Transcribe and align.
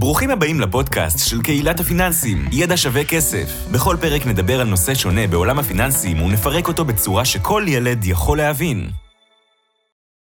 ברוכים 0.00 0.30
הבאים 0.30 0.60
לפודקאסט 0.60 1.30
של 1.30 1.42
קהילת 1.42 1.80
הפיננסים, 1.80 2.38
ידע 2.52 2.76
שווה 2.76 3.04
כסף. 3.04 3.46
בכל 3.74 3.96
פרק 4.00 4.26
נדבר 4.26 4.60
על 4.60 4.66
נושא 4.66 4.94
שונה 4.94 5.26
בעולם 5.26 5.58
הפיננסים 5.58 6.22
ונפרק 6.22 6.68
אותו 6.68 6.84
בצורה 6.84 7.24
שכל 7.24 7.62
ילד 7.68 8.04
יכול 8.04 8.38
להבין. 8.38 8.86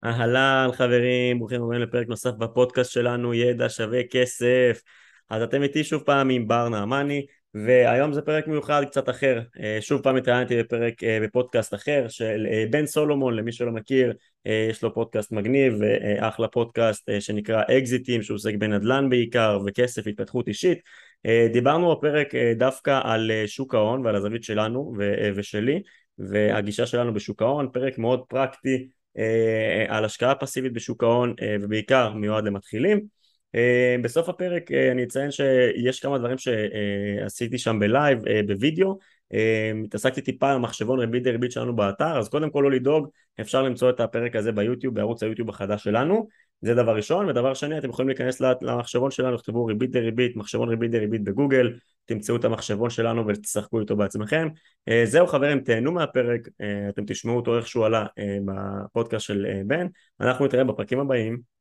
אהלן 0.05 0.69
חברים, 0.73 1.39
ברוכים 1.39 1.63
הבאים 1.63 1.81
לפרק 1.81 2.07
נוסף 2.07 2.31
בפודקאסט 2.31 2.91
שלנו, 2.91 3.33
ידע 3.33 3.69
שווה 3.69 3.99
כסף. 4.11 4.81
אז 5.29 5.43
אתם 5.43 5.63
איתי 5.63 5.83
שוב 5.83 6.01
פעם 6.01 6.29
עם 6.29 6.47
בר 6.47 6.69
נעמני, 6.69 7.25
והיום 7.53 8.13
זה 8.13 8.21
פרק 8.21 8.47
מיוחד 8.47 8.83
קצת 8.85 9.09
אחר. 9.09 9.41
אה, 9.59 9.77
שוב 9.81 10.01
פעם 10.01 10.15
התראיינתי 10.15 10.59
בפרק, 10.63 11.03
אה, 11.03 11.19
בפודקאסט 11.21 11.73
אחר 11.73 12.05
של 12.09 12.47
אה, 12.51 12.65
בן 12.69 12.85
סולומון, 12.85 13.35
למי 13.35 13.51
שלא 13.51 13.71
מכיר, 13.71 14.13
יש 14.45 14.83
לו 14.83 14.93
פודקאסט 14.93 15.31
מגניב, 15.31 15.73
אחלה 16.19 16.47
פודקאסט 16.47 17.09
שנקרא 17.19 17.63
אקזיטים, 17.77 18.21
שהוא 18.21 18.35
עוסק 18.35 18.55
בנדל"ן 18.55 19.09
בעיקר, 19.09 19.59
וכסף, 19.65 20.07
התפתחות 20.07 20.47
אישית. 20.47 20.77
דיברנו 21.53 21.95
בפרק 21.95 22.35
דווקא 22.57 22.99
על 23.03 23.31
שוק 23.45 23.75
ההון 23.75 24.05
ועל 24.05 24.15
הזווית 24.15 24.43
שלנו 24.43 24.93
ושלי, 25.35 25.81
והגישה 26.17 26.85
שלנו 26.85 27.13
בשוק 27.13 27.41
ההון, 27.41 27.69
פרק 27.73 27.97
מאוד 27.97 28.23
פרקטי 28.29 28.87
על 29.87 30.05
השקעה 30.05 30.35
פסיבית 30.35 30.73
בשוק 30.73 31.03
ההון, 31.03 31.33
ובעיקר 31.61 32.13
מיועד 32.13 32.43
למתחילים. 32.43 33.20
אה, 33.55 33.95
בסוף 34.01 34.29
הפרק 34.29 34.71
אה, 34.71 34.91
אני 34.91 35.03
אציין 35.03 35.31
שיש 35.31 35.99
כמה 35.99 36.17
דברים 36.17 36.37
שעשיתי 36.37 37.57
שם 37.57 37.79
בלייב, 37.79 38.27
אה, 38.27 38.41
בווידאו, 38.47 38.97
התעסקתי 39.85 40.21
טיפה 40.21 40.51
על 40.51 40.57
מחשבון 40.57 40.99
ריבית 40.99 41.23
דריבית 41.23 41.51
שלנו 41.51 41.75
באתר, 41.75 42.17
אז 42.17 42.29
קודם 42.29 42.49
כל 42.49 42.61
לא 42.63 42.71
לדאוג, 42.71 43.07
אפשר 43.41 43.61
למצוא 43.61 43.89
את 43.89 43.99
הפרק 43.99 44.35
הזה 44.35 44.51
ביוטיוב, 44.51 44.95
בערוץ 44.95 45.23
היוטיוב 45.23 45.49
החדש 45.49 45.83
שלנו, 45.83 46.27
זה 46.61 46.75
דבר 46.75 46.95
ראשון, 46.95 47.29
ודבר 47.29 47.53
שני 47.53 47.77
אתם 47.77 47.89
יכולים 47.89 48.09
להיכנס 48.09 48.41
למחשבון 48.41 49.11
שלנו, 49.11 49.37
תכתבו 49.37 49.65
ריבית 49.65 49.91
דריבית, 49.91 50.35
מחשבון 50.35 50.69
ריבית 50.69 50.91
דריבית 50.91 51.23
בגוגל, 51.23 51.73
תמצאו 52.05 52.35
את 52.35 52.45
המחשבון 52.45 52.89
שלנו 52.89 53.27
ותשחקו 53.27 53.79
איתו 53.79 53.95
בעצמכם. 53.95 54.47
זהו 55.03 55.27
חברים, 55.27 55.59
תהנו 55.59 55.91
מהפרק, 55.91 56.47
אתם 56.89 57.03
תשמעו 57.07 57.35
אותו 57.35 57.57
איך 57.57 57.67
שהוא 57.67 57.85
עלה 57.85 58.05
בפודקאסט 58.45 59.25
של 59.25 59.45
בן, 59.65 59.87
אנחנו 60.19 60.45
נתראה 60.45 60.63
בפרקים 60.63 60.99
הבאים. 60.99 61.60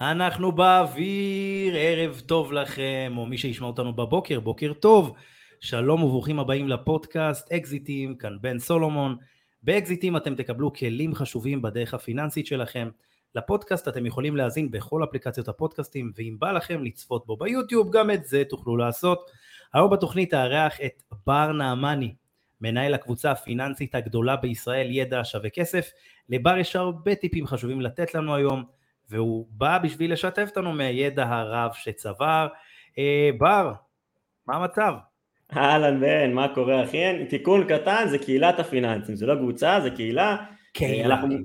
אנחנו 0.00 0.52
באוויר, 0.52 1.74
ערב 1.76 2.22
טוב 2.26 2.52
לכם, 2.52 3.14
או 3.16 3.26
מי 3.26 3.38
שישמע 3.38 3.66
אותנו 3.66 3.92
בבוקר, 3.92 4.40
בוקר 4.40 4.72
טוב. 4.72 5.14
שלום 5.60 6.02
וברוכים 6.02 6.38
הבאים 6.38 6.68
לפודקאסט 6.68 7.52
אקזיטים, 7.52 8.16
כאן 8.16 8.36
בן 8.40 8.58
סולומון. 8.58 9.16
באקזיטים 9.62 10.16
אתם 10.16 10.34
תקבלו 10.34 10.72
כלים 10.72 11.14
חשובים 11.14 11.62
בדרך 11.62 11.94
הפיננסית 11.94 12.46
שלכם. 12.46 12.88
לפודקאסט 13.34 13.88
אתם 13.88 14.06
יכולים 14.06 14.36
להאזין 14.36 14.70
בכל 14.70 15.04
אפליקציות 15.04 15.48
הפודקאסטים, 15.48 16.12
ואם 16.16 16.36
בא 16.38 16.52
לכם 16.52 16.84
לצפות 16.84 17.26
בו 17.26 17.36
ביוטיוב, 17.36 17.90
גם 17.90 18.10
את 18.10 18.24
זה 18.24 18.42
תוכלו 18.48 18.76
לעשות. 18.76 19.30
היום 19.74 19.90
בתוכנית 19.90 20.34
אארח 20.34 20.80
את 20.84 21.02
בר 21.26 21.52
נעמני, 21.52 22.14
מנהל 22.60 22.94
הקבוצה 22.94 23.30
הפיננסית 23.30 23.94
הגדולה 23.94 24.36
בישראל, 24.36 24.86
ידע 24.90 25.20
שווה 25.24 25.50
כסף. 25.50 25.90
לבר 26.28 26.56
יש 26.56 26.76
הרבה 26.76 27.14
טיפים 27.14 27.46
חשובים 27.46 27.80
לתת 27.80 28.14
לנו 28.14 28.34
היום. 28.34 28.64
והוא 29.10 29.46
בא 29.50 29.78
בשביל 29.78 30.12
לשתף 30.12 30.46
אותנו 30.48 30.72
מהידע 30.72 31.24
הרב 31.28 31.70
שצבר. 31.74 32.48
אה, 32.98 33.30
בר, 33.38 33.72
מה 34.46 34.56
המצב? 34.56 34.94
אהלן 35.56 36.00
בן, 36.00 36.32
מה 36.32 36.54
קורה 36.54 36.84
אחי? 36.84 37.26
תיקון 37.28 37.64
קטן 37.68 38.04
זה 38.10 38.18
קהילת 38.18 38.58
הפיננסים, 38.58 39.16
זה 39.16 39.26
לא 39.26 39.34
קבוצה, 39.34 39.80
זה 39.82 39.90
קהילה. 39.90 40.36
קהילה. 40.72 41.14
אנחנו, 41.14 41.36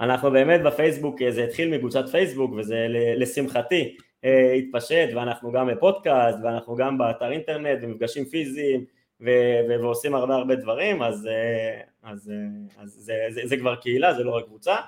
אנחנו 0.00 0.30
באמת 0.30 0.62
בפייסבוק, 0.62 1.16
זה 1.28 1.44
התחיל 1.44 1.76
מקבוצת 1.76 2.08
פייסבוק 2.08 2.52
וזה 2.52 2.86
לשמחתי 3.16 3.96
אה, 4.24 4.52
התפשט 4.52 5.08
ואנחנו 5.14 5.52
גם 5.52 5.66
בפודקאסט 5.66 6.38
ואנחנו 6.44 6.76
גם 6.76 6.98
באתר 6.98 7.32
אינטרנט 7.32 7.78
ומפגשים 7.82 8.24
פיזיים 8.24 8.84
ו- 9.20 9.80
ועושים 9.80 10.14
הרבה 10.14 10.34
הרבה 10.34 10.54
דברים 10.54 11.02
אז, 11.02 11.26
אה, 11.26 11.80
אז, 12.02 12.30
אה, 12.30 12.82
אז 12.82 12.90
זה, 12.90 13.14
זה, 13.30 13.40
זה 13.44 13.56
כבר 13.56 13.76
קהילה, 13.76 14.14
זה 14.14 14.24
לא 14.24 14.36
רק 14.36 14.44
קבוצה 14.44 14.74
אה, 14.74 14.80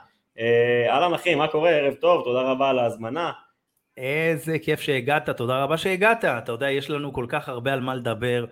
אהלן 0.88 1.15
אחי, 1.15 1.34
מה 1.34 1.49
קורה? 1.49 1.71
ערב 1.71 1.94
טוב, 1.94 2.25
תודה 2.25 2.41
רבה 2.41 2.71
על 2.71 2.78
ההזמנה. 2.78 3.32
איזה 3.97 4.59
כיף 4.59 4.81
שהגעת, 4.81 5.31
תודה 5.31 5.62
רבה 5.62 5.76
שהגעת. 5.76 6.25
אתה 6.25 6.53
יודע, 6.53 6.71
יש 6.71 6.91
לנו 6.91 7.12
כל 7.12 7.26
כך 7.28 7.49
הרבה 7.49 7.72
על 7.72 7.81
מה 7.81 7.94
לדבר. 7.94 8.44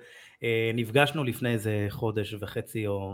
אה, 0.42 0.70
נפגשנו 0.74 1.24
לפני 1.24 1.52
איזה 1.52 1.86
חודש 1.88 2.34
וחצי 2.40 2.86
או 2.86 3.12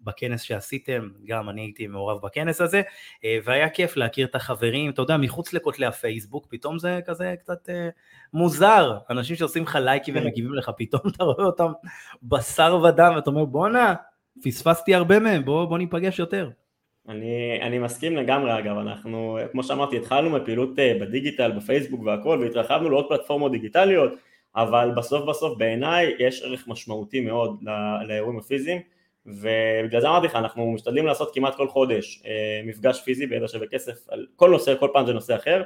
בכנס 0.00 0.42
שעשיתם, 0.42 1.08
גם 1.26 1.48
אני 1.48 1.60
הייתי 1.60 1.86
מעורב 1.86 2.22
בכנס 2.22 2.60
הזה, 2.60 2.82
אה, 3.24 3.38
והיה 3.44 3.68
כיף 3.68 3.96
להכיר 3.96 4.26
את 4.26 4.34
החברים, 4.34 4.90
אתה 4.90 5.02
יודע, 5.02 5.16
מחוץ 5.16 5.52
לכותלי 5.52 5.86
הפייסבוק, 5.86 6.46
פתאום 6.50 6.78
זה 6.78 7.00
כזה 7.06 7.34
קצת 7.40 7.68
מוזר, 8.32 8.98
אנשים 9.10 9.36
שעושים 9.36 9.62
לך 9.62 9.78
לייקים 9.82 10.16
ומגיבים 10.16 10.54
לך, 10.54 10.70
פתאום 10.76 11.02
אתה 11.06 11.24
רואה 11.24 11.44
אותם 11.44 11.72
בשר 12.22 12.80
ודם, 12.84 13.12
ואתה 13.16 13.30
אומר 13.30 13.44
בואנה, 13.44 13.94
פספסתי 14.44 14.94
הרבה 14.94 15.18
מהם, 15.18 15.44
בוא, 15.44 15.64
בוא 15.64 15.78
ניפגש 15.78 16.18
יותר. 16.18 16.50
אני, 17.08 17.58
אני 17.62 17.78
מסכים 17.78 18.16
לגמרי 18.16 18.58
אגב, 18.58 18.78
אנחנו 18.78 19.38
כמו 19.52 19.62
שאמרתי 19.62 19.96
התחלנו 19.96 20.30
מפעילות 20.30 20.78
אה, 20.78 20.96
בדיגיטל, 21.00 21.52
בפייסבוק 21.52 22.00
והכל 22.02 22.38
והתרחבנו 22.42 22.90
לעוד 22.90 23.08
פלטפורמות 23.08 23.52
דיגיטליות 23.52 24.12
אבל 24.56 24.90
בסוף 24.96 25.28
בסוף 25.28 25.58
בעיניי 25.58 26.14
יש 26.18 26.42
ערך 26.42 26.68
משמעותי 26.68 27.20
מאוד 27.20 27.62
לאירועים 28.06 28.38
הפיזיים 28.38 28.80
ובגלל 29.26 30.00
זה 30.00 30.08
אמרתי 30.08 30.26
לך 30.26 30.36
אנחנו 30.36 30.72
משתדלים 30.72 31.06
לעשות 31.06 31.34
כמעט 31.34 31.54
כל 31.54 31.68
חודש 31.68 32.22
אה, 32.26 32.60
מפגש 32.64 33.02
פיזי 33.04 33.26
בידע 33.26 33.48
שווה 33.48 33.66
כסף 33.66 34.08
על 34.08 34.26
כל 34.36 34.50
נושא, 34.50 34.74
כל 34.80 34.88
פעם 34.92 35.06
זה 35.06 35.12
נושא 35.12 35.36
אחר 35.36 35.62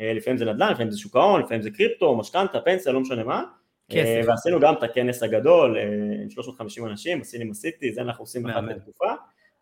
אה, 0.00 0.12
לפעמים 0.12 0.38
זה 0.38 0.44
נדל"ן, 0.44 0.72
לפעמים 0.72 0.90
זה 0.90 0.98
שוק 0.98 1.16
ההון, 1.16 1.40
לפעמים 1.40 1.62
זה 1.62 1.70
קריפטו, 1.70 2.16
משכנתה, 2.16 2.60
פנסיה, 2.60 2.92
לא 2.92 3.00
משנה 3.00 3.24
מה. 3.24 3.44
כסף. 3.90 4.22
ועשינו 4.26 4.60
גם 4.60 4.74
את 4.74 4.82
הכנס 4.82 5.22
הגדול 5.22 5.76
עם 6.22 6.30
350 6.30 6.86
אנשים, 6.86 7.20
עשינו 7.20 7.50
עשיתי, 7.50 7.92
זה 7.92 8.00
אנחנו 8.00 8.22
עושים 8.22 8.46
אחת 8.46 8.62
לתקופה 8.62 9.12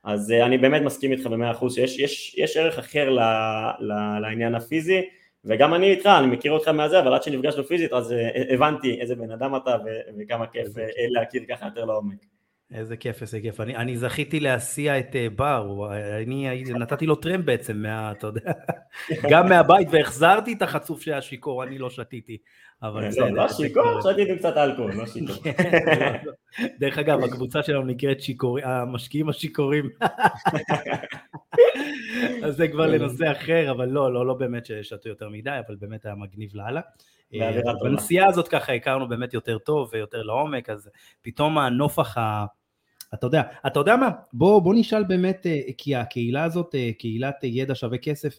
אז 0.04 0.32
אה, 0.32 0.46
אני 0.46 0.58
באמת 0.58 0.82
מסכים 0.82 1.12
איתך 1.12 1.26
במאה 1.26 1.50
אחוז 1.50 1.74
שיש 1.74 1.98
יש, 1.98 2.34
יש 2.38 2.56
ערך 2.56 2.78
אחר 2.78 3.10
ל, 3.10 3.20
ל, 3.80 4.18
לעניין 4.20 4.54
הפיזי 4.54 5.00
וגם 5.44 5.74
אני 5.74 5.90
איתך, 5.90 6.06
אני 6.06 6.26
מכיר 6.26 6.52
אותך 6.52 6.68
מהזה, 6.68 7.00
אבל 7.00 7.14
עד 7.14 7.22
שנפגשנו 7.22 7.64
פיזית 7.64 7.92
אז 7.92 8.12
אה, 8.12 8.54
הבנתי 8.54 9.00
איזה 9.00 9.14
בן 9.14 9.30
אדם 9.30 9.56
אתה 9.56 9.76
וכמה 10.18 10.46
כיף 10.46 10.78
אה, 10.78 10.84
להכיר 11.10 11.42
ככה 11.48 11.66
יותר 11.66 11.84
לעומק. 11.84 12.18
איזה 12.74 12.96
כיף, 12.96 13.22
איזה 13.22 13.40
כיף. 13.40 13.60
אני, 13.60 13.76
אני 13.76 13.96
זכיתי 13.96 14.40
להסיע 14.40 14.98
את 14.98 15.16
בר, 15.36 15.88
אני 16.22 16.62
נתתי 16.64 17.06
לו 17.06 17.16
טרמפ 17.16 17.44
בעצם, 17.44 17.76
מה, 17.76 18.12
אתה 18.12 18.26
יודע, 18.26 18.52
גם 19.30 19.48
מהבית, 19.48 19.88
והחזרתי 19.90 20.52
את 20.52 20.62
החצוף 20.62 21.02
שהיה 21.02 21.22
שיכור, 21.22 21.64
אני 21.64 21.78
לא 21.78 21.90
שתיתי. 21.90 22.38
אבל 22.84 23.10
זה... 23.10 23.20
לא 23.20 23.48
שיכור, 23.48 24.00
שתיתי 24.00 24.38
קצת 24.38 24.56
אלכוהול, 24.56 24.94
לא 24.94 25.06
שיכור. 25.06 25.36
דרך 26.80 26.98
אגב, 26.98 27.22
הקבוצה 27.24 27.62
שלנו 27.62 27.82
נקראת 27.82 28.18
המשקיעים 28.62 29.28
השיכורים. 29.28 29.90
אז 32.44 32.56
זה 32.56 32.68
כבר 32.68 32.86
לנושא 32.86 33.32
אחר, 33.32 33.70
אבל 33.70 33.88
לא, 33.88 34.12
לא, 34.12 34.26
לא 34.26 34.34
באמת 34.34 34.66
ששתו 34.66 35.08
יותר 35.08 35.28
מדי, 35.28 35.58
אבל 35.66 35.76
באמת 35.76 36.06
היה 36.06 36.14
מגניב 36.14 36.50
לאללה. 36.54 36.80
בנסיעה 37.82 38.28
הזאת 38.28 38.48
ככה 38.48 38.72
הכרנו 38.72 39.08
באמת 39.08 39.34
יותר 39.34 39.58
טוב 39.58 39.90
ויותר 39.92 40.22
לעומק, 40.22 40.70
אז 40.70 40.90
פתאום 41.22 41.58
הנופח 41.58 42.18
ה... 42.18 42.44
אתה 43.14 43.26
יודע, 43.26 43.42
אתה 43.66 43.80
יודע 43.80 43.96
מה? 43.96 44.10
בוא, 44.32 44.62
בוא 44.62 44.74
נשאל 44.74 45.04
באמת, 45.04 45.46
אה, 45.46 45.60
כי 45.78 45.96
הקהילה 45.96 46.44
הזאת, 46.44 46.74
אה, 46.74 46.90
קהילת 46.98 47.44
ידע 47.44 47.74
שווה 47.74 47.98
כסף, 47.98 48.34
אה, 48.34 48.38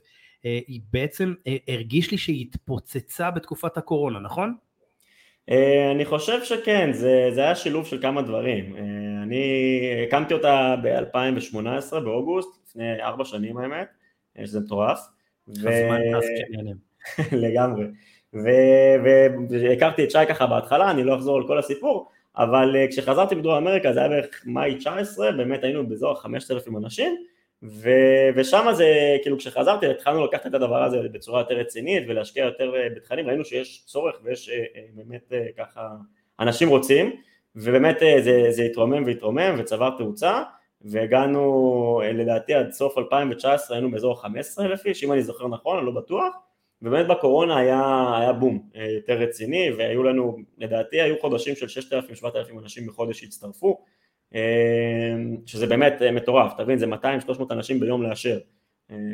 היא 0.67 0.81
בעצם 0.93 1.33
הרגיש 1.67 2.11
לי 2.11 2.17
שהיא 2.17 2.41
התפוצצה 2.41 3.31
בתקופת 3.31 3.77
הקורונה, 3.77 4.19
נכון? 4.19 4.55
אני 5.95 6.05
חושב 6.05 6.43
שכן, 6.43 6.93
זה, 6.93 7.29
זה 7.33 7.41
היה 7.41 7.55
שילוב 7.55 7.85
של 7.85 8.01
כמה 8.01 8.21
דברים. 8.21 8.75
אני 9.23 9.81
הקמתי 10.07 10.33
אותה 10.33 10.75
ב-2018 10.83 11.99
באוגוסט, 11.99 12.49
לפני 12.67 13.01
ארבע 13.01 13.25
שנים 13.25 13.57
האמת, 13.57 13.87
שזה 14.45 14.59
מטורף. 14.59 14.99
הזמן 15.49 15.99
טס 16.13 16.25
כשנהנים. 16.35 16.75
לגמרי. 17.43 17.85
והכרתי 19.49 20.03
את 20.03 20.11
שי 20.11 20.25
ככה 20.29 20.47
בהתחלה, 20.47 20.91
אני 20.91 21.03
לא 21.03 21.15
אחזור 21.15 21.37
על 21.37 21.47
כל 21.47 21.57
הסיפור, 21.57 22.09
אבל 22.37 22.75
אה, 22.75 22.87
כשחזרתי 22.87 23.35
בדרום 23.35 23.55
אמריקה 23.55 23.93
זה 23.93 23.99
היה 23.99 24.09
בערך 24.09 24.43
מאי 24.45 24.75
19, 24.75 25.31
באמת 25.31 25.63
היינו 25.63 25.87
באזור 25.87 26.15
5,000 26.15 26.77
אנשים, 26.77 27.15
ו... 27.63 27.89
ושם 28.35 28.67
זה, 28.73 29.17
כאילו 29.23 29.37
כשחזרתי 29.37 29.85
התחלנו 29.87 30.25
לקחת 30.25 30.47
את 30.47 30.53
הדבר 30.53 30.83
הזה 30.83 30.97
בצורה 31.11 31.41
יותר 31.41 31.55
רצינית 31.55 32.03
ולהשקיע 32.07 32.45
יותר 32.45 32.75
אה, 32.75 32.89
בתכנים, 32.95 33.27
ראינו 33.27 33.45
שיש 33.45 33.83
צורך 33.85 34.15
ויש 34.23 34.49
אה, 34.49 34.81
באמת 34.93 35.33
ככה, 35.57 35.89
אנשים 36.39 36.69
רוצים, 36.69 37.15
ובאמת 37.55 37.99
זה, 37.99 38.45
זה 38.49 38.63
התרומם 38.63 39.03
והתרומם 39.05 39.55
וצבר 39.57 39.89
תאוצה, 39.97 40.43
והגענו 40.81 42.01
לדעתי 42.13 42.53
עד 42.53 42.71
סוף 42.71 42.97
2019 42.97 43.77
היינו 43.77 43.91
באזור 43.91 44.21
15,000 44.21 44.85
איש, 44.85 45.03
אם 45.03 45.11
אני 45.11 45.23
זוכר 45.23 45.47
נכון, 45.47 45.77
אני 45.77 45.85
לא 45.85 45.91
בטוח, 45.91 46.35
ובאמת 46.81 47.07
בקורונה 47.07 47.57
היה, 47.57 48.13
היה 48.19 48.33
בום 48.33 48.69
אה, 48.75 48.85
יותר 48.85 49.13
רציני 49.13 49.71
והיו 49.77 50.03
לנו, 50.03 50.37
לדעתי 50.57 51.01
היו 51.01 51.15
חודשים 51.21 51.55
של 51.55 51.65
6,000-7,000 51.65 52.59
אנשים 52.59 52.87
בחודש 52.87 53.19
שהצטרפו, 53.19 53.67
אה, 53.67 53.85
שזה 55.45 55.67
באמת 55.67 56.01
אה, 56.01 56.11
מטורף, 56.11 56.53
תבין 56.57 56.77
זה 56.77 56.85
200-300 57.29 57.41
אנשים 57.51 57.79
ביום 57.79 58.03
לאשר, 58.03 58.39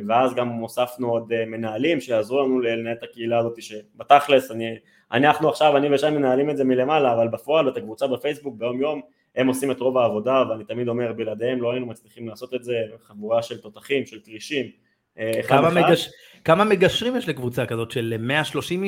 ואז 0.08 0.36
גם 0.36 0.50
הוספנו 0.50 1.10
עוד 1.10 1.46
מנהלים 1.46 2.02
שיעזרו 2.02 2.42
לנו 2.42 2.60
לנהל 2.60 2.96
את 2.98 3.04
הקהילה 3.04 3.40
הזאת 3.40 3.62
שבתכלס, 3.62 4.52
אני, 4.52 4.76
אנחנו 5.12 5.50
עכשיו, 5.50 5.78
אני 5.78 5.96
ושי 5.96 6.10
מנהלים 6.10 6.50
את 6.50 6.58
זה 6.58 6.64
מלמעלה, 6.64 7.14
אבל 7.14 7.28
בפועל 7.28 7.70
את 7.70 7.78
הקבוצה 7.78 8.08
בפייסבוק 8.08 8.56
ביום 8.58 8.82
יום 8.82 9.02
הם 9.36 9.48
עושים 9.48 9.72
את 9.72 9.80
רוב 9.80 9.98
העבודה 9.98 10.44
ואני 10.50 10.64
תמיד 10.64 10.88
אומר 10.88 11.14
בלעדיהם 11.14 11.62
לא 11.62 11.72
היינו 11.72 11.86
מצליחים 11.86 12.28
לעשות 12.28 12.54
את 12.54 12.64
זה, 12.64 12.76
חבורה 13.04 13.44
של 13.44 13.62
תותחים, 13.62 14.06
של 14.06 14.20
כרישים, 14.26 14.66
כמה, 15.48 15.70
מגש... 15.70 16.10
כמה 16.44 16.64
מגשרים 16.64 17.16
יש 17.16 17.30
לקבוצה 17.30 17.66
כזאת 17.66 17.92
של 17.92 18.16
130, 18.20 18.84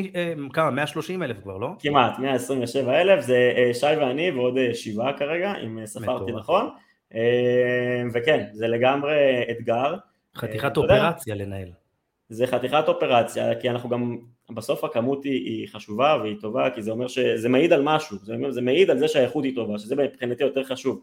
כמה? 0.53 0.71
130 0.71 1.23
אלף 1.23 1.37
כבר, 1.43 1.57
לא? 1.57 1.69
כמעט, 1.79 2.19
127 2.19 3.01
אלף, 3.01 3.23
זה 3.23 3.51
שי 3.73 3.85
ואני 3.85 4.31
ועוד 4.31 4.57
שבעה 4.73 5.17
כרגע, 5.17 5.53
אם 5.63 5.85
ספרתי 5.85 6.31
נכון, 6.31 6.69
וכן, 8.13 8.45
זה 8.51 8.67
לגמרי 8.67 9.43
אתגר. 9.51 9.95
חתיכת 10.35 10.77
אופרציה 10.77 11.35
לנהל. 11.35 11.69
זה 12.29 12.47
חתיכת 12.47 12.83
אופרציה, 12.87 13.55
כי 13.55 13.69
אנחנו 13.69 13.89
גם, 13.89 14.17
בסוף 14.49 14.83
הכמות 14.83 15.23
היא, 15.23 15.45
היא 15.45 15.67
חשובה 15.67 16.17
והיא 16.21 16.35
טובה, 16.41 16.69
כי 16.69 16.81
זה 16.81 16.91
אומר 16.91 17.07
שזה 17.07 17.49
מעיד 17.49 17.73
על 17.73 17.81
משהו, 17.83 18.17
זה, 18.17 18.35
זה 18.49 18.61
מעיד 18.61 18.89
על 18.89 18.97
זה 18.97 19.07
שהאיכות 19.07 19.43
היא 19.43 19.55
טובה, 19.55 19.79
שזה 19.79 19.95
מבחינתי 19.95 20.43
יותר 20.43 20.63
חשוב. 20.63 21.01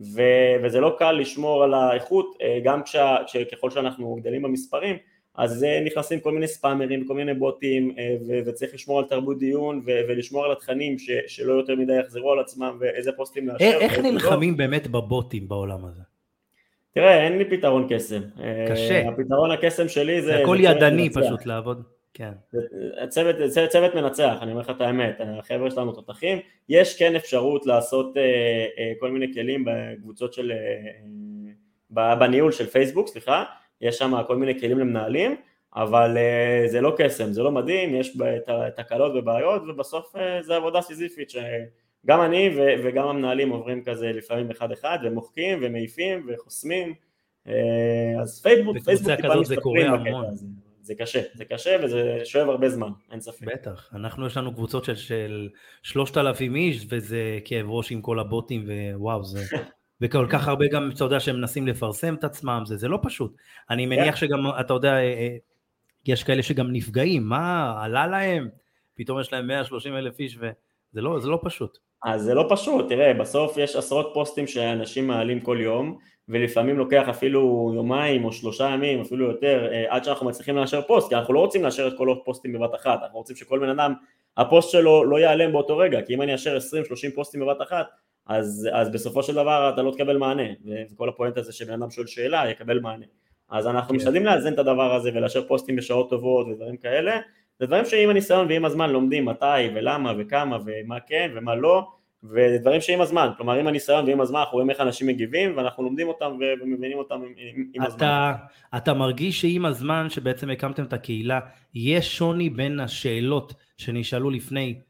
ו, 0.00 0.22
וזה 0.62 0.80
לא 0.80 0.96
קל 0.98 1.12
לשמור 1.12 1.64
על 1.64 1.74
האיכות, 1.74 2.36
אה, 2.42 2.58
גם 2.64 2.82
כשה, 2.82 3.16
ככל 3.52 3.70
שאנחנו 3.70 4.16
גדלים 4.20 4.42
במספרים, 4.42 4.96
אז 5.36 5.66
נכנסים 5.84 6.20
כל 6.20 6.32
מיני 6.32 6.48
ספאמרים, 6.48 7.06
כל 7.06 7.14
מיני 7.14 7.34
בוטים, 7.34 7.94
אה, 7.98 8.16
וצריך 8.46 8.74
לשמור 8.74 8.98
על 8.98 9.04
תרבות 9.04 9.38
דיון, 9.38 9.82
ולשמור 9.84 10.44
על 10.44 10.52
התכנים 10.52 10.98
ש, 10.98 11.10
שלא 11.26 11.52
יותר 11.52 11.76
מדי 11.76 12.00
יחזרו 12.00 12.32
על 12.32 12.40
עצמם, 12.40 12.76
ואיזה 12.80 13.12
פוסטים 13.12 13.48
לאשר. 13.48 13.64
איך 13.64 13.98
נלחמים 13.98 14.50
לא. 14.50 14.56
באמת 14.56 14.86
בבוטים 14.86 15.48
בעולם 15.48 15.84
הזה? 15.84 16.02
תראה, 16.94 17.24
אין 17.24 17.38
לי 17.38 17.44
פתרון 17.44 17.86
קסם. 17.90 18.20
קשה. 18.68 19.02
Uh, 19.02 19.08
הפתרון 19.08 19.50
הקסם 19.50 19.88
שלי 19.88 20.22
זה... 20.22 20.26
זה 20.26 20.42
הכל 20.42 20.56
ידני 20.60 21.10
פשוט 21.10 21.46
לעבוד. 21.46 21.82
כן. 22.14 22.32
צוות, 23.08 23.36
צוות, 23.48 23.70
צוות 23.70 23.94
מנצח, 23.94 24.36
אני 24.42 24.50
אומר 24.50 24.62
לך 24.62 24.70
את 24.70 24.80
האמת, 24.80 25.20
החבר'ה 25.20 25.70
שלנו 25.70 25.92
תותחים, 25.92 26.38
יש 26.68 26.98
כן 26.98 27.16
אפשרות 27.16 27.66
לעשות 27.66 28.16
uh, 28.16 28.18
uh, 28.18 29.00
כל 29.00 29.10
מיני 29.10 29.34
כלים 29.34 29.64
בקבוצות 29.66 30.32
של, 30.32 30.52
uh, 30.52 31.94
בניהול 32.18 32.52
של 32.52 32.66
פייסבוק, 32.66 33.08
סליחה, 33.08 33.44
יש 33.80 33.98
שם 33.98 34.12
כל 34.26 34.36
מיני 34.36 34.60
כלים 34.60 34.78
למנהלים, 34.78 35.36
אבל 35.76 36.16
uh, 36.16 36.70
זה 36.70 36.80
לא 36.80 36.94
קסם, 36.98 37.32
זה 37.32 37.42
לא 37.42 37.50
מדהים, 37.50 37.94
יש 37.94 38.16
תקלות 38.76 39.12
ובעיות, 39.14 39.62
ובסוף 39.68 40.16
uh, 40.16 40.18
זה 40.42 40.56
עבודה 40.56 40.80
סיזיפית 40.80 41.30
שגם 41.30 42.22
אני 42.22 42.50
ו, 42.56 42.60
וגם 42.84 43.08
המנהלים 43.08 43.50
עוברים 43.50 43.84
כזה 43.84 44.12
לפעמים 44.12 44.50
אחד 44.50 44.72
אחד, 44.72 44.98
ומוחקים 45.04 45.58
ומעיפים 45.62 46.26
וחוסמים, 46.28 46.94
uh, 47.46 47.50
אז 48.22 48.42
פייסבוק, 48.42 48.78
פייסבוק 48.78 49.14
טיפה 49.14 49.40
מסתפרים 49.40 49.92
בקטע 49.92 50.28
הזה. 50.28 50.46
זה 50.82 50.94
קשה, 50.94 51.22
זה 51.34 51.44
קשה 51.44 51.76
וזה 51.84 52.20
שואב 52.24 52.48
הרבה 52.48 52.68
זמן, 52.68 52.90
אין 53.12 53.20
ספק. 53.20 53.46
בטח, 53.46 53.90
אנחנו 53.94 54.26
יש 54.26 54.36
לנו 54.36 54.54
קבוצות 54.54 54.84
של, 54.84 54.94
של 54.94 55.48
3,000 55.82 56.56
איש 56.56 56.86
וזה 56.88 57.38
כאב 57.44 57.66
ראש 57.70 57.92
עם 57.92 58.02
כל 58.02 58.18
הבוטים 58.18 58.64
ווואו 58.94 59.24
זה... 59.24 59.40
וכל 60.00 60.26
כך 60.30 60.48
הרבה 60.48 60.66
גם, 60.68 60.90
אתה 60.94 61.04
יודע, 61.04 61.20
שהם 61.20 61.36
מנסים 61.36 61.66
לפרסם 61.66 62.14
את 62.14 62.24
עצמם, 62.24 62.62
זה, 62.66 62.76
זה 62.76 62.88
לא 62.88 62.98
פשוט. 63.02 63.36
אני 63.70 63.86
מניח 63.86 64.14
yeah. 64.14 64.18
שגם, 64.18 64.46
אתה 64.60 64.74
יודע, 64.74 64.92
אה, 64.92 65.00
אה, 65.00 65.36
יש 66.06 66.24
כאלה 66.24 66.42
שגם 66.42 66.72
נפגעים, 66.72 67.28
מה, 67.28 67.74
עלה 67.84 68.06
להם? 68.06 68.48
פתאום 68.94 69.20
יש 69.20 69.32
להם 69.32 69.46
130 69.46 69.96
אלף 69.96 70.20
איש 70.20 70.36
וזה 70.36 71.00
לא, 71.00 71.18
לא 71.24 71.40
פשוט. 71.42 71.78
אז 72.04 72.22
זה 72.22 72.34
לא 72.34 72.46
פשוט, 72.48 72.88
תראה, 72.88 73.14
בסוף 73.14 73.56
יש 73.56 73.76
עשרות 73.76 74.10
פוסטים 74.14 74.46
שאנשים 74.46 75.06
מעלים 75.06 75.40
כל 75.40 75.58
יום, 75.60 75.98
ולפעמים 76.28 76.78
לוקח 76.78 77.08
אפילו 77.08 77.72
יומיים 77.74 78.24
או 78.24 78.32
שלושה 78.32 78.64
ימים, 78.64 79.00
אפילו 79.00 79.30
יותר, 79.30 79.68
אה, 79.72 79.84
עד 79.88 80.04
שאנחנו 80.04 80.26
מצליחים 80.26 80.56
לאשר 80.56 80.82
פוסט, 80.82 81.08
כי 81.08 81.14
אנחנו 81.14 81.34
לא 81.34 81.40
רוצים 81.40 81.64
לאשר 81.64 81.88
את 81.88 81.92
כל 81.98 82.12
הפוסטים 82.12 82.52
בבת 82.52 82.74
אחת, 82.74 83.02
אנחנו 83.02 83.18
רוצים 83.18 83.36
שכל 83.36 83.58
בן 83.58 83.68
אדם, 83.68 83.94
הפוסט 84.36 84.70
שלו 84.70 85.04
לא 85.04 85.16
ייעלם 85.18 85.52
באותו 85.52 85.76
רגע, 85.76 86.02
כי 86.02 86.14
אם 86.14 86.22
אני 86.22 86.32
אאשר 86.32 86.56
20-30 86.56 87.14
פוסטים 87.14 87.40
בבת 87.40 87.62
אחת, 87.62 87.86
אז, 88.26 88.68
אז 88.72 88.92
בסופו 88.92 89.22
של 89.22 89.34
דבר 89.34 89.70
אתה 89.74 89.82
לא 89.82 89.90
תקבל 89.90 90.16
מענה, 90.16 90.42
וכל 90.92 91.08
הפואנטה 91.08 91.36
זה 91.36 91.52
שבן 91.52 91.72
אדם 91.72 91.90
שואל 91.90 92.06
שאלה 92.06 92.50
יקבל 92.50 92.78
מענה. 92.78 93.04
אז 93.50 93.66
אנחנו 93.66 93.88
כן. 93.90 93.96
משתדלים 93.96 94.24
לאזן 94.24 94.52
את 94.52 94.58
הדבר 94.58 94.94
הזה 94.94 95.10
ולאשר 95.14 95.48
פוסטים 95.48 95.76
בשעות 95.76 96.10
טובות 96.10 96.46
ודברים 96.46 96.76
כאלה, 96.76 97.20
זה 97.60 97.66
דברים 97.66 97.84
שעם 97.84 98.10
הניסיון 98.10 98.46
ועם 98.48 98.64
הזמן 98.64 98.90
לומדים 98.90 99.24
מתי 99.24 99.68
ולמה 99.74 100.12
וכמה 100.18 100.58
ומה 100.66 101.00
כן 101.00 101.30
ומה 101.36 101.54
לא, 101.54 101.88
ודברים 102.22 102.80
שעם 102.80 103.00
הזמן, 103.00 103.28
כלומר 103.36 103.54
עם 103.54 103.66
הניסיון 103.66 104.04
ועם 104.04 104.20
הזמן 104.20 104.38
אנחנו 104.38 104.52
רואים 104.52 104.70
איך 104.70 104.80
אנשים 104.80 105.06
מגיבים 105.06 105.56
ואנחנו 105.56 105.82
לומדים 105.82 106.08
אותם 106.08 106.38
ומבינים 106.62 106.98
אותם 106.98 107.14
עם, 107.14 107.64
עם 107.74 107.82
אתה, 107.82 107.86
הזמן. 107.86 108.32
אתה 108.76 108.94
מרגיש 108.94 109.40
שעם 109.40 109.66
הזמן 109.66 110.10
שבעצם 110.10 110.50
הקמתם 110.50 110.84
את 110.84 110.92
הקהילה, 110.92 111.40
יש 111.74 112.16
שוני 112.16 112.50
בין 112.50 112.80
השאלות 112.80 113.54
שנשאלו 113.76 114.30
לפני 114.30 114.80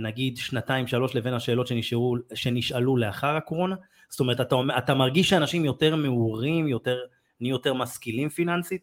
נגיד 0.00 0.36
שנתיים 0.36 0.86
שלוש 0.86 1.16
לבין 1.16 1.34
השאלות 1.34 1.66
שנשאלו, 1.66 2.14
שנשאלו 2.34 2.96
לאחר 2.96 3.36
הקורונה? 3.36 3.74
זאת 4.08 4.20
אומרת, 4.20 4.40
אתה, 4.40 4.56
אתה 4.78 4.94
מרגיש 4.94 5.28
שאנשים 5.28 5.64
יותר 5.64 5.96
מעורים, 5.96 6.68
יותר, 6.68 6.98
נהיו 7.40 7.52
יותר 7.52 7.74
משכילים 7.74 8.28
פיננסית? 8.28 8.82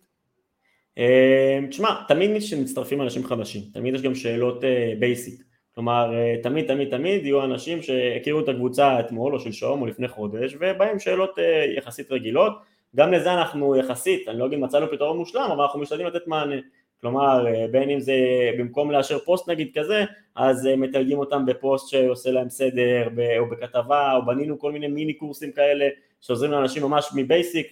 אה, 0.97 1.59
תשמע, 1.69 1.89
תמיד 2.07 2.31
כשמצטרפים 2.37 3.01
אנשים 3.01 3.27
חדשים, 3.27 3.61
תמיד 3.73 3.95
יש 3.95 4.01
גם 4.01 4.15
שאלות 4.15 4.63
basic. 4.99 5.39
אה, 5.39 5.45
כלומר, 5.79 6.13
אה, 6.13 6.35
תמיד 6.43 6.67
תמיד 6.67 6.89
תמיד 6.89 7.25
יהיו 7.25 7.43
אנשים 7.43 7.81
שהכירו 7.81 8.39
את 8.39 8.49
הקבוצה 8.49 8.99
אתמול 8.99 9.33
או 9.33 9.39
שלשום 9.39 9.81
או 9.81 9.85
לפני 9.85 10.07
חודש 10.07 10.55
ובהם 10.59 10.99
שאלות 10.99 11.39
אה, 11.39 11.65
יחסית 11.77 12.11
רגילות, 12.11 12.53
גם 12.95 13.11
לזה 13.11 13.33
אנחנו 13.33 13.75
יחסית, 13.75 14.27
אני 14.27 14.39
לא 14.39 14.45
אגיד 14.45 14.59
מצאנו 14.59 14.91
פתרון 14.91 15.17
מושלם, 15.17 15.49
אבל 15.51 15.61
אנחנו 15.61 15.79
משתדלים 15.79 16.07
לתת 16.07 16.27
מענה. 16.27 16.55
כלומר, 17.01 17.47
אה, 17.47 17.65
בין 17.71 17.89
אם 17.89 17.99
זה 17.99 18.13
במקום 18.57 18.91
לאשר 18.91 19.19
פוסט 19.19 19.49
נגיד 19.49 19.71
כזה, 19.77 20.05
אז 20.35 20.69
מתייגים 20.77 21.19
אותם 21.19 21.45
בפוסט 21.45 21.89
שעושה 21.89 22.31
להם 22.31 22.49
סדר, 22.49 23.07
או 23.39 23.49
בכתבה, 23.49 24.15
או 24.15 24.25
בנינו 24.25 24.59
כל 24.59 24.71
מיני 24.71 24.87
מיני 24.87 25.13
קורסים 25.13 25.51
כאלה 25.51 25.87
שעוזרים 26.21 26.51
לאנשים 26.51 26.83
ממש 26.83 27.09
מ 27.15 27.23
basic, 27.23 27.71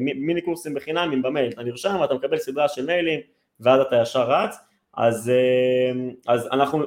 מיני 0.00 0.40
קורסים 0.40 0.74
בחינם 0.74 1.22
במייל, 1.22 1.52
אתה 1.52 1.62
נרשם 1.62 1.96
ואתה 2.00 2.14
מקבל 2.14 2.38
סדרה 2.38 2.68
של 2.68 2.86
מיילים 2.86 3.20
ואז 3.60 3.80
אתה 3.80 3.96
ישר 4.02 4.30
רץ, 4.30 4.56
אז, 4.96 5.32
אז 6.26 6.48
אנחנו 6.52 6.84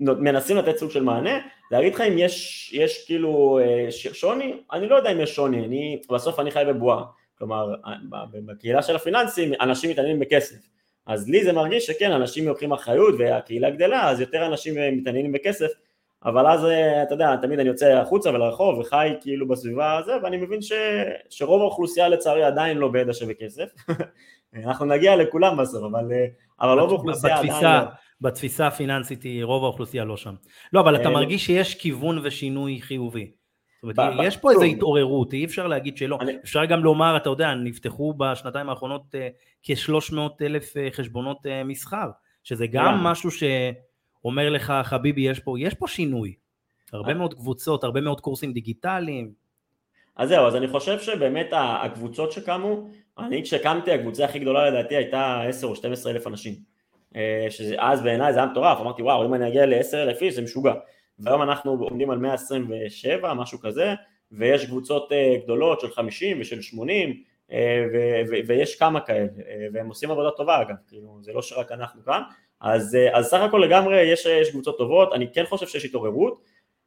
מנסים 0.00 0.56
לתת 0.56 0.76
סוג 0.76 0.90
של 0.90 1.02
מענה, 1.02 1.38
להגיד 1.70 1.94
לך 1.94 2.00
אם 2.00 2.18
יש, 2.18 2.70
יש 2.74 3.06
כאילו 3.06 3.58
אה, 3.62 3.86
שוני, 3.90 4.54
אני 4.72 4.88
לא 4.88 4.94
יודע 4.96 5.12
אם 5.12 5.20
יש 5.20 5.34
שוני, 5.34 5.64
אני, 5.64 6.00
בסוף 6.10 6.40
אני 6.40 6.50
חי 6.50 6.62
בבועה, 6.68 7.04
כלומר 7.38 7.74
בקהילה 8.46 8.82
של 8.82 8.96
הפיננסים 8.96 9.52
אנשים 9.60 9.90
מתעניינים 9.90 10.20
בכסף, 10.20 10.56
אז 11.06 11.28
לי 11.28 11.44
זה 11.44 11.52
מרגיש 11.52 11.86
שכן 11.86 12.12
אנשים 12.12 12.48
לוקחים 12.48 12.72
אחריות 12.72 13.14
והקהילה 13.18 13.70
גדלה 13.70 14.10
אז 14.10 14.20
יותר 14.20 14.46
אנשים 14.46 14.78
אה, 14.78 14.90
מתעניינים 14.90 15.32
בכסף, 15.32 15.70
אבל 16.24 16.46
אז 16.46 16.64
אה, 16.64 17.02
אתה 17.02 17.14
יודע 17.14 17.36
תמיד 17.36 17.58
אני 17.58 17.68
יוצא 17.68 17.86
החוצה 17.86 18.30
ולרחוב 18.30 18.78
וחי 18.78 19.14
כאילו 19.20 19.48
בסביבה 19.48 19.98
הזה 19.98 20.12
ואני 20.22 20.36
מבין 20.36 20.62
ש, 20.62 20.72
שרוב 21.30 21.60
האוכלוסייה 21.60 22.08
לצערי 22.08 22.44
עדיין 22.44 22.78
לא 22.78 22.88
בידע 22.88 23.12
שווה 23.12 23.34
כסף, 23.34 23.74
אנחנו 24.64 24.86
נגיע 24.86 25.16
לכולם 25.16 25.56
בסוף 25.56 25.84
אבל, 25.84 26.04
אבל 26.60 26.78
רוב 26.80 26.90
האוכלוסייה 26.90 27.38
עדיין 27.38 27.64
לא 27.64 27.90
בתפיסה 28.20 28.66
הפיננסית 28.66 29.24
רוב 29.42 29.64
האוכלוסייה 29.64 30.04
לא 30.04 30.16
שם. 30.16 30.34
לא, 30.72 30.80
אבל 30.80 30.96
אתה 30.96 31.08
אה, 31.08 31.10
מרגיש 31.10 31.46
שיש 31.46 31.74
כיוון 31.74 32.20
ושינוי 32.22 32.80
חיובי. 32.80 33.30
זאת 33.82 33.98
אומרת, 33.98 34.26
יש 34.26 34.36
פה 34.36 34.50
איזו 34.50 34.62
התעוררות, 34.62 35.32
אי 35.32 35.44
אפשר 35.44 35.66
להגיד 35.66 35.96
שלא. 35.96 36.18
אפשר 36.44 36.64
גם 36.64 36.84
לומר, 36.84 37.16
אתה 37.16 37.28
יודע, 37.28 37.54
נפתחו 37.54 38.14
בשנתיים 38.14 38.68
האחרונות 38.68 39.14
אה, 39.14 39.28
כ-300 39.62 40.16
אלף 40.40 40.76
אה, 40.76 40.88
חשבונות 40.92 41.38
מסחר, 41.64 42.10
שזה 42.44 42.66
גם 42.66 42.94
משהו 42.94 43.30
שאומר 43.30 44.50
לך, 44.50 44.72
חביבי, 44.82 45.20
יש 45.20 45.40
פה, 45.40 45.60
יש 45.60 45.74
פה 45.74 45.88
שינוי. 45.88 46.34
הרבה 46.92 47.14
מאוד 47.14 47.34
קבוצות, 47.34 47.84
הרבה 47.84 48.00
מאוד 48.00 48.20
קורסים 48.20 48.52
דיגיטליים. 48.52 49.32
אז 50.16 50.28
זהו, 50.28 50.46
אז 50.46 50.56
אני 50.56 50.68
חושב 50.68 51.00
שבאמת 51.00 51.48
הקבוצות 51.52 52.32
שקמו, 52.32 52.88
אני 53.18 53.42
כשקמתי, 53.42 53.92
הקבוצה 53.92 54.24
הכי 54.24 54.38
גדולה 54.38 54.70
לדעתי 54.70 54.96
הייתה 54.96 55.42
10 55.48 55.66
או 55.66 55.76
12 55.76 56.12
אלף 56.12 56.26
אנשים. 56.26 56.54
אה, 57.16 57.46
שאז 57.50 58.02
בעיניי 58.02 58.32
זה 58.32 58.38
היה 58.38 58.48
מטורף, 58.48 58.80
אמרתי 58.80 59.02
וואו 59.02 59.26
אם 59.26 59.34
אני 59.34 59.48
אגיע 59.48 59.66
ל-10,000 59.66 60.20
איש 60.20 60.34
זה 60.34 60.42
משוגע 60.42 60.72
והיום 61.22 61.42
אנחנו 61.42 61.72
עומדים 61.72 62.10
על 62.10 62.18
127 62.18 63.34
משהו 63.34 63.58
כזה 63.60 63.94
ויש 64.32 64.66
קבוצות 64.66 65.12
אה, 65.12 65.36
גדולות 65.44 65.80
של 65.80 65.90
50 65.90 66.40
ושל 66.40 66.62
80 66.62 67.22
אה, 67.52 67.84
ויש 68.46 68.76
כמה 68.76 69.00
כאלה 69.00 69.26
והם 69.72 69.88
עושים 69.88 70.10
עבודה 70.10 70.30
טובה 70.30 70.62
אגב, 70.62 70.74
כאילו 70.88 71.18
זה 71.20 71.32
לא 71.32 71.42
שרק 71.42 71.72
אנחנו 71.72 72.04
כאן. 72.04 72.22
אז, 72.60 72.96
אז 73.12 73.26
סך 73.26 73.40
הכל 73.40 73.58
לגמרי 73.58 74.02
יש, 74.02 74.26
יש 74.26 74.50
קבוצות 74.50 74.78
טובות, 74.78 75.12
אני 75.12 75.32
כן 75.32 75.44
חושב 75.48 75.66
שיש 75.66 75.84
התעוררות. 75.84 76.42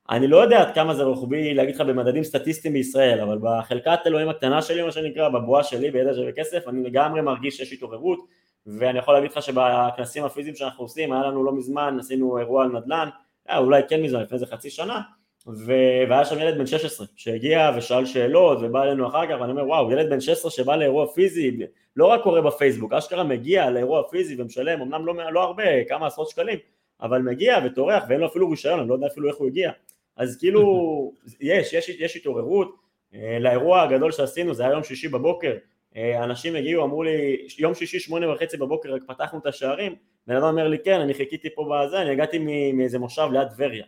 אני 0.10 0.28
לא 0.28 0.38
יודע 0.38 0.62
עד 0.62 0.76
כמה 0.76 0.96
זה 0.96 1.04
רוחבי 1.04 1.54
להגיד 1.54 1.76
לך 1.76 1.82
במדדים 1.82 2.24
סטטיסטיים 2.24 2.74
בישראל, 2.74 3.22
אבל 3.22 3.38
בחלקת 3.42 4.00
אלוהים 4.06 4.30
הקטנה 4.30 4.62
שלי, 4.62 4.82
מה 4.82 4.92
שנקרא, 4.92 5.30
בבועה 5.30 5.64
שלי, 5.64 5.92
בידע 5.92 6.14
שווה 6.14 6.32
כסף, 6.32 6.68
אני 6.68 6.84
לגמרי 6.84 7.22
מרגיש 7.22 7.58
שיש 7.58 7.74
התעוררות, 7.74 8.20
ואני 8.66 9.00
יכול 9.00 9.14
להגיד 9.14 9.32
לך 9.32 9.42
שבכנסים 9.42 10.24
הפיזיים 10.24 10.56
שאנחנו 10.56 10.84
עושים, 10.84 11.14
היה 11.14 11.22
לנו 11.22 11.44
לא 11.44 11.56
מזמן, 11.56 11.98
עשינו 12.00 12.38
אירוע 12.38 12.64
על 12.64 12.72
נדל"ן, 12.72 13.10
היה 13.48 13.58
אולי 13.58 13.82
כן 13.90 14.02
מזמן, 14.02 14.22
לפני 14.22 14.36
איזה 14.36 14.46
חצי 14.46 14.70
שנה, 14.70 15.02
והיה 15.48 16.26
שם 16.26 16.40
ילד 16.40 16.58
בן 16.58 16.66
16 16.66 17.08
שהגיע 17.16 17.72
ושאל 17.78 18.06
שאלות 18.06 18.58
ובא 18.62 18.84
אלינו 18.84 19.08
אחר 19.08 19.28
כך 19.28 19.36
ואני 19.42 19.52
אומר 19.52 19.68
וואו 19.68 19.92
ילד 19.92 20.10
בן 20.10 20.22
16 20.22 20.52
שבא 20.52 20.76
לאירוע 20.76 21.08
פיזי 21.08 21.58
לא 21.96 22.06
רק 22.06 22.22
קורא 22.24 22.42
בפייסבוק 22.42 22.94
אשכרה 22.94 23.24
מגיע 23.24 23.70
לאירוע 23.70 24.04
פיזי 24.10 24.42
ומשלם 24.42 24.82
אמנם 24.82 25.06
לא, 25.06 25.32
לא 25.32 25.44
הרבה 25.44 25.84
כמה 25.88 26.08
עשרות 26.08 26.30
שקלים 26.30 26.58
אבל 27.02 27.22
מגיע 27.22 27.58
וטורח 27.66 28.04
ואין 28.10 28.20
לו 28.20 28.28
אפילו 28.28 28.50
רישיון 28.50 28.80
אני 28.80 28.90
לא 28.90 28.94
יודע 28.94 29.08
אפילו 29.08 29.28
איך 29.28 29.36
הוא 29.36 29.48
הגיע. 29.48 29.72
אז 30.18 30.38
כאילו 30.40 31.12
יש, 31.40 31.74
יש, 31.74 31.90
יש 31.90 32.16
התעוררות. 32.16 32.76
אה, 33.14 33.38
לאירוע 33.40 33.82
הגדול 33.82 34.12
שעשינו 34.12 34.54
זה 34.54 34.64
היה 34.64 34.72
יום 34.72 34.84
שישי 34.84 35.08
בבוקר. 35.08 35.54
אה, 35.96 36.24
אנשים 36.24 36.56
הגיעו 36.56 36.84
אמרו 36.84 37.04
לי 37.04 37.48
יום 37.60 37.74
שישי 37.74 38.00
שמונה 38.00 38.30
וחצי 38.30 38.58
בבוקר 38.58 38.94
רק 38.94 39.02
פתחנו 39.08 39.40
את 39.40 39.46
השערים 39.46 39.96
בן 40.28 40.36
אדם 40.36 40.46
אומר 40.46 40.68
לי 40.68 40.78
כן 40.80 41.00
אני 41.00 41.14
חיכיתי 41.14 41.50
פה 41.56 41.70
בזה 41.72 42.02
אני 42.02 42.12
הגעתי 42.12 42.38
מאיזה 42.74 43.00
מושב 43.00 43.28
ליד 43.32 43.48
טבריה. 43.48 43.86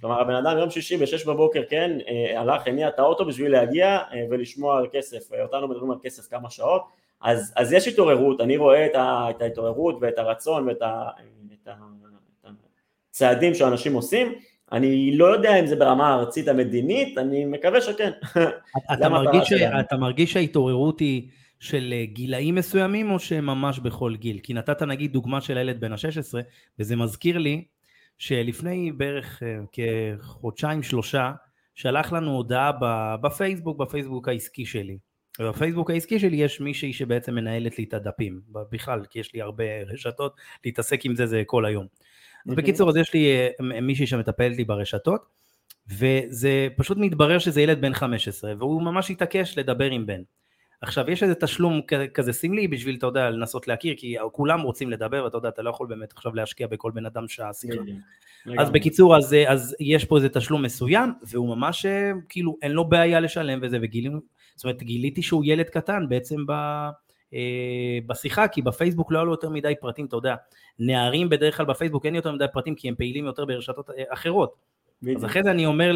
כלומר 0.00 0.20
הבן 0.20 0.34
אדם 0.34 0.58
יום 0.58 0.70
שישי 0.70 0.96
בשש 0.96 1.26
בבוקר 1.26 1.62
כן 1.70 1.98
אה, 2.08 2.40
הלך 2.40 2.66
הניע 2.66 2.88
את 2.88 2.98
האוטו 2.98 3.24
בשביל 3.24 3.52
להגיע 3.52 3.98
ולשמוע 4.30 4.78
על 4.78 4.86
כסף 4.92 5.32
אותנו 5.42 5.68
מדברים 5.68 5.90
על 5.90 5.98
כסף 6.02 6.26
כמה 6.26 6.50
שעות. 6.50 6.82
אז, 7.20 7.52
אז 7.56 7.72
יש 7.72 7.88
התעוררות 7.88 8.40
אני 8.40 8.56
רואה 8.56 8.86
את, 8.86 8.94
ה, 8.94 9.26
את 9.30 9.42
ההתעוררות 9.42 9.96
ואת 10.00 10.18
הרצון 10.18 10.68
ואת 10.68 10.82
ה, 10.82 11.08
את 11.62 11.68
ה, 11.68 11.74
את 12.40 12.50
הצעדים 13.10 13.54
שאנשים 13.54 13.94
עושים. 13.94 14.34
אני 14.72 15.16
לא 15.16 15.24
יודע 15.24 15.60
אם 15.60 15.66
זה 15.66 15.76
ברמה 15.76 16.08
הארצית 16.08 16.48
המדינית, 16.48 17.18
אני 17.18 17.44
מקווה 17.44 17.80
שכן. 17.80 18.10
אתה, 18.92 19.08
מרגיש, 19.08 19.48
ש... 19.48 19.52
אתה 19.80 19.96
מרגיש 19.96 20.32
שההתעוררות 20.32 21.00
היא 21.00 21.28
של 21.60 21.94
אה, 21.96 22.04
גילאים 22.06 22.54
מסוימים 22.54 23.10
או 23.10 23.18
שממש 23.18 23.78
בכל 23.78 24.16
גיל? 24.16 24.38
כי 24.42 24.54
נתת 24.54 24.82
נגיד 24.82 25.12
דוגמה 25.12 25.40
של 25.40 25.58
הילד 25.58 25.80
בן 25.80 25.92
ה-16 25.92 26.38
וזה 26.78 26.96
מזכיר 26.96 27.38
לי 27.38 27.64
שלפני 28.18 28.92
בערך 28.92 29.42
אה, 29.42 29.58
כחודשיים 29.72 30.82
שלושה 30.82 31.32
שלח 31.74 32.12
לנו 32.12 32.30
הודעה 32.30 32.72
בפייסבוק, 33.22 33.78
בפייסבוק 33.78 34.28
העסקי 34.28 34.66
שלי. 34.66 34.98
ובפייסבוק 35.40 35.90
העסקי 35.90 36.18
שלי 36.18 36.36
יש 36.36 36.60
מישהי 36.60 36.92
שבעצם 36.92 37.34
מנהלת 37.34 37.78
לי 37.78 37.84
את 37.84 37.94
הדפים, 37.94 38.40
בכלל, 38.72 39.04
כי 39.10 39.18
יש 39.18 39.34
לי 39.34 39.42
הרבה 39.42 39.64
רשתות, 39.86 40.36
להתעסק 40.64 41.04
עם 41.04 41.14
זה 41.14 41.26
זה 41.26 41.42
כל 41.46 41.64
היום. 41.64 41.86
אז 42.48 42.54
בקיצור, 42.54 42.90
אז 42.90 42.96
יש 42.96 43.14
לי 43.14 43.26
אה, 43.30 43.80
מישהי 43.80 44.06
שמטפלת 44.06 44.56
לי 44.56 44.64
ברשתות, 44.64 45.20
וזה 45.88 46.68
פשוט 46.76 46.98
מתברר 46.98 47.38
שזה 47.38 47.60
ילד 47.60 47.80
בן 47.80 47.94
15, 47.94 48.52
והוא 48.58 48.82
ממש 48.82 49.10
התעקש 49.10 49.58
לדבר 49.58 49.90
עם 49.90 50.06
בן. 50.06 50.22
עכשיו, 50.82 51.10
יש 51.10 51.22
איזה 51.22 51.34
תשלום 51.34 51.80
כזה 52.14 52.32
סמלי 52.32 52.68
בשביל, 52.68 52.96
אתה 52.96 53.06
יודע, 53.06 53.30
לנסות 53.30 53.68
להכיר, 53.68 53.94
כי 53.96 54.16
כולם 54.32 54.60
רוצים 54.60 54.90
לדבר, 54.90 55.24
ואתה 55.24 55.36
יודע, 55.36 55.48
אתה 55.48 55.62
לא 55.62 55.70
יכול 55.70 55.86
באמת 55.86 56.12
עכשיו 56.12 56.34
להשקיע 56.34 56.66
בכל 56.66 56.90
בן 56.94 57.06
אדם 57.06 57.28
שעה 57.28 57.52
שיחה. 57.52 57.82
אז 58.58 58.70
בקיצור, 58.70 59.16
אז, 59.16 59.36
אז 59.48 59.76
יש 59.80 60.04
פה 60.04 60.16
איזה 60.16 60.28
תשלום 60.28 60.62
מסוים, 60.62 61.12
והוא 61.22 61.56
ממש, 61.56 61.86
אה, 61.86 62.10
כאילו, 62.28 62.56
אין 62.62 62.72
לו 62.72 62.84
בעיה 62.84 63.20
לשלם 63.20 63.58
וזה, 63.62 63.78
וגילינו, 63.82 64.20
זאת 64.56 64.64
אומרת, 64.64 64.82
גיליתי 64.82 65.22
שהוא 65.22 65.42
ילד 65.46 65.68
קטן 65.68 66.08
בעצם 66.08 66.46
ב... 66.46 66.52
אה, 67.34 67.98
בשיחה, 68.06 68.48
כי 68.48 68.62
בפייסבוק 68.62 69.12
לא 69.12 69.18
היו 69.18 69.24
לו 69.24 69.32
יותר 69.32 69.50
מדי 69.50 69.74
פרטים, 69.80 70.06
אתה 70.06 70.16
יודע, 70.16 70.34
נערים 70.78 71.28
בדרך 71.28 71.56
כלל 71.56 71.66
בפייסבוק 71.66 72.06
אין 72.06 72.14
יותר 72.14 72.32
מדי 72.32 72.44
פרטים 72.52 72.74
כי 72.74 72.88
הם 72.88 72.94
פעילים 72.94 73.24
יותר 73.24 73.44
ברשתות 73.44 73.90
אה, 73.90 74.04
אחרות. 74.08 74.54
אז 75.16 75.24
אחרי 75.24 75.42
זה 75.42 75.50
אני 75.50 75.66
אומר 75.66 75.92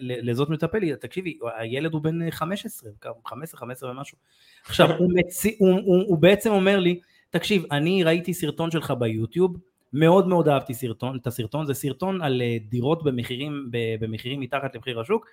לזאת 0.00 0.48
מטפל 0.50 0.78
לי, 0.78 0.96
תקשיבי, 0.96 1.38
הילד 1.58 1.92
הוא 1.92 2.02
בן 2.02 2.30
15, 2.30 2.90
15, 3.26 3.60
15 3.60 3.90
ומשהו. 3.90 4.18
עכשיו, 4.66 4.90
הוא, 4.98 5.10
מציא, 5.14 5.52
הוא, 5.58 5.70
הוא, 5.70 6.04
הוא 6.06 6.18
בעצם 6.18 6.50
אומר 6.50 6.78
לי, 6.78 7.00
תקשיב, 7.30 7.62
אני 7.70 8.04
ראיתי 8.04 8.34
סרטון 8.34 8.70
שלך 8.70 8.92
ביוטיוב, 8.98 9.56
מאוד 9.92 10.28
מאוד 10.28 10.48
אהבתי 10.48 10.74
סרטון, 10.74 11.16
את 11.16 11.26
הסרטון, 11.26 11.66
זה 11.66 11.74
סרטון 11.74 12.22
על 12.22 12.42
אה, 12.42 12.56
דירות 12.68 13.04
במחירים, 13.04 13.70
במחירים 14.00 14.40
מתחת 14.40 14.74
למחיר 14.74 15.00
השוק, 15.00 15.26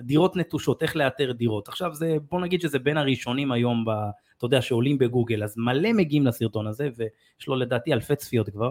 דירות 0.00 0.36
נטושות, 0.36 0.82
איך 0.82 0.96
לאתר 0.96 1.32
דירות. 1.32 1.68
עכשיו 1.68 1.94
זה, 1.94 2.16
בוא 2.30 2.40
נגיד 2.40 2.60
שזה 2.60 2.78
בין 2.78 2.96
הראשונים 2.96 3.52
היום, 3.52 3.84
ב, 3.84 3.90
אתה 4.38 4.46
יודע, 4.46 4.62
שעולים 4.62 4.98
בגוגל, 4.98 5.44
אז 5.44 5.54
מלא 5.58 5.92
מגיעים 5.92 6.26
לסרטון 6.26 6.66
הזה, 6.66 6.88
ויש 6.96 7.48
לו 7.48 7.56
לדעתי 7.56 7.92
אלפי 7.92 8.16
צפיות 8.16 8.48
כבר, 8.48 8.70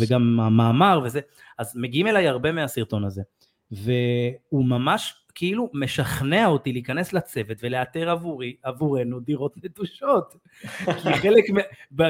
וגם 0.00 0.40
המאמר 0.40 1.00
וזה, 1.04 1.20
אז 1.58 1.76
מגיעים 1.76 2.06
אליי 2.06 2.28
הרבה 2.28 2.52
מהסרטון 2.52 3.04
הזה, 3.04 3.22
והוא 3.70 4.64
ממש 4.64 5.14
כאילו 5.34 5.70
משכנע 5.74 6.46
אותי 6.46 6.72
להיכנס 6.72 7.12
לצוות 7.12 7.56
ולאתר 7.62 8.10
עבורי, 8.10 8.56
עבורנו 8.62 9.20
דירות 9.20 9.54
נטושות. 9.64 10.34
כי 11.02 11.12
חלק, 11.12 11.44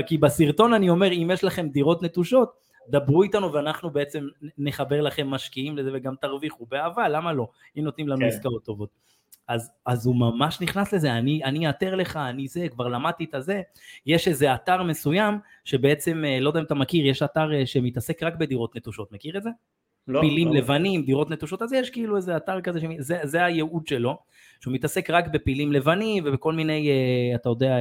כי 0.06 0.18
בסרטון 0.18 0.74
אני 0.74 0.90
אומר, 0.90 1.12
אם 1.12 1.30
יש 1.32 1.44
לכם 1.44 1.68
דירות 1.68 2.02
נטושות, 2.02 2.52
דברו 2.88 3.22
איתנו 3.22 3.52
ואנחנו 3.52 3.90
בעצם 3.90 4.26
נחבר 4.58 5.00
לכם 5.00 5.26
משקיעים 5.26 5.76
לזה 5.76 5.90
וגם 5.94 6.14
תרוויחו 6.20 6.66
באהבה, 6.66 7.08
למה 7.08 7.32
לא? 7.32 7.48
אם 7.78 7.84
נותנים 7.84 8.08
לנו 8.08 8.20
כן. 8.20 8.26
עסקאות 8.26 8.64
טובות. 8.64 8.90
אז, 9.48 9.70
אז 9.86 10.06
הוא 10.06 10.16
ממש 10.16 10.60
נכנס 10.60 10.94
לזה, 10.94 11.12
אני, 11.12 11.44
אני 11.44 11.68
אאתר 11.68 11.94
לך, 11.94 12.16
אני 12.16 12.48
זה, 12.48 12.68
כבר 12.68 12.88
למדתי 12.88 13.24
את 13.24 13.34
הזה. 13.34 13.62
יש 14.06 14.28
איזה 14.28 14.54
אתר 14.54 14.82
מסוים 14.82 15.38
שבעצם, 15.64 16.24
אה, 16.24 16.40
לא 16.40 16.48
יודע 16.48 16.60
אם 16.60 16.64
אתה 16.64 16.74
מכיר, 16.74 17.06
יש 17.06 17.22
אתר 17.22 17.54
אה, 17.54 17.66
שמתעסק 17.66 18.22
רק 18.22 18.34
בדירות 18.34 18.76
נטושות, 18.76 19.12
מכיר 19.12 19.38
את 19.38 19.42
זה? 19.42 19.50
לא, 20.08 20.20
פילים 20.20 20.48
לא. 20.48 20.54
לבנים, 20.54 21.02
דירות 21.02 21.30
נטושות, 21.30 21.62
אז 21.62 21.72
יש 21.72 21.90
כאילו 21.90 22.16
איזה 22.16 22.36
אתר 22.36 22.60
כזה, 22.60 22.80
שזה, 22.80 23.18
זה 23.22 23.44
הייעוד 23.44 23.86
שלו, 23.86 24.18
שהוא 24.60 24.74
מתעסק 24.74 25.10
רק 25.10 25.28
בפילים 25.28 25.72
לבנים 25.72 26.24
ובכל 26.26 26.52
מיני, 26.52 26.90
אה, 26.90 27.34
אתה 27.34 27.48
יודע, 27.48 27.76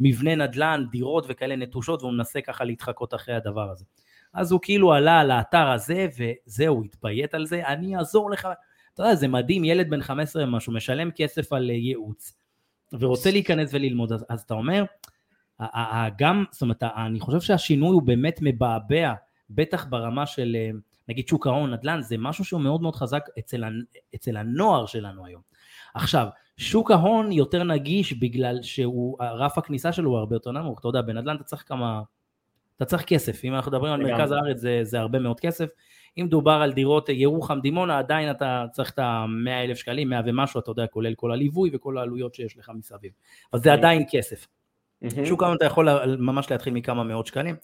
מבנה 0.00 0.34
נדל"ן, 0.34 0.84
דירות 0.90 1.26
וכאלה 1.28 1.56
נטושות, 1.56 2.02
והוא 2.02 2.12
מנסה 2.12 2.40
ככה 2.40 2.64
להתחקות 2.64 3.14
אחרי 3.14 3.34
הדבר 3.34 3.70
הזה. 3.70 3.84
אז 4.34 4.52
הוא 4.52 4.60
כאילו 4.62 4.92
עלה 4.92 5.20
על 5.20 5.30
האתר 5.30 5.70
הזה, 5.70 6.06
וזהו, 6.18 6.84
התביית 6.84 7.34
על 7.34 7.46
זה, 7.46 7.66
אני 7.66 7.96
אעזור 7.96 8.30
לך. 8.30 8.48
אתה 9.00 9.08
יודע, 9.08 9.16
זה 9.16 9.28
מדהים, 9.28 9.64
ילד 9.64 9.90
בן 9.90 10.02
15 10.02 10.44
ומשהו, 10.44 10.72
משלם 10.72 11.10
כסף 11.10 11.52
על 11.52 11.70
אה, 11.70 11.74
ייעוץ, 11.74 12.38
ורוצה 12.92 13.30
להיכנס 13.30 13.74
וללמוד, 13.74 14.12
אז, 14.12 14.24
אז 14.28 14.40
אתה 14.40 14.54
אומר, 14.54 14.84
גם, 16.18 16.44
זאת 16.50 16.62
אומרת, 16.62 16.82
אני 16.82 17.20
חושב 17.20 17.40
שהשינוי 17.40 17.90
הוא 17.90 18.02
באמת 18.02 18.38
מבעבע, 18.42 19.12
בטח 19.50 19.86
ברמה 19.90 20.26
של, 20.26 20.56
אה, 20.56 20.70
נגיד 21.08 21.28
שוק 21.28 21.46
ההון, 21.46 21.74
נדל"ן, 21.74 22.02
זה 22.02 22.16
משהו 22.18 22.44
שהוא 22.44 22.60
מאוד 22.60 22.82
מאוד 22.82 22.96
חזק 22.96 23.22
אצל, 23.38 23.64
אצל 24.14 24.36
הנוער 24.36 24.86
שלנו 24.86 25.26
היום. 25.26 25.42
עכשיו, 25.94 26.26
שוק 26.56 26.90
ההון 26.90 27.32
יותר 27.32 27.64
נגיש 27.64 28.12
בגלל 28.12 28.62
שהוא, 28.62 29.16
רף 29.20 29.58
הכניסה 29.58 29.92
שלו 29.92 30.10
הוא 30.10 30.18
הרבה 30.18 30.36
יותר 30.36 30.50
נמוך, 30.50 30.80
אתה 30.80 30.88
יודע, 30.88 31.02
בנדל"ן 31.02 31.36
אתה 31.36 31.44
צריך 31.44 31.64
כמה 31.68 32.02
אתה 32.76 32.84
צריך 32.84 33.04
כסף, 33.04 33.44
אם 33.44 33.54
אנחנו 33.54 33.70
מדברים 33.70 33.92
על 33.92 34.02
מרכז 34.02 34.32
הארץ 34.32 34.58
זה, 34.60 34.80
זה 34.82 35.00
הרבה 35.00 35.18
מאוד 35.18 35.40
כסף, 35.40 35.68
אם 36.18 36.26
דובר 36.28 36.52
על 36.62 36.72
דירות 36.72 37.08
ירוחם 37.08 37.60
דימונה 37.60 37.98
עדיין 37.98 38.30
אתה 38.30 38.64
צריך 38.72 38.90
את 38.90 38.98
ה-100 38.98 39.50
אלף 39.50 39.76
שקלים, 39.78 40.10
100 40.10 40.20
ומשהו, 40.26 40.60
אתה 40.60 40.70
יודע, 40.70 40.86
כולל 40.86 41.14
כל 41.14 41.32
הליווי 41.32 41.70
וכל 41.72 41.98
העלויות 41.98 42.34
שיש 42.34 42.58
לך 42.58 42.70
מסביב, 42.74 43.12
אבל 43.52 43.62
זה 43.62 43.72
עדיין 43.72 44.04
כסף. 44.10 44.46
שוק 45.24 45.42
ההון 45.42 45.56
אתה 45.56 45.64
יכול 45.64 46.16
ממש 46.16 46.50
להתחיל 46.50 46.72
מכמה 46.72 47.04
מאות 47.04 47.26
שקלים, 47.26 47.56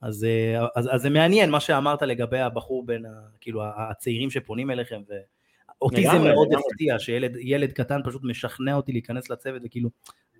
אז, 0.00 0.24
אה, 0.24 0.66
אז, 0.76 0.88
אז 0.92 1.02
זה 1.02 1.10
מעניין 1.10 1.50
מה 1.50 1.60
שאמרת 1.60 2.02
לגבי 2.02 2.38
הבחור 2.38 2.86
בין, 2.86 3.06
ה, 3.06 3.10
כאילו 3.40 3.62
הצעירים 3.76 4.30
שפונים 4.30 4.70
אליכם, 4.70 5.02
ואותי 5.08 6.02
זה 6.02 6.18
מאוד 6.18 6.48
הפתיע, 6.52 6.98
שילד 6.98 7.72
קטן 7.72 8.00
פשוט 8.04 8.22
משכנע 8.24 8.74
אותי 8.74 8.92
להיכנס 8.92 9.30
לצוות, 9.30 9.62
וכאילו 9.64 9.90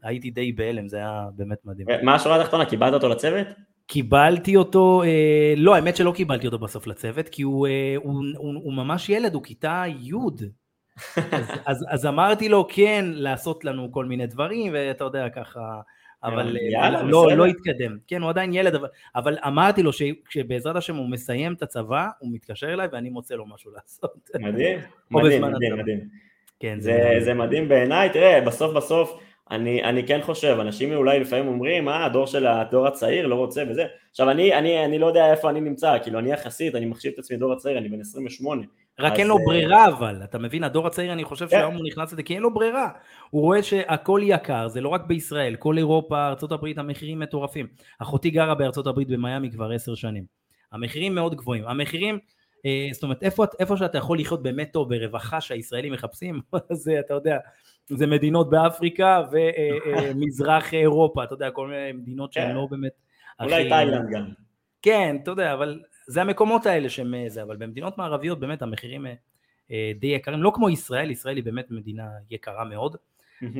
הייתי 0.02 0.30
די 0.30 0.52
בהלם, 0.52 0.88
זה 0.88 0.96
היה 0.96 1.26
באמת 1.36 1.58
מדהים. 1.64 1.86
מה 2.02 2.14
השורה 2.14 2.40
התחתונה, 2.40 2.66
קיבלת 2.66 2.92
אותו 2.92 3.08
לצוות? 3.08 3.46
קיבלתי 3.90 4.56
אותו, 4.56 5.02
אה, 5.02 5.54
לא, 5.56 5.74
האמת 5.74 5.96
שלא 5.96 6.12
קיבלתי 6.12 6.46
אותו 6.46 6.58
בסוף 6.58 6.86
לצוות, 6.86 7.28
כי 7.28 7.42
הוא, 7.42 7.66
אה, 7.66 7.94
הוא, 7.96 8.24
הוא, 8.36 8.54
הוא 8.54 8.72
ממש 8.72 9.08
ילד, 9.08 9.34
הוא 9.34 9.42
כיתה 9.42 9.84
י'. 10.00 10.12
אז, 11.16 11.50
אז, 11.66 11.84
אז 11.88 12.06
אמרתי 12.06 12.48
לו 12.48 12.66
כן 12.70 13.04
לעשות 13.08 13.64
לנו 13.64 13.92
כל 13.92 14.04
מיני 14.04 14.26
דברים, 14.26 14.72
ואתה 14.74 15.04
יודע 15.04 15.28
ככה, 15.28 15.80
אבל 16.24 16.56
אה, 16.56 16.62
יאללה, 16.72 17.02
לא, 17.02 17.32
לא 17.36 17.46
התקדם. 17.46 17.96
כן, 18.06 18.22
הוא 18.22 18.30
עדיין 18.30 18.52
ילד, 18.52 18.74
אבל, 18.74 18.88
אבל 19.14 19.38
אמרתי 19.46 19.82
לו 19.82 19.90
שבעזרת 20.28 20.76
השם 20.76 20.96
הוא 20.96 21.10
מסיים 21.10 21.52
את 21.52 21.62
הצבא, 21.62 22.08
הוא 22.18 22.30
מתקשר 22.32 22.72
אליי 22.72 22.88
ואני 22.92 23.10
מוצא 23.10 23.34
לו 23.34 23.46
משהו 23.46 23.70
לעשות. 23.70 24.30
מדהים, 24.40 24.78
מדהים, 25.10 25.42
מדהים, 25.42 25.78
מדהים. 25.78 26.00
כן, 26.60 26.80
זה, 26.80 27.00
זה, 27.18 27.24
זה 27.24 27.34
מדהים 27.34 27.68
בעיניי, 27.68 28.10
תראה, 28.10 28.40
בסוף 28.40 28.76
בסוף, 28.76 29.20
אני, 29.50 29.84
אני 29.84 30.06
כן 30.06 30.20
חושב, 30.22 30.56
אנשים 30.60 30.92
אולי 30.92 31.20
לפעמים 31.20 31.48
אומרים, 31.48 31.88
אה, 31.88 32.04
הדור 32.04 32.26
של 32.26 32.46
הדור 32.46 32.86
הצעיר 32.86 33.26
לא 33.26 33.34
רוצה 33.34 33.62
וזה. 33.70 33.86
עכשיו, 34.10 34.30
אני, 34.30 34.54
אני, 34.54 34.84
אני 34.84 34.98
לא 34.98 35.06
יודע 35.06 35.30
איפה 35.30 35.50
אני 35.50 35.60
נמצא, 35.60 35.98
כאילו, 36.02 36.18
אני 36.18 36.32
יחסית, 36.32 36.74
אני 36.74 36.86
מחשיב 36.86 37.12
את 37.12 37.18
עצמי 37.18 37.36
דור 37.36 37.52
הצעיר, 37.52 37.78
אני 37.78 37.88
בן 37.88 38.00
28. 38.00 38.62
רק 38.98 39.18
אין 39.18 39.26
לו 39.26 39.38
אה, 39.38 39.42
ברירה 39.46 39.88
אבל, 39.88 40.20
אתה 40.24 40.38
מבין, 40.38 40.64
הדור 40.64 40.86
הצעיר, 40.86 41.12
אני 41.12 41.24
חושב 41.24 41.44
כן. 41.44 41.50
שהיום 41.50 41.76
הוא 41.76 41.86
נכנס 41.86 42.12
לזה, 42.12 42.22
כי 42.22 42.34
אין 42.34 42.42
לו 42.42 42.54
ברירה. 42.54 42.88
הוא 43.30 43.42
רואה 43.42 43.62
שהכל 43.62 44.20
יקר, 44.24 44.68
זה 44.68 44.80
לא 44.80 44.88
רק 44.88 45.04
בישראל, 45.06 45.56
כל 45.56 45.78
אירופה, 45.78 46.26
ארה"ב, 46.26 46.66
המחירים 46.76 47.18
מטורפים. 47.18 47.66
אחותי 47.98 48.30
גרה 48.30 48.54
הברית 48.86 49.08
במיאמי 49.08 49.50
כבר 49.50 49.70
עשר 49.70 49.94
שנים. 49.94 50.24
המחירים 50.72 51.14
מאוד 51.14 51.34
גבוהים. 51.34 51.64
המחירים, 51.66 52.18
אה, 52.66 52.88
זאת 52.92 53.02
אומרת, 53.02 53.22
איפה, 53.22 53.44
איפה 53.58 53.76
שאתה 53.76 53.98
יכול 53.98 54.18
לחיות 54.20 54.42
באמת 54.42 54.70
טוב, 54.72 54.88
ברווחה 54.88 55.40
שהישראלים 55.40 55.92
מחפשים, 55.92 56.40
זה, 56.72 57.00
אתה 57.00 57.14
יודע, 57.14 57.38
זה 57.90 58.06
מדינות 58.06 58.50
באפריקה 58.50 59.22
ומזרח 59.32 60.74
אירופה, 60.74 61.24
אתה 61.24 61.34
יודע, 61.34 61.50
כל 61.50 61.68
מיני 61.68 61.92
מדינות 61.92 62.32
שהן 62.32 62.48
כן. 62.48 62.54
לא 62.54 62.66
באמת... 62.70 62.92
אולי 63.40 63.68
תאילנד 63.68 64.10
גם. 64.10 64.28
כן, 64.82 65.16
אתה 65.22 65.30
יודע, 65.30 65.52
אבל 65.54 65.80
זה 66.06 66.20
המקומות 66.20 66.66
האלה 66.66 66.88
שהם 66.88 67.14
זה, 67.28 67.42
אבל 67.42 67.56
במדינות 67.56 67.98
מערביות 67.98 68.40
באמת 68.40 68.62
המחירים 68.62 69.06
די 69.70 70.06
יקרים, 70.06 70.42
לא 70.42 70.52
כמו 70.54 70.70
ישראל, 70.70 71.10
ישראל 71.10 71.36
היא 71.36 71.44
באמת 71.44 71.70
מדינה 71.70 72.04
יקרה 72.30 72.64
מאוד, 72.64 72.96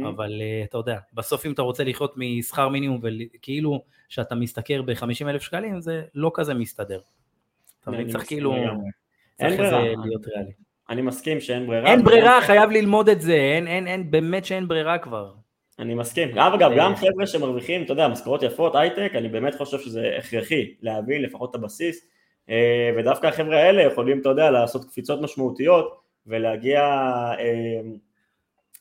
אבל 0.09 0.43
אתה 0.65 0.79
יודע, 0.79 0.99
בסוף 1.15 1.47
אם 1.47 1.53
אתה 1.53 1.63
רוצה 1.63 1.85
לחיות 1.85 2.15
משכר 2.17 2.69
מינימום 2.69 3.01
וכאילו 3.03 3.85
שאתה 4.09 4.35
משתכר 4.35 4.83
ב-50 4.83 5.29
אלף 5.29 5.43
שקלים, 5.43 5.81
זה 5.81 6.03
לא 6.15 6.31
כזה 6.35 6.55
מסתדר. 6.55 7.01
אתה 7.83 7.91
מבין, 7.91 8.09
צריך 8.09 8.27
כאילו, 8.27 8.55
צריך 9.37 9.61
להיות 9.61 10.27
ריאלי. 10.27 10.53
אני 10.91 11.03
מסכים 11.03 11.41
שאין 11.41 11.67
ברירה. 11.67 11.91
אין 11.91 12.05
ברירה, 12.05 12.41
חייב 12.41 12.71
ללמוד 12.71 13.09
את 13.09 13.21
זה, 13.21 13.35
אין, 13.35 13.67
אין, 13.67 13.87
אין, 13.87 14.11
באמת 14.11 14.45
שאין 14.45 14.69
ברירה 14.69 14.99
כבר. 14.99 15.33
אני 15.79 15.95
מסכים. 15.95 16.39
אגב, 16.39 16.71
גם 16.77 16.97
חבר'ה 16.97 17.27
שמרוויחים, 17.27 17.83
אתה 17.83 17.93
יודע, 17.93 18.09
משכורות 18.09 18.43
יפות, 18.43 18.75
הייטק, 18.75 19.13
אני 19.15 19.29
באמת 19.29 19.55
חושב 19.55 19.79
שזה 19.79 20.15
הכרחי 20.19 20.75
להבין 20.83 21.23
לפחות 21.23 21.51
את 21.51 21.55
הבסיס, 21.55 22.07
אה, 22.51 22.91
ודווקא 22.97 23.27
החבר'ה 23.27 23.57
האלה 23.63 23.83
יכולים, 23.83 24.21
אתה 24.21 24.29
יודע, 24.29 24.51
לעשות 24.51 24.85
קפיצות 24.85 25.21
משמעותיות 25.21 26.01
ולהגיע 26.27 26.81
אה, 27.39 27.81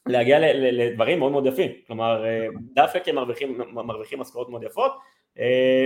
להגיע 0.06 0.40
לדברים 0.54 1.20
מאוד 1.20 1.32
מאוד 1.32 1.46
יפים. 1.46 1.72
כלומר, 1.88 2.26
אה, 2.26 2.48
דווקא 2.74 3.00
כי 3.00 3.10
הם 3.10 3.16
מרוויחים 3.72 4.20
משכורות 4.20 4.50
מאוד 4.50 4.64
יפות, 4.64 4.92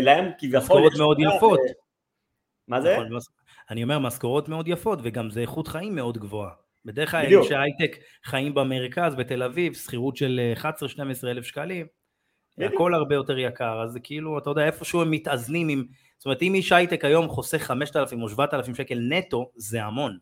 להם 0.01 0.31
כביכול... 0.37 0.59
משכורות 0.59 0.93
מאוד 0.97 1.17
יפות. 1.19 1.59
מה 2.67 2.81
זה? 2.81 2.97
אני 3.71 3.83
אומר 3.83 3.99
משכורות 3.99 4.49
מאוד 4.49 4.67
יפות 4.67 4.99
וגם 5.03 5.29
זה 5.29 5.41
איכות 5.41 5.67
חיים 5.67 5.95
מאוד 5.95 6.17
גבוהה. 6.17 6.51
בדרך 6.85 7.11
כלל 7.11 7.25
אנשי 7.35 7.55
הייטק 7.55 7.97
חיים 8.23 8.53
במרכז, 8.53 9.15
בתל 9.15 9.43
אביב, 9.43 9.73
שכירות 9.73 10.17
של 10.17 10.53
11-12 10.57 10.63
אלף 11.23 11.45
שקלים, 11.45 11.85
בדיוק. 12.57 12.73
הכל 12.73 12.93
הרבה 12.93 13.15
יותר 13.15 13.37
יקר, 13.37 13.81
אז 13.83 13.91
זה 13.91 13.99
כאילו, 13.99 14.37
אתה 14.37 14.49
יודע, 14.49 14.65
איפשהו 14.65 15.01
הם 15.01 15.11
מתאזנים 15.11 15.69
עם, 15.69 15.85
זאת 16.17 16.25
אומרת, 16.25 16.41
אם 16.41 16.53
איש 16.53 16.71
הייטק 16.71 17.05
היום 17.05 17.29
חוסך 17.29 17.57
5,000 17.57 18.21
או 18.21 18.29
7,000 18.29 18.75
שקל 18.75 18.99
נטו, 19.09 19.51
זה 19.55 19.83
המון. 19.83 20.17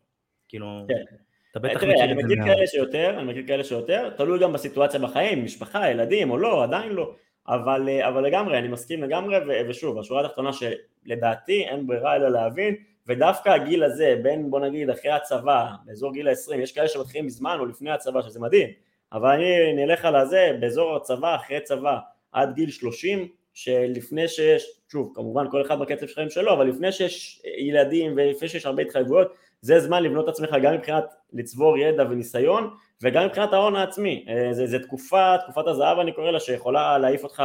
כאילו, 0.48 0.84
כן. 0.88 1.16
אתה 1.50 1.60
בטח 1.60 1.76
מכיר 1.76 1.92
את 1.92 1.98
זה. 1.98 2.04
אני 2.04 2.14
מכיר 2.14 2.44
כאלה 2.44 2.66
שיותר, 2.66 3.14
אני 3.18 3.30
מכיר 3.32 3.46
כאלה 3.46 3.64
שיותר, 3.64 4.10
תלוי 4.10 4.38
גם 4.38 4.52
בסיטואציה 4.52 5.00
בחיים, 5.00 5.44
משפחה, 5.44 5.90
ילדים 5.90 6.30
או 6.30 6.38
לא, 6.38 6.64
עדיין 6.64 6.92
לא, 6.92 7.14
אבל, 7.48 7.88
אבל 8.08 8.26
לגמרי, 8.26 8.58
אני 8.58 8.68
מסכים 8.68 9.02
לגמרי, 9.02 9.36
ושוב, 9.68 9.98
השורה 9.98 10.26
התחתונה 10.26 10.50
שלדעתי 10.52 11.64
אין 11.64 11.86
ברירה 11.86 12.16
אלא 12.16 12.28
להבין 12.28 12.76
ודווקא 13.06 13.48
הגיל 13.48 13.84
הזה, 13.84 14.14
בין 14.22 14.50
בוא 14.50 14.60
נגיד 14.60 14.90
אחרי 14.90 15.10
הצבא, 15.10 15.66
באזור 15.84 16.12
גיל 16.12 16.28
ה-20, 16.28 16.54
יש 16.54 16.72
כאלה 16.72 16.88
שמתחילים 16.88 17.26
מזמן 17.26 17.56
או 17.60 17.66
לפני 17.66 17.90
הצבא, 17.90 18.22
שזה 18.22 18.40
מדהים, 18.40 18.68
אבל 19.12 19.30
אני 19.30 19.72
נלך 19.72 20.04
על 20.04 20.16
הזה, 20.16 20.52
באזור 20.60 20.96
הצבא, 20.96 21.36
אחרי 21.36 21.60
צבא, 21.60 21.98
עד 22.32 22.54
גיל 22.54 22.70
30, 22.70 23.28
שלפני 23.54 24.28
שיש, 24.28 24.66
שוב, 24.92 25.12
כמובן 25.14 25.50
כל 25.50 25.62
אחד 25.62 25.78
בקצב 25.78 26.06
שלכם 26.06 26.30
שלו, 26.30 26.52
אבל 26.52 26.66
לפני 26.66 26.92
שיש 26.92 27.42
ילדים 27.58 28.12
ולפני 28.16 28.48
שיש 28.48 28.66
הרבה 28.66 28.82
התחייבויות, 28.82 29.32
זה 29.60 29.80
זמן 29.80 30.02
לבנות 30.02 30.24
את 30.24 30.28
עצמך 30.28 30.50
גם 30.62 30.74
מבחינת 30.74 31.04
לצבור 31.32 31.78
ידע 31.78 32.04
וניסיון, 32.10 32.70
וגם 33.02 33.26
מבחינת 33.26 33.52
ההון 33.52 33.76
העצמי. 33.76 34.26
אה, 34.28 34.66
זה 34.66 34.78
תקופה, 34.78 35.34
תקופת 35.38 35.66
הזהב 35.66 35.98
אני 35.98 36.12
קורא 36.12 36.30
לה, 36.30 36.40
שיכולה 36.40 36.98
להעיף 36.98 37.24
אותך 37.24 37.42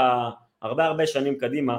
הרבה 0.62 0.86
הרבה 0.86 1.08
שנים 1.08 1.38
קדימה, 1.38 1.78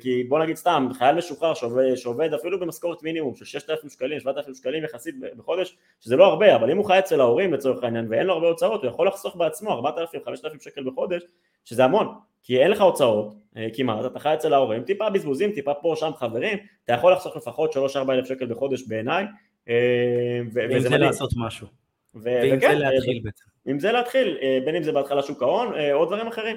כי 0.00 0.24
בוא 0.24 0.38
נגיד 0.38 0.56
סתם, 0.56 0.88
חייל 0.92 1.16
משוחרר 1.16 1.54
שעובד, 1.54 1.94
שעובד 1.94 2.34
אפילו 2.34 2.60
במשכורת 2.60 3.02
מינימום 3.02 3.34
של 3.34 3.44
6,000 3.44 3.90
שקלים, 3.90 4.20
7,000 4.20 4.54
שקלים 4.54 4.84
יחסית 4.84 5.14
בחודש, 5.36 5.76
שזה 6.00 6.16
לא 6.16 6.24
הרבה, 6.24 6.56
אבל 6.56 6.70
אם 6.70 6.76
הוא 6.76 6.86
חי 6.86 6.98
אצל 6.98 7.20
ההורים 7.20 7.52
לצורך 7.52 7.84
העניין 7.84 8.06
ואין 8.10 8.26
לו 8.26 8.34
הרבה 8.34 8.46
הוצאות, 8.46 8.82
הוא 8.82 8.90
יכול 8.90 9.08
לחסוך 9.08 9.36
בעצמו 9.36 9.72
4,000, 9.72 10.20
5,000 10.24 10.60
שקל 10.60 10.84
בחודש, 10.84 11.22
שזה 11.64 11.84
המון, 11.84 12.14
כי 12.42 12.62
אין 12.62 12.70
לך 12.70 12.80
הוצאות 12.80 13.34
אה, 13.56 13.66
כמעט, 13.74 14.04
אתה 14.06 14.18
חי 14.18 14.34
אצל 14.34 14.54
ההורים, 14.54 14.82
טיפה 14.82 15.10
בזבוזים, 15.10 15.52
טיפה 15.52 15.74
פה 15.74 15.94
שם 15.96 16.10
חברים, 16.16 16.58
אתה 16.84 16.92
יכול 16.92 17.12
לחסוך 17.12 17.36
לפחות 17.36 17.76
3-4 17.76 17.76
אלף 18.10 18.28
שקל 18.28 18.46
בחודש 18.46 18.82
בעיניי, 18.88 19.24
אה, 19.68 20.40
ועם 20.52 20.80
זה 20.80 20.98
לעשות 20.98 21.30
משהו. 21.36 21.66
ועם 22.14 22.60
זה 22.60 22.68
להתחיל 22.68 23.20
בעצם. 23.24 23.44
עם 23.66 23.80
זה 23.80 23.92
להתחיל, 23.92 24.38
בין 24.64 24.76
אם 24.76 24.82
זה 24.82 24.92
בהתחלה 24.92 25.22
שוק 25.22 25.42
ההון 25.42 25.72
או 25.92 26.04
דברים 26.04 26.26
אחרים. 26.26 26.56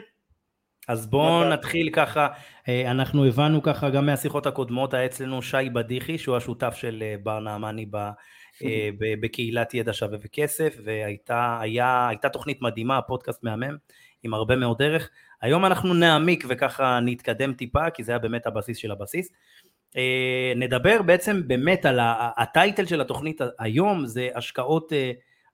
אז 0.88 1.08
בואו 1.08 1.50
נתחיל 1.50 1.90
ככה, 1.94 2.28
אה, 2.70 2.92
אנחנו 2.92 3.26
הבנו 3.26 3.62
ככה 3.62 3.90
גם 3.90 4.06
מהשיחות 4.06 4.48
הקודמות, 4.48 4.94
היה 4.94 5.06
אצלנו 5.06 5.42
שי 5.42 5.70
בדיחי, 5.74 6.18
שהוא 6.18 6.38
השותף 6.38 6.74
של 6.76 7.04
אה, 7.06 7.16
בר 7.24 7.40
נעמני 7.40 7.86
אה, 7.94 8.12
בקהילת 9.22 9.74
ידע 9.74 9.94
שווה 9.94 10.18
וכסף, 10.22 10.78
והייתה 10.84 12.30
תוכנית 12.34 12.62
מדהימה, 12.62 13.02
פודקאסט 13.02 13.44
מהמם, 13.44 13.78
עם 14.24 14.34
הרבה 14.34 14.56
מאוד 14.56 14.78
דרך. 14.78 15.10
היום 15.42 15.66
אנחנו 15.66 15.94
נעמיק 15.94 16.44
וככה 16.50 17.00
נתקדם 17.00 17.54
טיפה, 17.54 17.90
כי 17.90 18.04
זה 18.04 18.12
היה 18.12 18.20
באמת 18.20 18.48
הבסיס 18.48 18.78
של 18.78 18.92
הבסיס. 18.92 19.30
נדבר 20.56 21.02
בעצם 21.02 21.48
באמת 21.48 21.86
על 21.86 22.00
הטייטל 22.38 22.86
של 22.86 23.02
התוכנית 23.02 23.42
היום, 23.60 24.06
זה 24.06 24.30
השקעות 24.36 24.94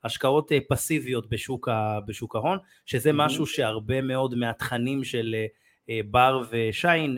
השקעות 0.08 0.52
אה, 0.52 0.58
פסיביות 0.70 1.30
בשוק, 1.30 1.68
ה, 1.68 2.00
בשוק 2.06 2.36
ההון, 2.36 2.58
שזה 2.86 3.10
mm-hmm. 3.10 3.14
משהו 3.14 3.46
שהרבה 3.46 4.02
מאוד 4.02 4.36
מהתכנים 4.36 5.04
של 5.04 5.36
אה, 5.36 5.46
אה, 5.90 6.00
בר 6.12 6.44
ושיין, 6.50 7.18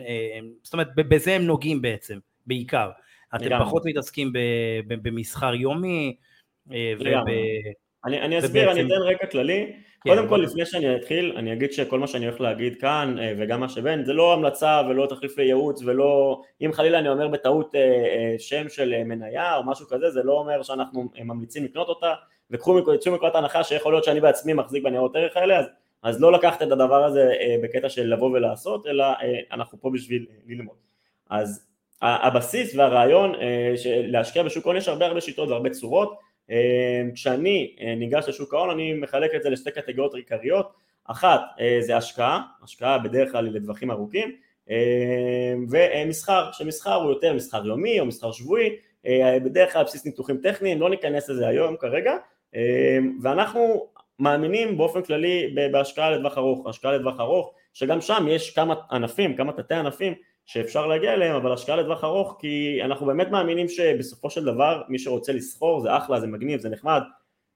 זאת 0.62 0.72
אומרת 0.72 0.88
בזה 0.96 1.34
הם 1.34 1.42
נוגעים 1.42 1.82
בעצם, 1.82 2.18
בעיקר. 2.46 2.90
אתם 3.34 3.44
לגמרי. 3.44 3.64
פחות 3.64 3.82
מתעסקים 3.86 4.32
במסחר 4.88 5.54
יומי, 5.54 6.16
וב... 6.66 6.72
אני, 8.04 8.20
אני 8.20 8.38
אסביר, 8.38 8.62
ובעצם... 8.62 8.80
אני 8.80 8.86
אתן 8.86 9.02
רקע 9.02 9.26
כללי. 9.26 9.72
כן, 10.04 10.10
קודם 10.10 10.28
כל, 10.28 10.36
לפני 10.36 10.66
שאני 10.66 10.96
אתחיל, 10.96 11.34
אני 11.36 11.52
אגיד 11.52 11.72
שכל 11.72 11.98
מה 11.98 12.06
שאני 12.06 12.26
הולך 12.26 12.40
להגיד 12.40 12.80
כאן, 12.80 13.16
וגם 13.38 13.60
מה 13.60 13.68
שבין, 13.68 14.04
זה 14.04 14.12
לא 14.12 14.32
המלצה 14.32 14.82
ולא 14.88 15.06
תחליף 15.06 15.38
לייעוץ 15.38 15.82
ולא, 15.82 16.42
אם 16.60 16.72
חלילה 16.72 16.98
אני 16.98 17.08
אומר 17.08 17.28
בטעות 17.28 17.74
שם 18.38 18.68
של 18.68 19.04
מניה 19.04 19.56
או 19.56 19.64
משהו 19.64 19.86
כזה, 19.86 20.10
זה 20.10 20.22
לא 20.22 20.32
אומר 20.32 20.62
שאנחנו 20.62 21.08
ממליצים 21.24 21.64
לקנות 21.64 21.88
אותה, 21.88 22.14
וקחו 22.50 22.74
מנקודת 23.06 23.34
ההנחה 23.34 23.64
שיכול 23.64 23.92
להיות 23.92 24.04
שאני 24.04 24.20
בעצמי 24.20 24.52
מחזיק 24.52 24.84
בניירות 24.84 25.16
ערך 25.16 25.36
האלה, 25.36 25.58
אז, 25.58 25.66
אז 26.02 26.20
לא 26.20 26.32
לקחת 26.32 26.62
את 26.62 26.72
הדבר 26.72 27.04
הזה 27.04 27.32
אה, 27.40 27.56
בקטע 27.62 27.88
של 27.88 28.06
לבוא 28.06 28.30
ולעשות, 28.30 28.86
אלא 28.86 29.04
אה, 29.04 29.40
אנחנו 29.52 29.80
פה 29.80 29.90
בשביל 29.90 30.26
ללמוד. 30.46 30.76
אז 31.30 31.66
הבסיס 32.02 32.74
והרעיון 32.74 33.34
אה, 33.34 33.74
להשקיע 33.86 34.42
בשוק 34.42 34.64
ההון 34.64 34.76
יש 34.76 34.88
הרבה 34.88 35.06
הרבה 35.06 35.20
שיטות 35.20 35.48
והרבה 35.48 35.70
צורות, 35.70 36.30
כשאני 37.14 37.76
ניגש 37.96 38.28
לשוק 38.28 38.54
ההון 38.54 38.70
אני 38.70 38.94
מחלק 38.94 39.34
את 39.34 39.42
זה 39.42 39.50
לשתי 39.50 39.70
קטגוריות 39.70 40.14
עיקריות, 40.14 40.72
אחת 41.04 41.40
זה 41.80 41.96
השקעה, 41.96 42.42
השקעה 42.62 42.98
בדרך 42.98 43.32
כלל 43.32 43.44
לטווחים 43.44 43.90
ארוכים, 43.90 44.36
ומסחר, 45.70 46.52
שמסחר 46.52 46.94
הוא 46.94 47.10
יותר 47.10 47.32
מסחר 47.32 47.66
יומי 47.66 48.00
או 48.00 48.06
מסחר 48.06 48.32
שבועי, 48.32 48.76
בדרך 49.44 49.72
כלל 49.72 49.84
בסיס 49.84 50.06
ניתוחים 50.06 50.38
טכניים, 50.42 50.80
לא 50.80 50.90
ניכנס 50.90 51.28
לזה 51.28 51.48
היום 51.48 51.76
כרגע, 51.76 52.16
ואנחנו 53.22 53.86
מאמינים 54.18 54.76
באופן 54.78 55.02
כללי 55.02 55.54
בהשקעה 55.72 56.10
לטווח 56.10 56.38
ארוך, 56.38 56.66
השקעה 56.66 56.92
לטווח 56.92 57.20
ארוך, 57.20 57.54
שגם 57.74 58.00
שם 58.00 58.26
יש 58.28 58.50
כמה 58.50 58.74
ענפים, 58.90 59.36
כמה 59.36 59.52
תתי 59.52 59.74
ענפים 59.74 60.14
שאפשר 60.46 60.86
להגיע 60.86 61.14
אליהם, 61.14 61.36
אבל 61.36 61.52
השקעה 61.52 61.76
לטווח 61.76 62.04
ארוך 62.04 62.36
כי 62.40 62.80
אנחנו 62.84 63.06
באמת 63.06 63.30
מאמינים 63.30 63.68
שבסופו 63.68 64.30
של 64.30 64.44
דבר 64.44 64.82
מי 64.88 64.98
שרוצה 64.98 65.32
לסחור 65.32 65.80
זה 65.80 65.96
אחלה, 65.96 66.20
זה 66.20 66.26
מגניב, 66.26 66.60
זה 66.60 66.68
נחמד, 66.68 67.02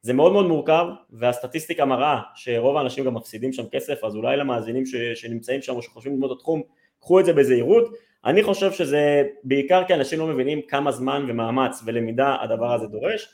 זה 0.02 0.12
מאוד 0.12 0.32
מאוד 0.32 0.46
מורכב 0.46 0.86
והסטטיסטיקה 1.10 1.84
מראה 1.84 2.20
שרוב 2.34 2.76
האנשים 2.76 3.04
גם 3.04 3.14
מפסידים 3.14 3.52
שם 3.52 3.68
כסף 3.72 4.04
אז 4.04 4.16
אולי 4.16 4.36
למאזינים 4.36 4.86
ש, 4.86 4.94
שנמצאים 4.96 5.62
שם 5.62 5.74
או 5.74 5.82
שחושבים 5.82 6.12
ללמוד 6.12 6.30
את 6.30 6.36
התחום 6.36 6.62
קחו 7.00 7.20
את 7.20 7.24
זה 7.24 7.32
בזהירות. 7.32 7.92
אני 8.24 8.42
חושב 8.42 8.72
שזה 8.72 9.22
בעיקר 9.44 9.84
כי 9.86 9.94
אנשים 9.94 10.18
לא 10.18 10.26
מבינים 10.26 10.62
כמה 10.68 10.92
זמן 10.92 11.26
ומאמץ 11.28 11.82
ולמידה 11.86 12.36
הדבר 12.40 12.72
הזה 12.72 12.86
דורש 12.86 13.28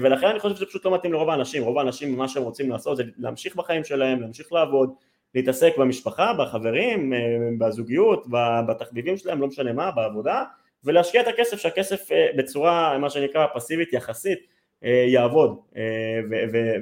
ולכן 0.00 0.26
אני 0.26 0.40
חושב 0.40 0.56
שזה 0.56 0.66
פשוט 0.66 0.84
לא 0.84 0.94
מתאים 0.94 1.12
לרוב 1.12 1.30
האנשים, 1.30 1.64
רוב 1.64 1.78
האנשים 1.78 2.18
מה 2.18 2.28
שהם 2.28 2.42
רוצים 2.42 2.70
לעשות 2.70 2.96
זה 2.96 3.02
להמשיך 3.18 3.56
בחיים 3.56 3.84
שלהם, 3.84 4.20
להמשיך 4.20 4.52
לעבוד, 4.52 4.90
להתעסק 5.34 5.78
במשפחה, 5.78 6.32
בחברים, 6.38 7.12
אה, 7.12 7.18
בזוגיות, 7.58 8.26
בתחביבים 8.68 9.16
שלהם, 9.16 9.40
לא 9.40 9.46
משנה 9.46 9.72
מה, 9.72 9.90
בעבודה, 9.90 10.44
ולהשקיע 10.84 11.20
את 11.20 11.26
הכסף, 11.26 11.58
שהכסף 11.58 12.12
אה, 12.12 12.26
בצורה 12.36 12.98
מה 12.98 13.10
שנקרא 13.10 13.46
פסיבית 13.54 13.92
יחסית 13.92 14.58
יעבוד, 14.82 15.58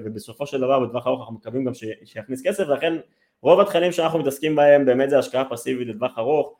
ובסופו 0.04 0.46
של 0.46 0.60
דבר 0.60 0.80
בטווח 0.80 1.06
ארוך 1.06 1.20
אנחנו 1.20 1.34
מקווים 1.34 1.64
גם 1.64 1.72
שיכניס 2.04 2.46
כסף, 2.46 2.64
ולכן 2.68 2.94
רוב 3.42 3.60
התכנים 3.60 3.92
שאנחנו 3.92 4.18
מתעסקים 4.18 4.56
בהם 4.56 4.84
באמת 4.84 5.10
זה 5.10 5.18
השקעה 5.18 5.44
פסיבית 5.44 5.88
לטווח 5.88 6.18
ארוך. 6.18 6.54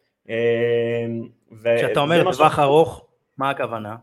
כשאתה 1.77 2.01
אומר 2.01 2.33
טווח 2.33 2.59
ארוך, 2.59 3.07
מה 3.39 3.51
הכוונה? 3.51 3.97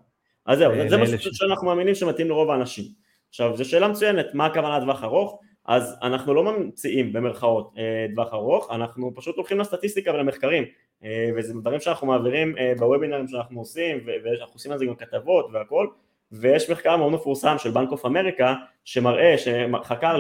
אז 0.45 0.57
זהו, 0.57 0.89
זה 0.89 0.97
מה 0.97 1.05
שאנחנו 1.07 1.67
מאמינים 1.67 1.95
שמתאים 1.95 2.29
לרוב 2.29 2.49
האנשים. 2.49 2.85
עכשיו, 3.29 3.57
זו 3.57 3.65
שאלה 3.65 3.87
מצוינת, 3.87 4.25
מה 4.33 4.45
הכוונה 4.45 4.79
טווח 4.79 5.03
ארוך? 5.03 5.39
אז 5.65 5.95
אנחנו 6.01 6.33
לא 6.33 6.43
ממציאים 6.43 7.13
במרכאות 7.13 7.73
אה, 7.77 8.05
טווח 8.15 8.33
ארוך, 8.33 8.71
אנחנו 8.71 9.11
פשוט 9.15 9.35
הולכים 9.35 9.59
לסטטיסטיקה 9.59 10.11
ולמחקרים, 10.11 10.63
אה, 11.03 11.29
וזה 11.35 11.53
דברים 11.53 11.79
שאנחנו 11.79 12.07
מעבירים 12.07 12.57
אה, 12.57 12.73
בוובינרים 12.77 13.27
שאנחנו 13.27 13.59
עושים, 13.59 13.97
ואנחנו 14.05 14.53
עושים 14.53 14.71
על 14.71 14.77
זה 14.77 14.85
גם 14.85 14.95
כתבות 14.95 15.49
והכל, 15.53 15.87
ויש 16.31 16.69
מחקר 16.69 16.97
מאוד 16.97 17.11
מפורסם 17.11 17.55
של 17.57 17.71
בנק 17.71 17.91
אוף 17.91 18.05
אמריקה, 18.05 18.55
שמראה, 18.85 19.35
שחקר 19.37 20.17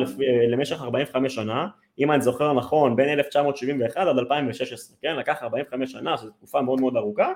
למשך 0.47 0.81
45 0.81 1.35
שנה, 1.35 1.67
אם 1.99 2.11
אני 2.11 2.21
זוכר 2.21 2.53
נכון, 2.53 2.95
בין 2.95 3.09
1971 3.09 4.07
עד 4.07 4.17
2016, 4.17 4.97
כן? 5.01 5.15
לקח 5.15 5.43
45 5.43 5.91
שנה, 5.91 6.17
שזו 6.17 6.29
תקופה 6.29 6.61
מאוד 6.61 6.81
מאוד 6.81 6.97
ארוכה, 6.97 7.33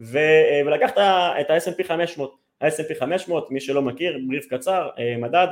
ו, 0.00 0.18
ולקח 0.66 0.90
את 1.40 1.50
ה-S&P 1.50 1.84
500 1.84 2.36
ה-S&P 2.60 2.94
500, 3.00 3.50
מי 3.50 3.60
שלא 3.60 3.82
מכיר, 3.82 4.18
בריף 4.28 4.46
קצר, 4.46 4.88
מדד 5.18 5.46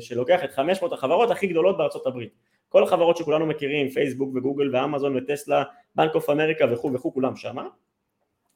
שלוקח 0.00 0.44
את 0.44 0.52
500 0.52 0.92
החברות 0.92 1.30
הכי 1.30 1.46
גדולות 1.46 1.78
בארצות 1.78 2.06
הברית. 2.06 2.30
כל 2.68 2.82
החברות 2.82 3.16
שכולנו 3.16 3.46
מכירים, 3.46 3.88
פייסבוק 3.88 4.30
וגוגל 4.34 4.76
ואמזון 4.76 5.16
וטסלה, 5.16 5.62
בנק 5.94 6.14
אוף 6.14 6.30
אמריקה 6.30 6.64
וכו' 6.72 6.92
וכו', 6.92 7.14
כולם 7.14 7.36
שמה. 7.36 7.66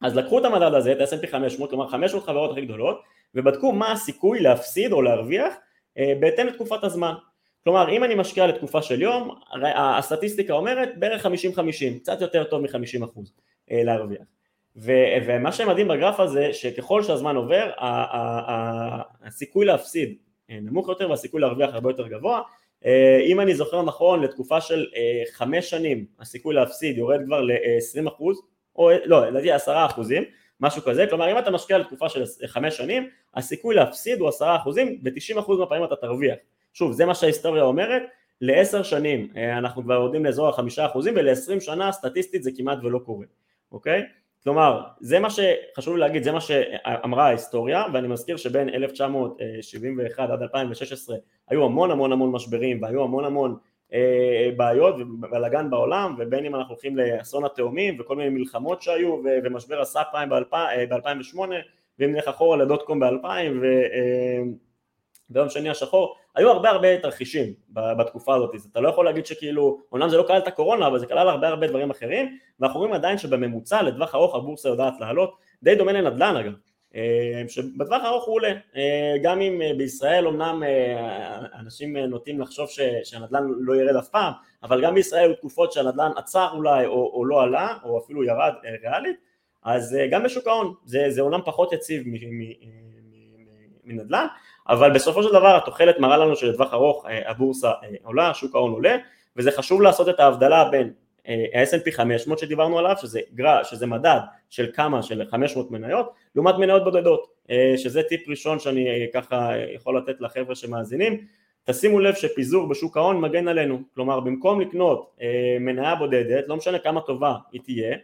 אז 0.03 0.17
לקחו 0.17 0.39
את 0.39 0.45
המדד 0.45 0.75
הזה, 0.75 0.93
את 0.93 1.01
ה-S&P 1.01 1.27
500, 1.27 1.71
כלומר 1.71 1.89
500 1.89 2.25
חברות 2.25 2.51
הכי 2.51 2.61
גדולות, 2.61 3.03
ובדקו 3.35 3.73
מה 3.73 3.93
הסיכוי 3.93 4.41
להפסיד 4.41 4.93
או 4.93 5.03
להרוויח 5.03 5.55
בהתאם 6.21 6.47
לתקופת 6.47 6.85
הזמן. 6.85 7.13
כלומר 7.65 7.91
אם 7.91 8.05
אני 8.05 8.15
משקיע 8.15 8.47
לתקופה 8.47 8.83
של 8.83 9.03
יום, 9.03 9.35
הסטטיסטיקה 9.77 10.53
אומרת 10.53 10.99
בערך 10.99 11.27
50-50, 11.27 11.29
קצת 12.01 12.21
יותר 12.21 12.45
טוב 12.45 12.63
מ-50% 12.63 13.21
להרוויח. 13.71 14.23
ומה 15.25 15.53
שמדהים 15.53 15.89
בגרף 15.89 16.21
הזה 16.21 16.53
שככל 16.53 17.03
שהזמן 17.03 17.37
עובר 17.37 17.71
הסיכוי 19.25 19.67
להפסיד 19.67 20.15
נמוך 20.49 20.89
יותר 20.89 21.11
והסיכוי 21.11 21.41
להרוויח 21.41 21.75
הרבה 21.75 21.91
יותר 21.91 22.09
גבוה. 22.09 22.43
אם 23.27 23.41
אני 23.41 23.55
זוכר 23.55 23.83
נכון 23.83 24.23
לתקופה 24.23 24.61
של 24.61 24.87
חמש 25.33 25.71
שנים 25.71 26.05
הסיכוי 26.21 26.55
להפסיד 26.55 26.99
יורד 26.99 27.21
כבר 27.27 27.41
ל-20% 27.41 28.23
או 28.77 28.91
לא, 29.05 29.27
לדעתי 29.29 29.53
עשרה 29.53 29.87
אחוזים 29.87 30.25
משהו 30.61 30.83
כזה, 30.83 31.07
כלומר 31.07 31.33
אם 31.33 31.39
אתה 31.39 31.51
משקיע 31.51 31.79
לתקופה 31.79 32.09
של 32.09 32.25
חמש 32.47 32.77
שנים 32.77 33.09
הסיכוי 33.35 33.75
להפסיד 33.75 34.21
הוא 34.21 34.29
עשרה 34.29 34.57
אחוזים, 34.57 34.99
ב-90% 35.03 35.53
מהפעמים 35.59 35.85
אתה 35.85 35.97
תרוויח. 35.97 36.37
שוב 36.73 36.93
זה 36.93 37.07
מה 37.07 37.15
שההיסטוריה 37.15 37.63
אומרת, 37.63 38.03
לעשר 38.41 38.83
שנים 38.83 39.29
אנחנו 39.59 39.83
כבר 39.83 39.95
יורדים 39.95 40.25
לאזור 40.25 40.49
החמישה 40.49 40.87
אחוזים 40.87 41.15
ולעשרים 41.17 41.61
שנה 41.61 41.93
סטטיסטית 41.93 42.43
זה 42.43 42.51
כמעט 42.57 42.79
ולא 42.83 42.99
קורה, 42.99 43.27
אוקיי? 43.73 44.03
כלומר 44.45 44.83
זה 45.01 45.19
מה 45.19 45.29
שחשוב 45.31 45.95
לי 45.95 46.01
להגיד 46.01 46.23
זה 46.23 46.33
מה 46.33 46.41
שאמרה 46.41 47.27
ההיסטוריה 47.27 47.85
ואני 47.93 48.09
מזכיר 48.09 48.37
שבין 48.37 48.69
1971 48.69 50.31
עד 50.31 50.43
2016 50.43 51.17
היו 51.49 51.65
המון 51.65 51.91
המון 51.91 52.13
המון 52.13 52.31
משברים 52.33 52.83
והיו 52.83 53.03
המון 53.03 53.25
המון 53.25 53.57
אה, 53.93 54.51
בעיות 54.57 54.95
ובלאגן 54.95 55.71
בעולם 55.71 56.17
ובין 56.19 56.45
אם 56.45 56.55
אנחנו 56.55 56.75
הולכים 56.75 56.97
לאסון 56.97 57.45
התאומים 57.45 58.01
וכל 58.01 58.17
מיני 58.17 58.29
מלחמות 58.29 58.83
שהיו 58.83 59.17
ומשבר 59.45 59.81
הסאב 59.81 60.05
פריים 60.13 60.29
ב-2008 60.29 61.39
ואם 61.99 62.13
נלך 62.13 62.29
אחורה 62.29 62.57
לדוט 62.57 62.83
קום 62.83 63.01
ב-2000 63.01 63.27
ויום 65.31 65.49
שני 65.49 65.71
השחור 65.71 66.17
היו 66.37 66.51
הרבה 66.51 66.71
הרבה 66.71 66.99
תרחישים 66.99 67.55
בתקופה 67.71 68.35
הזאת, 68.35 68.55
אז 68.55 68.69
אתה 68.73 68.81
לא 68.81 68.89
יכול 68.89 69.05
להגיד 69.05 69.27
שכאילו, 69.27 69.81
אומנם 69.93 70.09
זה 70.09 70.17
לא 70.17 70.25
כלל 70.27 70.39
את 70.39 70.49
הקורונה, 70.49 70.87
אבל 70.87 70.99
זה 70.99 71.07
כלל 71.07 71.29
הרבה 71.29 71.49
הרבה 71.49 71.67
דברים 71.67 71.91
אחרים, 71.91 72.39
ואנחנו 72.61 72.81
רואים 72.81 72.95
עדיין 72.95 73.19
שבממוצע 73.19 73.83
לטווח 73.83 74.15
ארוך 74.15 74.35
הבורסה 74.35 74.69
יודעת 74.69 74.95
לעלות, 75.01 75.35
די 75.63 75.75
דומה 75.75 75.93
לנדל"ן 75.93 76.37
אגב, 76.37 76.53
אה, 76.95 77.43
שבטווח 77.49 78.03
ארוך 78.05 78.25
הוא 78.25 78.35
עולה, 78.35 78.53
אה, 78.77 79.15
גם 79.23 79.41
אם 79.41 79.63
אה, 79.63 79.73
בישראל 79.77 80.27
אמנם 80.27 80.63
אנשים 81.59 81.97
נוטים 81.97 82.41
לחשוב 82.41 82.69
שהנדל"ן 83.05 83.45
לא 83.59 83.75
ירד 83.75 83.97
אף 83.97 84.09
פעם, 84.09 84.33
אבל 84.63 84.83
גם 84.83 84.95
בישראל 84.95 85.23
היו 85.23 85.35
תקופות 85.35 85.73
שהנדל"ן 85.73 86.11
עצר 86.17 86.49
אולי 86.55 86.87
או, 86.87 87.11
או 87.15 87.25
לא 87.25 87.43
עלה, 87.43 87.77
או 87.85 87.99
אפילו 87.99 88.25
ירד 88.25 88.53
ריאלית, 88.83 89.17
אז 89.63 89.97
גם 90.11 90.25
בשוק 90.25 90.47
ההון 90.47 90.75
זה, 90.85 91.07
זה 91.09 91.23
עולם 91.23 91.41
פחות 91.45 91.73
יציב 91.73 92.05
מנדל"ן, 93.85 94.27
אבל 94.71 94.91
בסופו 94.91 95.23
של 95.23 95.29
דבר 95.29 95.57
התוחלת 95.57 95.99
מראה 95.99 96.17
לנו 96.17 96.37
שלטווח 96.37 96.75
ארוך 96.75 97.07
אה, 97.07 97.31
הבורסה 97.31 97.71
אה, 97.71 97.89
עולה, 98.03 98.35
שוק 98.35 98.55
ההון 98.55 98.73
עולה, 98.73 98.97
וזה 99.37 99.51
חשוב 99.51 99.83
לעשות 99.83 100.09
את 100.09 100.21
ההבדלה 100.21 100.69
בין 100.71 100.93
אה, 101.29 101.45
ה-S&P 101.55 101.93
500 101.93 102.39
שדיברנו 102.39 102.79
עליו, 102.79 102.95
שזה, 103.01 103.21
גרע, 103.35 103.65
שזה 103.65 103.87
מדד 103.87 104.21
של 104.51 104.71
כמה, 104.75 105.03
של 105.03 105.23
500 105.31 105.71
מניות, 105.71 106.13
לעומת 106.35 106.55
מניות 106.55 106.85
בודדות, 106.85 107.41
שזה 107.77 108.03
טיפ 108.03 108.29
ראשון 108.29 108.59
שאני 108.59 109.07
ככה 109.15 109.51
יכול 109.75 109.99
לתת 109.99 110.21
לחבר'ה 110.21 110.55
שמאזינים, 110.55 111.27
תשימו 111.65 112.01
לב 112.01 112.15
שפיזור 112.15 112.69
בשוק 112.69 112.97
ההון 112.97 113.21
מגן 113.21 113.49
עלינו, 113.49 113.79
כלומר 113.95 114.21
במקום 114.21 114.61
לקנות 114.61 115.17
מניה 115.61 115.95
בודדת, 115.95 116.49
לא 116.49 116.57
משנה 116.57 116.79
כמה 116.79 117.01
טובה 117.01 117.35
היא 117.53 117.61
תהיה, 117.65 117.97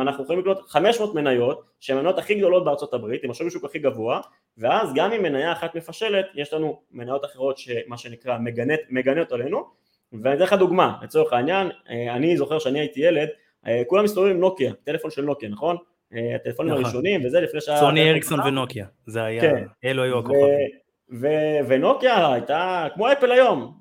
אנחנו 0.00 0.24
יכולים 0.24 0.40
לקנות 0.40 0.62
500 0.68 1.14
מניות 1.14 1.64
שהן 1.80 1.96
המניות 1.96 2.18
הכי 2.18 2.34
גדולות 2.34 2.64
בארצות 2.64 2.94
הברית, 2.94 3.24
עם 3.24 3.30
השווי 3.30 3.50
שוק 3.50 3.64
הכי 3.64 3.78
גבוה, 3.78 4.20
ואז 4.58 4.94
גם 4.94 5.12
אם 5.12 5.22
מניה 5.22 5.52
אחת 5.52 5.74
מפשלת, 5.74 6.26
יש 6.34 6.52
לנו 6.52 6.80
מניות 6.92 7.24
אחרות 7.24 7.58
שמה 7.58 7.96
שנקרא 7.96 8.38
מגנת, 8.38 8.80
מגנות 8.90 9.32
עלינו, 9.32 9.64
ואני 10.12 10.34
אתן 10.34 10.42
לך 10.42 10.52
דוגמה, 10.52 10.96
לצורך 11.02 11.32
העניין, 11.32 11.70
אה, 11.90 12.14
אני 12.14 12.36
זוכר 12.36 12.58
שאני 12.58 12.78
הייתי 12.80 13.00
ילד, 13.00 13.28
אה, 13.66 13.82
כולם 13.86 14.04
מסתובבים 14.04 14.34
עם 14.34 14.40
נוקיה, 14.40 14.72
טלפון 14.84 15.10
של 15.10 15.22
נוקיה, 15.22 15.48
נכון? 15.48 15.76
אה, 16.14 16.34
הטלפונים 16.34 16.72
נכון. 16.72 16.84
הראשונים 16.84 17.24
וזה 17.24 17.40
לפני 17.40 17.60
שהיה... 17.60 17.78
סוני 17.78 18.10
אריקסון 18.10 18.40
ונוקיה, 18.40 18.86
זה 19.06 19.22
היה, 19.22 19.40
כן. 19.40 19.64
אלו 19.84 20.02
היו 20.02 20.18
הכוכבים. 20.18 20.68
ונוקיה 21.68 22.32
הייתה 22.32 22.88
כמו 22.94 23.12
אפל 23.12 23.32
היום, 23.32 23.80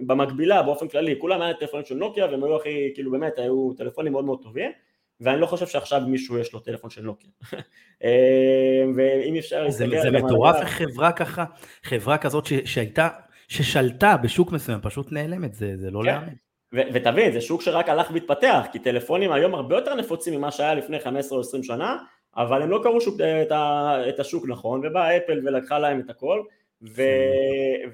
במקבילה 0.00 0.62
באופן 0.62 0.88
כללי, 0.88 1.14
כולם 1.20 1.42
היה 1.42 1.54
טלפונים 1.54 1.86
של 1.86 1.94
נוקיה 1.94 2.26
והם 2.26 2.44
היו 2.44 2.56
הכי, 2.56 2.90
כאילו 2.94 3.10
באמת 3.10 3.38
היו 3.38 3.72
טלפונים 3.76 4.12
מאוד 4.12 4.24
מאוד 4.24 4.42
טובים 4.42 4.70
ואני 5.20 5.40
לא 5.40 5.46
חושב 5.46 5.66
שעכשיו 5.66 6.00
מישהו 6.06 6.38
יש 6.38 6.52
לו 6.52 6.60
טלפון 6.60 6.90
של 6.90 7.02
נוקיה. 7.02 7.30
אה, 8.04 8.84
ואם 8.96 9.36
אפשר 9.36 9.62
להסתכל... 9.64 9.90
זה, 9.90 10.00
זה 10.02 10.10
מטורף 10.10 10.56
איך 10.60 10.68
חברה 10.68 11.12
ככה, 11.12 11.44
חברה 11.82 12.18
כזאת 12.18 12.46
ש, 12.46 12.52
שהייתה, 12.64 13.08
ששלטה 13.48 14.16
בשוק 14.16 14.52
מסוים, 14.52 14.80
פשוט 14.82 15.12
נעלמת, 15.12 15.54
זה, 15.54 15.76
זה 15.76 15.90
לא 15.90 16.00
כן. 16.00 16.06
להאמין. 16.06 16.34
ותבין, 16.94 17.32
זה 17.32 17.40
שוק 17.40 17.62
שרק 17.62 17.88
הלך 17.88 18.10
והתפתח, 18.10 18.66
כי 18.72 18.78
טלפונים 18.78 19.32
היום 19.32 19.54
הרבה 19.54 19.76
יותר 19.76 19.94
נפוצים 19.94 20.34
ממה 20.34 20.50
שהיה 20.50 20.74
לפני 20.74 21.00
15 21.00 21.38
או 21.38 21.42
20 21.42 21.62
שנה, 21.62 21.96
אבל 22.36 22.62
הם 22.62 22.70
לא 22.70 22.80
קראו 22.82 23.00
שוק, 23.00 23.20
את, 23.42 23.52
ה, 23.52 23.94
את 24.08 24.20
השוק 24.20 24.44
נכון, 24.48 24.86
ובאה 24.86 25.16
אפל 25.16 25.40
ולקחה 25.44 25.78
להם 25.78 26.00
את 26.00 26.10
הכל, 26.10 26.42
ו, 26.82 27.02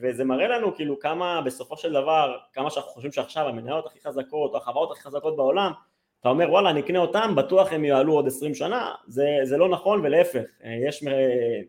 וזה 0.00 0.24
מראה 0.24 0.48
לנו 0.48 0.74
כאילו 0.74 0.98
כמה 0.98 1.40
בסופו 1.40 1.76
של 1.76 1.92
דבר, 1.92 2.36
כמה 2.52 2.70
שאנחנו 2.70 2.90
חושבים 2.90 3.12
שעכשיו 3.12 3.48
המניות 3.48 3.86
הכי 3.86 3.98
חזקות, 4.00 4.52
או 4.52 4.56
החברות 4.56 4.90
הכי 4.92 5.00
חזקות 5.00 5.36
בעולם, 5.36 5.72
אתה 6.20 6.28
אומר 6.28 6.50
וואלה 6.50 6.70
אני 6.70 6.80
אקנה 6.80 6.98
אותם, 6.98 7.34
בטוח 7.36 7.72
הם 7.72 7.84
יעלו 7.84 8.12
עוד 8.12 8.26
עשרים 8.26 8.54
שנה, 8.54 8.92
זה, 9.06 9.26
זה 9.42 9.56
לא 9.56 9.68
נכון 9.68 10.00
ולהפך, 10.00 10.44
אה, 10.64 10.74
יש 10.88 11.04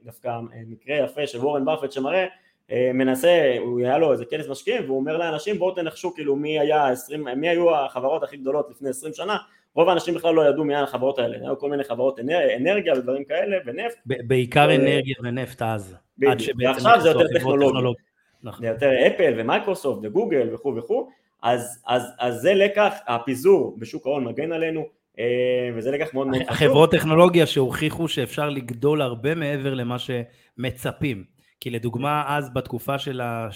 דווקא 0.04 0.28
אה, 0.28 0.39
מקרה 0.67 0.97
יפה 0.97 1.28
של 1.28 1.38
וורן 1.38 1.65
באפט 1.65 1.91
שמראה, 1.91 2.25
אה, 2.71 2.91
מנסה, 2.93 3.56
הוא 3.60 3.80
היה 3.80 3.97
לו 3.97 4.12
איזה 4.12 4.25
כנס 4.25 4.47
משקיעים 4.47 4.86
והוא 4.86 4.97
אומר 4.97 5.17
לאנשים 5.17 5.60
בואו 5.60 5.75
תנחשו 5.75 6.13
כאילו 6.13 6.36
מי 6.36 6.60
היה 6.60 6.88
20, 6.88 7.28
מי 7.38 7.49
היו 7.49 7.75
החברות 7.75 8.23
הכי 8.23 8.38
גדולות 8.38 8.69
לפני 8.69 8.89
עשרים 8.89 9.13
שנה, 9.13 9.38
רוב 9.75 9.89
האנשים 9.89 10.13
בכלל 10.13 10.35
לא 10.35 10.49
ידעו 10.49 10.63
מי 10.63 10.75
החברות 10.75 11.19
האלה, 11.19 11.38
היו 11.41 11.59
כל 11.59 11.69
מיני 11.69 11.83
חברות 11.83 12.19
אנרגיה 12.59 12.93
ודברים 12.93 13.23
כאלה 13.23 13.57
ונפט. 13.65 13.97
בעיקר 14.05 14.75
אנרגיה 14.75 15.15
ונפט 15.23 15.61
אז. 15.61 15.95
בדיוק, 16.17 16.57
ועכשיו 16.59 17.01
זה 17.01 17.09
יותר 17.09 17.27
טכנולוגיה. 17.33 18.03
נכון. 18.43 18.61
זה 18.61 18.67
יותר 18.67 18.91
אפל 19.07 19.33
ומייקרוסופט 19.38 19.99
וגוגל 20.03 20.53
וכו' 20.53 20.75
וכו', 20.77 21.09
אז, 21.43 21.83
אז, 21.88 22.03
אז 22.19 22.35
זה 22.35 22.53
לקח, 22.53 22.93
הפיזור 23.07 23.75
בשוק 23.79 24.05
ההון 24.05 24.23
מגן 24.23 24.51
עלינו, 24.51 24.85
אה, 25.19 25.69
וזה 25.75 25.91
לקח 25.91 26.13
מאוד 26.13 26.27
מאוד 26.27 26.41
חשוב. 26.41 26.51
החברות 26.51 26.91
טכנולוגיה 26.91 27.45
שהוכיחו 27.45 28.07
שאפשר 28.07 28.49
לגדול 28.49 29.01
הרבה 29.01 29.35
מעבר 29.35 29.73
למה 29.73 29.97
שמצפים. 29.99 31.23
כי 31.59 31.69
לדוגמה 31.69 32.23
אז 32.27 32.53
בתקופה 32.53 32.99
שלה, 32.99 33.49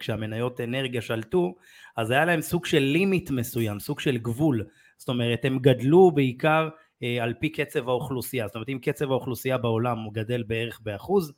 כשהמניות 0.00 0.60
אנרגיה 0.60 1.02
שלטו, 1.02 1.54
אז 1.96 2.10
היה 2.10 2.24
להם 2.24 2.40
סוג 2.40 2.66
של 2.66 2.78
לימיט 2.78 3.30
מסוים, 3.30 3.80
סוג 3.80 4.00
של 4.00 4.18
גבול. 4.18 4.64
זאת 4.98 5.08
אומרת, 5.08 5.44
הם 5.44 5.58
גדלו 5.58 6.10
בעיקר 6.10 6.68
אה, 7.02 7.22
על 7.22 7.34
פי 7.40 7.48
קצב 7.48 7.88
האוכלוסייה. 7.88 8.46
זאת 8.46 8.54
אומרת, 8.54 8.68
אם 8.68 8.78
קצב 8.82 9.10
האוכלוסייה 9.10 9.58
בעולם 9.58 9.98
הוא 9.98 10.12
גדל 10.14 10.42
בערך 10.42 10.80
באחוז, 10.82 11.32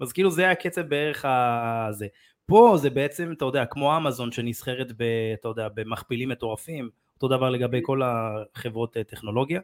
אז 0.00 0.12
כאילו 0.12 0.30
זה 0.30 0.42
היה 0.42 0.54
קצב 0.54 0.82
בערך 0.82 1.24
הזה. 1.24 2.06
פה 2.46 2.74
זה 2.76 2.90
בעצם, 2.90 3.32
אתה 3.32 3.44
יודע, 3.44 3.66
כמו 3.66 3.96
אמזון 3.96 4.32
שנסחרת, 4.32 4.92
ב, 4.96 5.02
אתה 5.34 5.48
יודע, 5.48 5.68
במכפילים 5.74 6.28
מטורפים, 6.28 6.90
אותו 7.14 7.28
דבר 7.28 7.50
לגבי 7.50 7.80
כל 7.82 8.00
החברות 8.04 8.96
אה, 8.96 9.04
טכנולוגיה. 9.04 9.60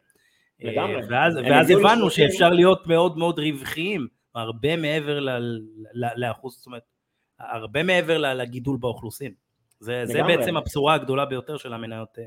לגמרי. 0.61 1.03
אה, 1.03 1.07
ואז, 1.11 1.37
ואז 1.37 1.71
הבנו 1.71 2.11
שאפשר 2.11 2.51
להיות 2.51 2.87
מאוד 2.87 3.19
מאוד 3.19 3.39
רווחיים, 3.39 4.09
הרבה 4.35 4.77
מעבר 4.77 5.21
ל, 5.21 5.31
ל, 5.95 6.07
לאחוז, 6.17 6.55
זאת 6.55 6.67
אומרת, 6.67 6.83
הרבה 7.39 7.83
מעבר 7.83 8.19
לגידול 8.19 8.77
באוכלוסין. 8.81 9.35
זה, 9.81 10.03
זה 10.07 10.23
בעצם 10.23 10.57
הבשורה 10.57 10.95
הגדולה 10.95 11.25
ביותר 11.25 11.57
של 11.57 11.73
המניות. 11.73 12.19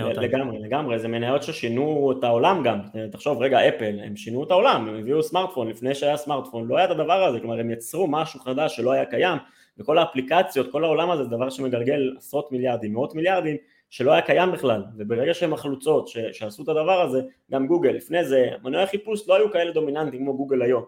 אה, 0.00 0.12
לגמרי, 0.12 0.58
לגמרי, 0.58 0.98
זה 0.98 1.08
מניות 1.08 1.42
ששינו 1.42 2.12
את 2.18 2.24
העולם 2.24 2.62
גם, 2.62 2.78
תחשוב 3.12 3.42
רגע 3.42 3.68
אפל, 3.68 3.98
הם 4.04 4.16
שינו 4.16 4.44
את 4.44 4.50
העולם, 4.50 4.88
הם 4.88 4.94
הביאו 4.94 5.22
סמארטפון, 5.22 5.68
לפני 5.68 5.94
שהיה 5.94 6.16
סמארטפון 6.16 6.68
לא 6.68 6.76
היה 6.76 6.84
את 6.84 6.90
הדבר 6.90 7.24
הזה, 7.24 7.40
כלומר 7.40 7.60
הם 7.60 7.70
יצרו 7.70 8.06
משהו 8.06 8.40
חדש 8.40 8.76
שלא 8.76 8.92
היה 8.92 9.04
קיים, 9.04 9.38
וכל 9.78 9.98
האפליקציות, 9.98 10.72
כל 10.72 10.84
העולם 10.84 11.10
הזה 11.10 11.24
זה 11.24 11.30
דבר 11.30 11.50
שמגלגל 11.50 12.14
עשרות 12.18 12.52
מיליארדים, 12.52 12.92
מאות 12.92 13.14
מיליארדים, 13.14 13.56
שלא 13.90 14.12
היה 14.12 14.22
קיים 14.22 14.52
בכלל, 14.52 14.84
וברגע 14.96 15.34
שהן 15.34 15.52
החלוצות 15.52 16.08
שעשו 16.32 16.62
את 16.62 16.68
הדבר 16.68 17.00
הזה, 17.00 17.22
גם 17.50 17.66
גוגל, 17.66 17.90
לפני 17.90 18.24
זה 18.24 18.50
מנועי 18.62 18.86
חיפוש 18.86 19.28
לא 19.28 19.36
היו 19.36 19.52
כאלה 19.52 19.72
דומיננטיים 19.72 20.22
כמו 20.22 20.36
גוגל 20.36 20.62
היום, 20.62 20.84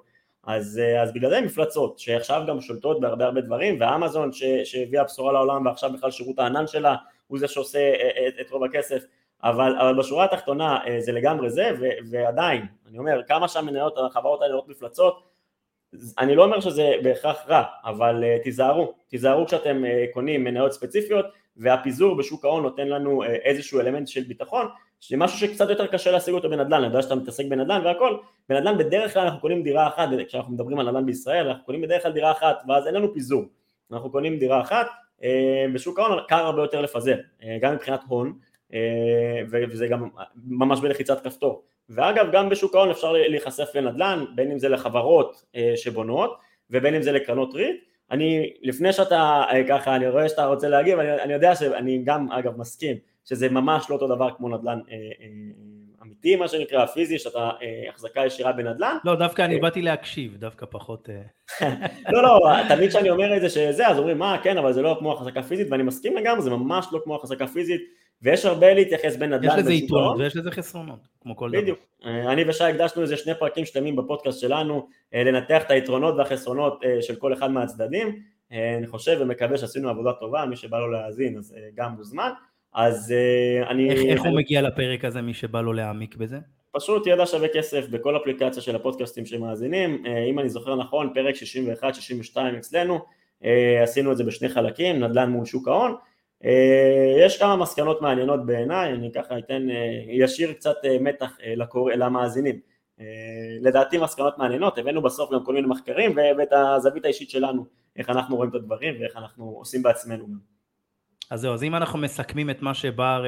אז, 0.47 0.81
אז 1.03 1.13
בגלל 1.13 1.31
זה 1.31 1.41
מפלצות, 1.41 1.99
שעכשיו 1.99 2.43
גם 2.49 2.61
שולטות 2.61 3.01
בהרבה 3.01 3.25
הרבה 3.25 3.41
דברים, 3.41 3.77
ואמזון 3.81 4.31
שהביאה 4.65 5.05
בשורה 5.05 5.33
לעולם 5.33 5.67
ועכשיו 5.67 5.93
בכלל 5.93 6.11
שירות 6.11 6.39
הענן 6.39 6.67
שלה 6.67 6.95
הוא 7.27 7.39
זה 7.39 7.49
שעושה 7.49 7.93
את, 8.29 8.35
את 8.41 8.51
רוב 8.51 8.65
הכסף, 8.65 9.05
אבל, 9.43 9.77
אבל 9.81 9.99
בשורה 9.99 10.25
התחתונה 10.25 10.79
זה 10.99 11.13
לגמרי 11.13 11.51
זה, 11.51 11.71
ו, 11.81 11.85
ועדיין, 12.11 12.67
אני 12.89 12.99
אומר, 12.99 13.21
כמה 13.29 13.49
שהמניות, 13.49 13.99
החברות 13.99 14.43
האלה 14.43 14.53
נראות 14.53 14.69
מפלצות, 14.69 15.23
אני 16.19 16.35
לא 16.35 16.45
אומר 16.45 16.61
שזה 16.61 16.93
בהכרח 17.03 17.37
רע, 17.49 17.63
אבל 17.85 18.25
uh, 18.25 18.43
תיזהרו, 18.43 18.95
תיזהרו 19.09 19.47
כשאתם 19.47 19.83
uh, 19.85 20.15
קונים 20.15 20.45
מניות 20.45 20.73
ספציפיות 20.73 21.27
והפיזור 21.57 22.17
בשוק 22.17 22.45
ההון 22.45 22.63
נותן 22.63 22.89
לנו 22.89 23.25
uh, 23.25 23.27
איזשהו 23.27 23.81
אלמנט 23.81 24.09
של 24.09 24.23
ביטחון 24.23 24.67
שזה 25.01 25.17
משהו 25.17 25.39
שקצת 25.39 25.71
יותר 25.71 25.87
קשה 25.87 26.11
להשיג 26.11 26.35
אותו 26.35 26.51
בנדל"ן, 26.51 26.75
אני 26.75 26.87
יודע 26.87 27.03
שאתה 27.03 27.15
מתעסק 27.15 27.45
בנדל"ן 27.47 27.83
והכל, 27.85 28.17
בנדל"ן 28.49 28.79
בדרך 28.79 29.15
כלל 29.15 29.23
אנחנו 29.23 29.41
קונים 29.41 29.63
דירה 29.63 29.89
אחת, 29.89 30.09
כשאנחנו 30.29 30.53
מדברים 30.53 30.79
על 30.79 30.91
נדל"ן 30.91 31.07
בישראל, 31.07 31.49
אנחנו 31.49 31.65
קונים 31.65 31.81
בדרך 31.83 32.03
כלל 32.03 32.13
דירה 32.13 32.33
אחת 32.33 32.63
ואז 32.69 32.87
אין 32.87 32.95
לנו 32.95 33.15
פיזור, 33.15 33.45
אנחנו 33.93 34.11
קונים 34.11 34.39
דירה 34.39 34.61
אחת, 34.61 34.87
אה, 35.21 35.23
בשוק 35.75 35.99
ההון 35.99 36.19
קל 36.29 36.47
הרבה 36.47 36.63
יותר 36.63 36.81
לפזר, 36.81 37.17
אה, 37.41 37.45
גם 37.61 37.75
מבחינת 37.75 38.01
הון, 38.09 38.39
אה, 38.71 38.75
וזה 39.51 39.89
גם 39.89 40.09
ממש 40.47 40.81
בלחיצת 40.81 41.25
כפתור. 41.25 41.63
ואגב 41.89 42.27
גם 42.33 42.49
בשוק 42.49 42.75
ההון 42.75 42.91
אפשר 42.91 43.13
להיחשף 43.13 43.75
לנדל"ן 43.75 44.25
בין 44.35 44.51
אם 44.51 44.59
זה 44.59 44.69
לחברות 44.69 45.45
אה, 45.57 45.73
שבונות 45.77 46.39
ובין 46.71 46.95
אם 46.95 47.03
זה 47.03 47.13
לקרנות 47.13 47.55
ריט. 47.55 47.77
אני 48.11 48.53
לפני 48.63 48.93
שאתה 48.93 49.45
אה, 49.51 49.63
ככה 49.69 49.97
אני 49.97 50.09
רואה 50.09 50.29
שאתה 50.29 50.47
רוצה 50.47 50.69
להגיב 50.69 50.99
אני, 50.99 51.23
אני 51.23 51.33
יודע 51.33 51.55
שאני 51.55 52.03
גם 52.05 52.33
אגב 52.33 52.59
מסכים 52.59 52.97
שזה 53.29 53.49
ממש 53.49 53.91
לא 53.91 53.95
אותו 53.95 54.07
דבר 54.07 54.29
כמו 54.37 54.49
נדל"ן 54.49 54.79
אה, 54.91 54.95
אה, 54.95 55.27
אמיתי 56.03 56.37
מה 56.37 56.49
שנקרא 56.49 56.87
פיזי 56.87 57.19
שאתה 57.19 57.39
אה, 57.39 57.91
החזקה 57.91 58.27
ישירה 58.27 58.53
בנדל"ן 58.53 58.97
לא 59.05 59.15
דווקא 59.15 59.43
אני 59.43 59.55
אה, 59.55 59.61
באתי 59.61 59.83
להקשיב 59.83 60.37
דווקא 60.37 60.67
פחות 60.71 61.09
אה... 61.11 61.67
לא 62.13 62.23
לא 62.23 62.39
תמיד 62.69 62.89
כשאני 62.89 63.11
אומר 63.11 63.37
את 63.37 63.41
זה 63.41 63.49
שזה 63.49 63.89
אז 63.89 63.99
אומרים 63.99 64.19
מה 64.19 64.39
כן 64.43 64.59
אבל 64.59 64.73
זה 64.73 64.83
לא 64.83 64.97
כמו 64.99 65.13
החזקה 65.13 65.43
פיזית 65.43 65.67
ואני 65.71 65.83
מסכים 65.83 66.17
לגמרי 66.17 66.43
זה 66.43 66.51
ממש 66.51 66.87
לא 66.93 67.01
כמו 67.05 67.17
החזקה 67.17 67.47
פיזית 67.47 67.81
ויש 68.23 68.45
הרבה 68.45 68.75
להתייחס 68.75 69.17
בין 69.17 69.33
נדל"ן 69.33 69.53
יש 69.53 69.59
לזה 69.59 69.73
יתרונות 69.73 70.17
ויש 70.19 70.37
לזה 70.37 70.51
חסרונות, 70.51 71.09
כמו 71.21 71.37
כל 71.37 71.51
דבר. 71.51 71.61
בדיוק. 71.61 71.79
אה, 72.05 72.33
אני 72.33 72.45
ושי 72.49 72.65
הקדשנו 72.65 73.03
לזה 73.03 73.17
שני 73.17 73.35
פרקים 73.39 73.65
שלמים 73.65 73.97
בפודקאסט 73.97 74.41
שלנו, 74.41 74.89
אה, 75.15 75.25
לנתח 75.25 75.63
את 75.63 75.71
היתרונות 75.71 76.15
והחסרונות 76.19 76.81
אה, 76.85 77.03
של 77.03 77.17
כל 77.17 77.33
אחד 77.33 77.51
מהצדדים. 77.51 78.37
אני 78.79 78.87
חושב 78.87 79.19
ומקווה 79.21 79.59
שעשינו 79.59 79.89
עבודה 79.89 80.13
טובה, 80.13 80.45
מי 80.47 80.57
שבא 80.57 80.79
לו 80.79 80.91
להאזין 80.91 81.39
אז 81.39 81.55
גם 81.75 81.93
מוזמן. 81.93 82.31
אז 82.77 83.15
אני... 83.71 83.91
איך, 83.91 84.01
איך 84.05 84.23
הוא 84.23 84.37
מגיע 84.37 84.63
לפרק 84.63 85.05
הזה, 85.05 85.23
מי 85.23 85.35
שבא 85.35 85.61
לו 85.61 85.73
להעמיק 85.73 86.17
בזה? 86.17 86.39
פשוט 86.73 87.07
ידע 87.07 87.27
שווה 87.27 87.49
כסף 87.49 87.89
בכל 87.89 88.17
אפליקציה 88.17 88.63
של 88.63 88.77
הפודקאסטים 88.77 89.27
שמאזינים, 89.27 90.05
אם 90.31 90.39
אני 90.39 90.49
זוכר 90.49 90.77
נכון, 90.77 91.11
פרק 91.15 91.35
61-62 92.35 92.39
אצלנו, 92.59 93.01
עשינו 93.83 94.13
את 94.13 94.17
זה 94.17 94.25
בשני 94.25 94.49
חלקים, 94.49 95.05
נדל"ן 95.05 95.31
מול 95.31 95.45
שוק 95.45 95.69
ההון. 95.69 95.95
אה, 96.45 97.15
יש 97.27 97.39
כמה 97.39 97.57
מסקנות 97.57 98.03
מעניינות 98.03 98.47
בעיניי, 98.47 98.93
אני 98.93 99.13
ככה 99.13 99.39
אתן, 99.39 99.71
אה, 99.71 100.03
ישיר 100.09 100.53
קצת 100.53 100.77
אה, 100.85 100.97
מתח 101.01 101.39
לקור... 101.57 101.91
למאזינים. 101.91 102.61
לדעתי 103.61 103.99
מסקנות 103.99 104.39
מעניינות, 104.39 104.79
הבאנו 104.79 105.03
בסוף 105.03 105.33
גם 105.33 105.45
כל 105.45 105.55
מיני 105.55 105.67
מחקרים 105.67 106.17
ואת 106.39 106.49
הזווית 106.53 107.05
האישית 107.05 107.31
שלנו, 107.31 107.67
איך 107.97 108.11
אנחנו 108.11 108.37
רואים 108.37 108.51
את 108.51 108.55
הדברים 108.55 108.95
ואיך 109.01 109.17
אנחנו 109.17 109.45
עושים 109.45 109.83
בעצמנו. 109.83 110.27
אז 111.31 111.41
זהו, 111.41 111.55
אז 111.55 111.63
אם 111.63 111.75
אנחנו 111.75 111.99
מסכמים 111.99 112.51
את 112.51 112.63
מה 112.63 112.75
שבר 112.75 113.25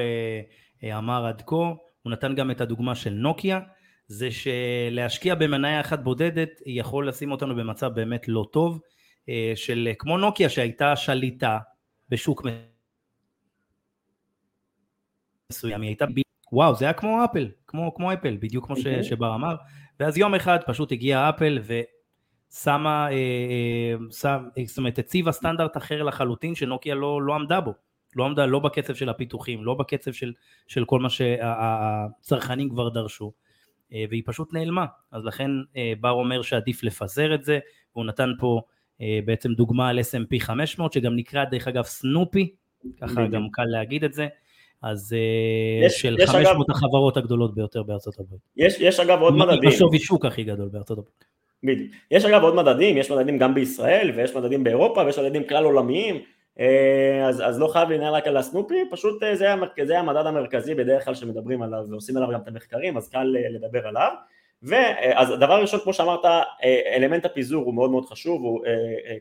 אמר 0.97 1.25
עד 1.25 1.41
כה, 1.45 1.55
הוא 1.55 2.11
נתן 2.11 2.35
גם 2.35 2.51
את 2.51 2.61
הדוגמה 2.61 2.95
של 2.95 3.09
נוקיה, 3.09 3.59
זה 4.07 4.29
שלהשקיע 4.31 5.35
במניה 5.35 5.81
אחת 5.81 5.99
בודדת 5.99 6.49
יכול 6.65 7.07
לשים 7.07 7.31
אותנו 7.31 7.55
במצב 7.55 7.93
באמת 7.93 8.27
לא 8.27 8.45
טוב, 8.51 8.79
של 9.55 9.89
כמו 9.99 10.17
נוקיה 10.17 10.49
שהייתה 10.49 10.95
שליטה 10.95 11.57
בשוק 12.09 12.43
מסוים, 15.51 15.81
היא 15.81 15.89
הייתה 15.89 16.05
ב... 16.05 16.19
וואו, 16.51 16.75
זה 16.75 16.85
היה 16.85 16.93
כמו 16.93 17.25
אפל, 17.25 17.49
כמו, 17.67 17.93
כמו 17.95 18.13
אפל, 18.13 18.37
בדיוק 18.39 18.65
כמו 18.65 18.75
ש, 18.75 18.79
אוקיי. 18.79 19.03
שבר 19.03 19.35
אמר, 19.35 19.55
ואז 19.99 20.17
יום 20.17 20.35
אחד 20.35 20.59
פשוט 20.67 20.91
הגיעה 20.91 21.29
אפל 21.29 21.59
ושמה, 21.63 23.07
אה, 23.07 23.11
אה, 23.11 24.11
שם, 24.11 24.43
זאת 24.65 24.77
אומרת, 24.77 24.99
הציבה 24.99 25.31
סטנדרט 25.31 25.77
אחר 25.77 26.03
לחלוטין 26.03 26.55
שנוקיה 26.55 26.95
לא, 26.95 27.21
לא 27.21 27.35
עמדה 27.35 27.61
בו, 27.61 27.73
לא 28.19 28.25
עמדה 28.25 28.45
לא 28.45 28.59
בקצב 28.59 28.93
של 28.93 29.09
הפיתוחים, 29.09 29.65
לא 29.65 29.73
בקצב 29.73 30.11
של, 30.11 30.33
של 30.67 30.85
כל 30.85 30.99
מה 30.99 31.09
שהצרכנים 31.09 32.69
כבר 32.69 32.89
דרשו, 32.89 33.31
אה, 33.93 34.05
והיא 34.09 34.23
פשוט 34.25 34.53
נעלמה, 34.53 34.85
אז 35.11 35.25
לכן 35.25 35.51
אה, 35.77 35.93
בר 36.01 36.11
אומר 36.11 36.41
שעדיף 36.41 36.83
לפזר 36.83 37.35
את 37.35 37.43
זה, 37.43 37.59
והוא 37.95 38.05
נתן 38.05 38.29
פה 38.39 38.61
אה, 39.01 39.19
בעצם 39.25 39.53
דוגמה 39.53 39.89
על 39.89 39.99
S&P 39.99 40.39
500, 40.39 40.93
שגם 40.93 41.15
נקרא 41.15 41.45
דרך 41.45 41.67
אגב 41.67 41.83
סנופי, 41.83 42.55
ככה 43.01 43.27
גם 43.27 43.47
קל 43.51 43.65
להגיד 43.65 44.03
את 44.03 44.13
זה, 44.13 44.27
אז 44.81 45.15
יש, 45.85 46.01
של 46.01 46.15
יש 46.19 46.29
500 46.29 46.69
אגב, 46.69 46.77
החברות 46.77 47.17
הגדולות 47.17 47.55
ביותר 47.55 47.83
בארצות 47.83 48.19
הברית. 48.19 48.41
יש, 48.57 48.79
יש 48.79 48.99
אגב 48.99 49.21
עוד 49.21 49.35
מדדים. 49.35 49.69
בשווי 49.69 49.99
שוק 49.99 50.25
הכי 50.25 50.43
גדול 50.43 50.69
בארצות 50.69 50.97
הברית. 50.97 51.25
בדיוק. 51.63 51.91
יש 52.11 52.25
אגב 52.25 52.41
עוד 52.41 52.55
מדדים, 52.55 52.97
יש 52.97 53.11
מדדים 53.11 53.37
גם 53.37 53.53
בישראל 53.53 54.11
ויש 54.15 54.35
מדדים 54.35 54.63
באירופה 54.63 55.01
ויש 55.01 55.19
מדדים 55.19 55.43
כלל 55.47 55.63
עולמיים, 55.63 56.21
אז, 57.27 57.41
אז 57.45 57.59
לא 57.59 57.67
חייב 57.67 57.89
להנהל 57.89 58.13
רק 58.13 58.27
על 58.27 58.37
הסנופי, 58.37 58.75
פשוט 58.91 59.23
אה, 59.23 59.35
זה, 59.35 59.53
המרכז, 59.53 59.89
המדד 59.89 60.25
המרכזי 60.25 60.75
בדרך 60.75 61.05
כלל 61.05 61.15
שמדברים 61.15 61.61
עליו 61.61 61.85
ועושים 61.89 62.17
עליו 62.17 62.29
גם 62.33 62.41
את 62.41 62.47
המחקרים, 62.47 62.97
אז 62.97 63.09
קל 63.09 63.35
לדבר 63.49 63.87
עליו. 63.87 64.11
ואז 64.63 65.31
הדבר 65.31 65.53
הראשון 65.53 65.79
כמו 65.79 65.93
שאמרת 65.93 66.25
אלמנט 66.95 67.25
הפיזור 67.25 67.65
הוא 67.65 67.73
מאוד 67.73 67.91
מאוד 67.91 68.05
חשוב 68.05 68.41
הוא 68.41 68.65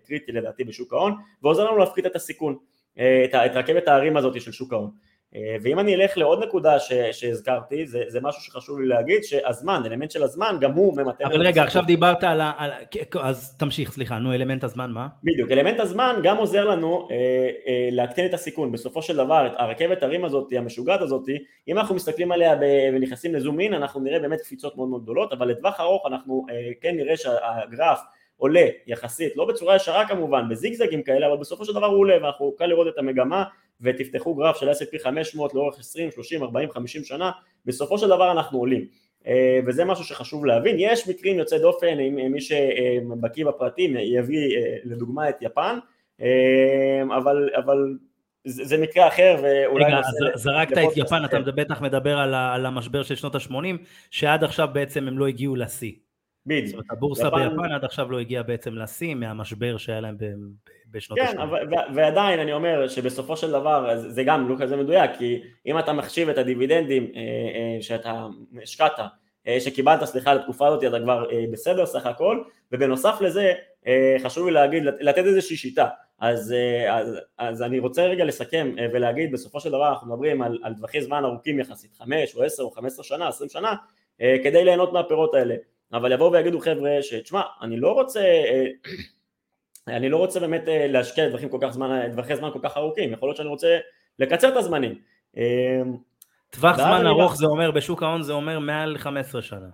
קריטי 0.04 0.32
לדעתי 0.32 0.64
בשוק 0.64 0.92
ההון 0.92 1.14
ועוזר 1.42 1.64
לנו 1.64 1.78
להפחית 1.78 2.06
את 2.06 2.16
הסיכון 2.16 2.56
את, 2.94 3.34
רכבת 3.54 3.88
ההרים 3.88 4.16
הזאת 4.16 4.40
של 4.40 4.52
שוק 4.52 4.72
ההון 4.72 4.90
אה, 4.90 4.92
ואם 5.62 5.78
אני 5.78 5.94
אלך 5.94 6.18
לעוד 6.18 6.44
נקודה 6.44 6.78
ש, 6.78 6.92
שהזכרתי, 7.12 7.86
זה, 7.86 8.02
זה 8.08 8.20
משהו 8.22 8.42
שחשוב 8.42 8.80
לי 8.80 8.86
להגיד, 8.86 9.24
שהזמן, 9.24 9.82
אלמנט 9.86 10.10
של 10.10 10.22
הזמן, 10.22 10.56
גם 10.60 10.72
הוא 10.72 10.96
ממתן... 10.96 11.24
אבל 11.24 11.46
רגע, 11.46 11.62
עכשיו 11.62 11.82
דיברת 11.86 12.24
על 12.24 12.40
ה... 12.40 12.52
על... 12.58 12.70
אז 13.20 13.56
תמשיך, 13.56 13.92
סליחה, 13.92 14.18
נו, 14.18 14.34
אלמנט 14.34 14.64
הזמן, 14.64 14.90
מה? 14.90 15.08
בדיוק, 15.24 15.50
אלמנט 15.50 15.80
הזמן 15.80 16.20
גם 16.22 16.36
עוזר 16.36 16.64
לנו 16.64 17.08
אה, 17.10 17.16
אה, 17.66 17.88
להקטין 17.92 18.26
את 18.26 18.34
הסיכון. 18.34 18.72
בסופו 18.72 19.02
של 19.02 19.16
דבר, 19.16 19.48
הרכבת 19.56 20.02
הרים 20.02 20.24
הזאת, 20.24 20.52
המשוגעת 20.56 21.00
הזאת, 21.00 21.28
אם 21.68 21.78
אנחנו 21.78 21.94
מסתכלים 21.94 22.32
עליה 22.32 22.56
ב, 22.56 22.62
ונכנסים 22.94 23.34
לזום 23.34 23.60
אין, 23.60 23.74
אנחנו 23.74 24.00
נראה 24.00 24.18
באמת 24.18 24.40
קפיצות 24.40 24.76
מאוד 24.76 24.88
מאוד 24.88 25.02
גדולות, 25.02 25.32
אבל 25.32 25.48
לטווח 25.48 25.80
ארוך 25.80 26.06
אנחנו 26.06 26.46
אה, 26.50 26.70
כן 26.80 26.96
נראה 26.96 27.16
שהגרף 27.16 28.00
עולה 28.36 28.66
יחסית, 28.86 29.36
לא 29.36 29.44
בצורה 29.44 29.76
ישרה 29.76 30.08
כמובן, 30.08 30.48
בזיגזגים 30.50 31.02
כאלה, 31.02 31.26
אבל 31.26 31.36
בסופו 31.36 31.64
של 31.64 31.72
דבר 31.72 31.86
הוא 31.86 31.98
עולה, 31.98 32.14
ואנחנו 32.22 32.52
קל 32.58 32.66
לראות 32.66 32.88
את 32.88 32.98
המגמה 32.98 33.44
ותפתחו 33.80 34.34
גרף 34.34 34.56
של 34.56 34.70
S&P 34.70 34.98
500 35.02 35.54
לאורך 35.54 35.78
20, 35.78 36.10
30, 36.10 36.42
40, 36.42 36.70
50 36.70 37.04
שנה, 37.04 37.30
בסופו 37.66 37.98
של 37.98 38.06
דבר 38.06 38.32
אנחנו 38.32 38.58
עולים. 38.58 38.86
אה, 39.26 39.60
וזה 39.66 39.84
משהו 39.84 40.04
שחשוב 40.04 40.46
להבין, 40.46 40.76
יש 40.78 41.08
מקרים 41.08 41.38
יוצאי 41.38 41.58
דופן, 41.58 41.98
מי 42.30 42.40
שבקיא 42.40 43.46
בפרטים 43.46 43.96
יביא 43.96 44.56
אה, 44.56 44.76
לדוגמה 44.84 45.28
את 45.28 45.36
יפן, 45.40 45.78
אה, 46.20 47.16
אבל, 47.16 47.48
אבל 47.56 47.96
זה, 48.44 48.78
מקרה 48.78 49.08
אחר 49.08 49.36
ואולי... 49.42 49.84
רגע, 49.84 50.00
זרקת 50.34 50.78
את 50.78 50.96
יפן, 50.96 51.24
אתה 51.24 51.38
בטח 51.38 51.80
מדבר 51.80 52.18
על 52.18 52.66
המשבר 52.66 53.02
של 53.02 53.14
שנות 53.14 53.34
ה-80, 53.34 53.76
שעד 54.10 54.44
עכשיו 54.44 54.68
בעצם 54.72 55.08
הם 55.08 55.18
לא 55.18 55.26
הגיעו 55.26 55.56
לשיא. 55.56 55.92
בדיוק. 56.48 56.66
זאת 56.66 56.74
אומרת, 56.74 56.86
הבורסה 56.90 57.28
יפן... 57.28 57.48
ביפן 57.48 57.72
עד 57.72 57.84
עכשיו 57.84 58.10
לא 58.10 58.18
הגיעה 58.18 58.42
בעצם 58.42 58.74
לשיא 58.74 59.14
מהמשבר 59.14 59.76
שהיה 59.76 60.00
להם 60.00 60.16
בשנות 60.90 61.18
ה-80. 61.18 61.36
כן, 61.36 61.94
ועדיין 61.94 62.40
אני 62.40 62.52
אומר 62.52 62.88
שבסופו 62.88 63.36
של 63.36 63.50
דבר 63.50 63.96
זה 63.96 64.24
גם 64.24 64.48
לא 64.48 64.54
כזה 64.58 64.76
מדויק, 64.76 65.10
כי 65.18 65.42
אם 65.66 65.78
אתה 65.78 65.92
מחשיב 65.92 66.28
את 66.28 66.38
הדיבידנדים 66.38 67.12
אה, 67.16 67.20
אה, 67.20 67.82
שאתה 67.82 68.26
השקעת, 68.62 68.98
אה, 69.46 69.60
שקיבלת, 69.60 70.04
סליחה, 70.04 70.34
לתקופה 70.34 70.66
הזאת, 70.66 70.84
אתה 70.84 71.00
כבר 71.00 71.24
בסדר 71.52 71.86
סך 71.86 72.06
הכל, 72.06 72.42
ובנוסף 72.72 73.18
לזה 73.20 73.52
חשוב 74.22 74.46
לי 74.46 74.52
להגיד, 74.52 74.82
לתת 75.00 75.24
איזושהי 75.24 75.56
שיטה. 75.56 75.86
אז, 76.20 76.54
אז, 76.90 77.16
אז 77.38 77.62
אני 77.62 77.78
רוצה 77.78 78.06
רגע 78.06 78.24
לסכם 78.24 78.74
ולהגיד, 78.92 79.32
בסופו 79.32 79.60
של 79.60 79.68
דבר 79.68 79.88
אנחנו 79.88 80.08
מדברים 80.08 80.42
על, 80.42 80.58
על 80.62 80.74
טווחי 80.74 81.00
זמן 81.00 81.24
ארוכים 81.24 81.60
יחסית, 81.60 81.94
חמש 81.94 82.34
או 82.36 82.42
עשר 82.42 82.62
או 82.62 82.70
חמש 82.70 82.86
עשרה 82.92 83.04
שנה, 83.04 83.28
עשרים 83.28 83.50
שנה, 83.50 83.74
כדי 84.18 84.64
ליהנות 84.64 84.92
מהפירות 84.92 85.34
האלה. 85.34 85.54
אבל 85.92 86.12
יבואו 86.12 86.32
ויגידו 86.32 86.60
חבר'ה 86.60 86.90
שתשמע, 87.02 87.42
אני 87.62 87.80
לא 87.80 87.92
רוצה 87.92 88.20
אני 89.88 90.08
לא 90.08 90.16
רוצה 90.16 90.40
באמת 90.40 90.68
אה, 90.68 90.86
להשקיע 90.88 91.28
דברים 91.28 91.48
כל 91.48 91.58
כך 91.60 91.70
זמן, 91.70 92.08
דרכי 92.16 92.36
זמן 92.36 92.50
כל 92.52 92.58
כך 92.62 92.76
ארוכים, 92.76 93.12
יכול 93.12 93.28
להיות 93.28 93.36
שאני 93.36 93.48
רוצה 93.48 93.78
לקצר 94.18 94.48
את 94.48 94.56
הזמנים. 94.56 94.94
אמ, 95.36 95.42
טווח 96.50 96.76
זמן 96.76 97.06
ארוך 97.06 97.36
זה 97.36 97.46
אומר, 97.46 97.70
בשוק 97.70 98.02
ההון 98.02 98.22
זה 98.22 98.32
אומר 98.32 98.58
מעל 98.58 98.98
15 98.98 99.42
שנה. 99.42 99.68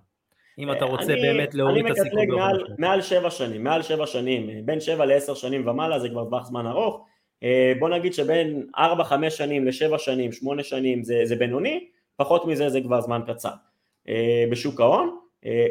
אם 0.59 0.73
אתה 0.73 0.85
רוצה 0.85 1.13
אני, 1.13 1.23
באמת 1.23 1.55
להוריד 1.55 1.87
את 1.87 1.91
הסיכון. 1.91 2.19
אני 2.19 2.27
מקטלג 2.27 2.39
מעל, 2.39 2.65
מעל 2.79 3.03
7 3.03 3.31
שנים, 3.31 3.65
מעל 3.65 3.83
7 3.83 4.07
שנים, 4.07 4.67
בין 4.67 4.81
7 4.81 5.05
ל-10 5.05 5.35
שנים 5.35 5.69
ומעלה 5.69 5.99
זה 5.99 6.09
כבר 6.09 6.25
טווח 6.25 6.47
זמן 6.47 6.67
ארוך. 6.67 7.05
אה, 7.43 7.73
בוא 7.79 7.89
נגיד 7.89 8.15
שבין 8.15 8.67
4-5 8.77 8.81
שנים 9.31 9.65
ל-7 9.65 9.99
שנים, 9.99 10.33
8 10.33 10.63
שנים 10.63 11.03
זה, 11.03 11.21
זה 11.25 11.37
בינוני, 11.37 11.87
פחות 12.17 12.45
מזה 12.47 12.69
זה 12.69 12.81
כבר 12.81 13.01
זמן 13.01 13.21
קצר. 13.27 13.53
אה, 14.09 14.45
בשוק 14.51 14.81
ההון, 14.81 15.07
אה, 15.09 15.24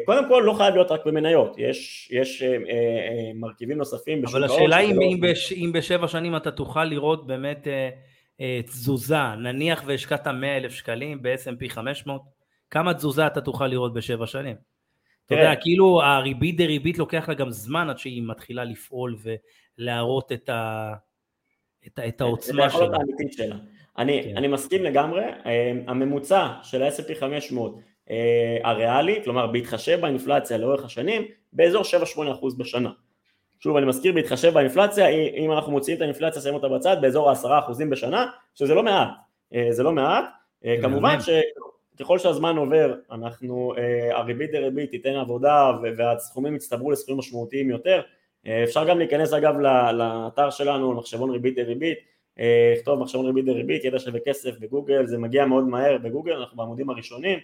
קודם 0.04 0.28
כל 0.28 0.42
לא 0.46 0.52
חייב 0.52 0.74
להיות 0.74 0.90
רק 0.90 1.06
במניות, 1.06 1.54
יש, 1.58 2.08
יש 2.12 2.42
אה, 2.42 2.48
אה, 2.48 3.30
מרכיבים 3.34 3.78
נוספים 3.78 4.22
בשוק 4.22 4.34
ההון. 4.34 4.44
אבל 4.44 4.54
השאלה 4.54 4.78
אם, 4.78 5.00
אם, 5.00 5.20
בש, 5.20 5.52
אם 5.52 5.72
בשבע 5.74 6.08
שנים 6.08 6.36
אתה 6.36 6.50
תוכל 6.50 6.84
לראות 6.84 7.26
באמת 7.26 7.68
אה, 8.40 8.60
תזוזה, 8.66 9.34
נניח 9.38 9.82
והשקעת 9.86 10.26
100 10.26 10.56
אלף 10.56 10.72
שקלים 10.72 11.22
ב-S&P 11.22 11.68
500, 11.68 12.22
כמה 12.70 12.94
תזוזה 12.94 13.26
אתה 13.26 13.40
תוכל 13.40 13.66
לראות 13.66 13.94
בשבע 13.94 14.26
שנים? 14.26 14.56
אתה 15.26 15.34
יודע, 15.34 15.54
כאילו 15.60 16.02
הריבית 16.02 16.56
דריבית 16.56 16.98
לוקח 16.98 17.28
לה 17.28 17.34
גם 17.34 17.50
זמן 17.50 17.90
עד 17.90 17.98
שהיא 17.98 18.22
מתחילה 18.26 18.64
לפעול 18.64 19.16
ולהראות 19.78 20.32
את, 20.32 20.48
ה... 20.48 20.92
את, 21.86 21.98
את 22.08 22.20
העוצמה 22.20 22.70
שלה. 22.70 22.96
שלה. 23.30 23.56
אני, 23.98 24.22
כן. 24.24 24.36
אני 24.36 24.48
מסכים 24.48 24.84
לגמרי, 24.84 25.24
אה, 25.46 25.72
הממוצע 25.86 26.48
של 26.62 26.82
ה-S&P 26.82 27.14
500 27.20 27.78
אה, 28.10 28.58
הריאלי, 28.62 29.20
כלומר 29.24 29.46
בהתחשב 29.46 30.00
באינפלציה 30.00 30.58
לאורך 30.58 30.84
השנים, 30.84 31.22
באזור 31.52 31.82
7-8% 31.82 31.86
בשנה. 32.58 32.90
שוב 33.60 33.76
אני 33.76 33.86
מזכיר 33.86 34.12
בהתחשב 34.12 34.54
באינפלציה, 34.54 35.08
אם 35.08 35.52
אנחנו 35.52 35.72
מוציאים 35.72 35.96
את 35.96 36.02
האינפלציה, 36.02 36.42
שמים 36.42 36.54
אותה 36.54 36.68
בצד, 36.68 36.96
באזור 37.02 37.30
ה-10% 37.30 37.84
בשנה, 37.90 38.26
שזה 38.54 38.74
לא 38.74 38.82
מעט, 38.82 39.08
אה, 39.54 39.66
זה 39.70 39.82
לא 39.82 39.92
מעט, 39.92 40.24
כמובן 40.82 41.16
שככל 41.20 42.18
שהזמן 42.18 42.56
עובר, 42.56 42.94
אנחנו, 43.10 43.74
הריבית 44.10 44.50
דריבית 44.52 44.90
תיתן 44.90 45.14
עבודה 45.14 45.72
והסכומים 45.96 46.56
יצטברו 46.56 46.90
לסכומים 46.90 47.18
משמעותיים 47.18 47.70
יותר, 47.70 48.00
אפשר 48.64 48.84
גם 48.84 48.98
להיכנס 48.98 49.32
אגב 49.32 49.58
לאתר 49.92 50.50
שלנו, 50.50 50.92
מחשבון 50.92 51.30
ריבית 51.30 51.56
דריבית, 51.56 51.98
לכתוב 52.76 53.00
מחשבון 53.00 53.26
ריבית 53.26 53.44
דריבית, 53.44 53.84
ידע 53.84 53.98
שווה 53.98 54.20
כסף 54.20 54.58
בגוגל, 54.58 55.06
זה 55.06 55.18
מגיע 55.18 55.46
מאוד 55.46 55.64
מהר 55.64 55.98
בגוגל, 55.98 56.32
אנחנו 56.32 56.56
בעמודים 56.56 56.90
הראשונים, 56.90 57.38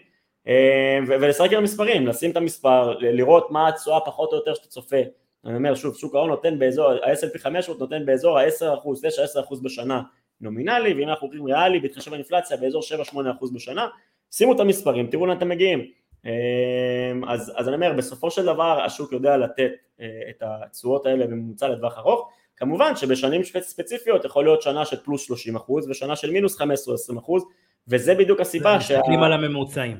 ולשחק 1.07 1.53
עם 1.53 1.59
המספרים, 1.59 2.07
לשים 2.07 2.31
את 2.31 2.37
המספר, 2.37 2.99
לראות 2.99 3.51
מה 3.51 3.69
התשואה 3.69 4.01
פחות 4.01 4.33
או 4.33 4.37
יותר 4.37 4.55
שאתה 4.55 4.69
צופה, 4.69 4.97
אני 5.45 5.57
אומר 5.57 5.75
שוב, 5.75 5.97
שוק 5.97 6.15
ההון 6.15 6.29
נותן 6.29 6.59
באזור, 6.59 6.91
ה-S&P 6.91 7.39
500 7.39 7.81
נותן 7.81 8.07
באזור 8.07 8.39
ה-10%, 8.39 8.87
9-10% 9.49 9.63
בשנה 9.63 10.03
נומינלי, 10.41 10.95
ואם 10.95 11.09
אנחנו 11.09 11.27
הולכים 11.27 11.45
ריאלי, 11.45 11.81
בהתחשב 11.81 12.11
באינפלציה, 12.11 12.57
באזור 12.57 12.83
7-8% 13.13 13.15
בשנה, 13.55 13.89
שימו 14.31 14.53
את 14.53 14.61
המספרים, 14.61 15.07
תראו 15.07 15.27
לאן 15.27 15.37
אתם 15.37 15.49
מגיעים. 15.49 15.87
אז, 17.29 17.53
אז 17.57 17.69
אני 17.69 17.77
אומר, 17.77 17.93
בסופו 17.97 18.31
של 18.31 18.43
דבר 18.43 18.83
השוק 18.85 19.13
יודע 19.13 19.37
לתת 19.37 19.71
את 20.31 20.43
התשואות 20.43 21.07
האלה 21.07 21.27
בממוצע 21.27 21.69
לטווח 21.69 21.99
ארוך, 21.99 22.31
כמובן 22.57 22.97
שבשנים 22.97 23.43
ספציפיות 23.61 24.25
יכול 24.25 24.45
להיות 24.45 24.63
שנה 24.63 24.85
של 24.85 24.97
פלוס 24.97 25.27
30 25.27 25.57
אחוז 25.57 25.89
ושנה 25.91 26.17
של 26.17 26.31
מינוס 26.31 26.57
15 26.57 26.95
20 26.95 27.19
אחוז 27.19 27.45
וזה 27.89 28.15
בדיוק 28.15 28.41
הסיבה 28.41 28.81
שה... 28.81 29.01
על 29.23 29.33
הממוצעים 29.33 29.97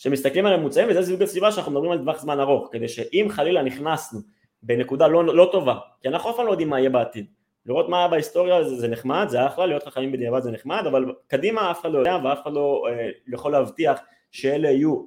שמסתכלים 0.00 0.46
על 0.46 0.52
הממוצעים 0.52 0.88
וזה 0.90 1.02
בדיוק 1.02 1.22
הסיבה 1.22 1.52
שאנחנו 1.52 1.72
מדברים 1.72 1.90
על 1.90 1.98
טווח 1.98 2.20
זמן 2.20 2.40
ארוך 2.40 2.68
כדי 2.72 2.88
שאם 2.88 3.26
חלילה 3.30 3.62
נכנסנו 3.62 4.20
בנקודה 4.62 5.08
לא, 5.08 5.24
לא 5.24 5.48
טובה 5.52 5.74
כי 6.00 6.08
אנחנו 6.08 6.30
אף 6.30 6.36
פעם 6.36 6.46
לא 6.46 6.50
יודעים 6.50 6.68
מה 6.68 6.78
יהיה 6.78 6.90
בעתיד. 6.90 7.26
לראות 7.66 7.88
מה 7.88 7.98
היה 7.98 8.08
בהיסטוריה 8.08 8.64
זה, 8.64 8.76
זה 8.76 8.88
נחמד, 8.88 9.26
זה 9.28 9.46
אחלה, 9.46 9.66
להיות 9.66 9.82
חכמים 9.82 10.12
בדיעבד 10.12 10.42
זה 10.42 10.50
נחמד, 10.50 10.82
אבל 10.86 11.04
קדימה 11.26 11.70
אף 11.70 11.80
אחד 11.80 11.92
לא 11.92 11.98
יודע 11.98 12.18
ואף 12.24 12.42
אחד 12.42 12.52
לא 12.52 12.86
אה, 12.88 13.08
יכול 13.32 13.52
להבטיח 13.52 14.00
שאלה 14.30 14.70
יהיו 14.70 15.02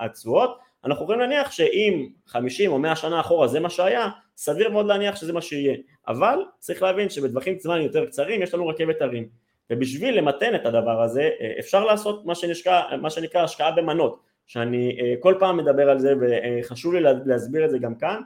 התשואות, 0.00 0.58
אנחנו 0.84 1.04
יכולים 1.04 1.20
להניח 1.20 1.50
שאם 1.50 2.08
50 2.26 2.72
או 2.72 2.78
100 2.78 2.96
שנה 2.96 3.20
אחורה 3.20 3.48
זה 3.48 3.60
מה 3.60 3.70
שהיה, 3.70 4.08
סביר 4.36 4.70
מאוד 4.70 4.86
להניח 4.86 5.16
שזה 5.16 5.32
מה 5.32 5.40
שיהיה, 5.40 5.76
אבל 6.08 6.38
צריך 6.58 6.82
להבין 6.82 7.08
שבטווחים 7.08 7.58
זמן 7.58 7.80
יותר 7.80 8.06
קצרים 8.06 8.42
יש 8.42 8.54
לנו 8.54 8.68
רכבת 8.68 9.02
הרים, 9.02 9.28
ובשביל 9.70 10.18
למתן 10.18 10.54
את 10.54 10.66
הדבר 10.66 11.02
הזה 11.02 11.30
אה, 11.40 11.52
אפשר 11.58 11.84
לעשות 11.84 12.26
מה, 12.26 12.34
שנשקע, 12.34 12.82
מה 13.00 13.10
שנקרא 13.10 13.42
השקעה 13.42 13.70
במנות, 13.70 14.20
שאני 14.46 14.98
אה, 15.00 15.14
כל 15.20 15.34
פעם 15.38 15.56
מדבר 15.56 15.90
על 15.90 15.98
זה 15.98 16.14
וחשוב 16.20 16.94
לי 16.94 17.00
להסביר 17.26 17.64
את 17.64 17.70
זה 17.70 17.78
גם 17.78 17.94
כאן, 17.94 18.20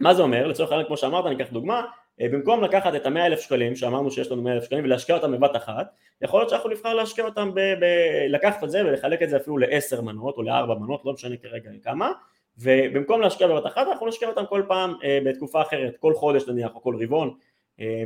מה 0.00 0.14
זה 0.14 0.22
אומר? 0.22 0.46
לצורך 0.46 0.70
העניין 0.70 0.86
כמו 0.86 0.96
שאמרת, 0.96 1.26
אני 1.26 1.34
אקח 1.34 1.52
דוגמה, 1.52 1.84
אה, 2.20 2.26
במקום 2.28 2.64
לקחת 2.64 2.94
את 2.94 3.06
המאה 3.06 3.26
אלף 3.26 3.40
שקלים, 3.40 3.76
שאמרנו 3.76 4.10
שיש 4.10 4.30
לנו 4.30 4.42
מאה 4.42 4.52
אלף 4.52 4.64
שקלים, 4.64 4.84
ולהשקיע 4.84 5.16
אותם 5.16 5.32
בבת 5.32 5.56
אחת, 5.56 5.94
יכול 6.22 6.40
להיות 6.40 6.50
שאנחנו 6.50 6.70
נבחר 6.70 6.94
להשקיע 6.94 7.24
אותם, 7.24 7.50
ב- 7.54 7.74
ב- 7.80 8.26
לקחת 8.28 8.64
את 8.64 8.70
זה 8.70 8.84
ולחלק 8.84 9.22
את 9.22 9.30
זה 9.30 9.36
אפילו 9.36 9.58
לעשר 9.58 10.00
מנות 10.00 10.36
או 10.36 10.42
לארבע 10.42 10.74
מנות, 10.74 11.04
לא 11.04 11.12
משנה 11.12 11.36
כרגע 11.36 11.70
כמה, 11.82 12.12
ובמקום 12.58 13.20
להשקיע 13.20 13.46
בבת 13.46 13.66
אחת 13.66 13.86
אנחנו 13.86 14.06
נשקיע 14.06 14.28
אותם 14.28 14.46
כל 14.46 14.62
פעם 14.68 14.94
בתקופה 15.24 15.62
אחרת, 15.62 15.96
כל 15.96 16.14
חודש 16.14 16.48
נניח 16.48 16.70
או 16.74 16.82
כל 16.82 16.96
רבעון, 17.02 17.34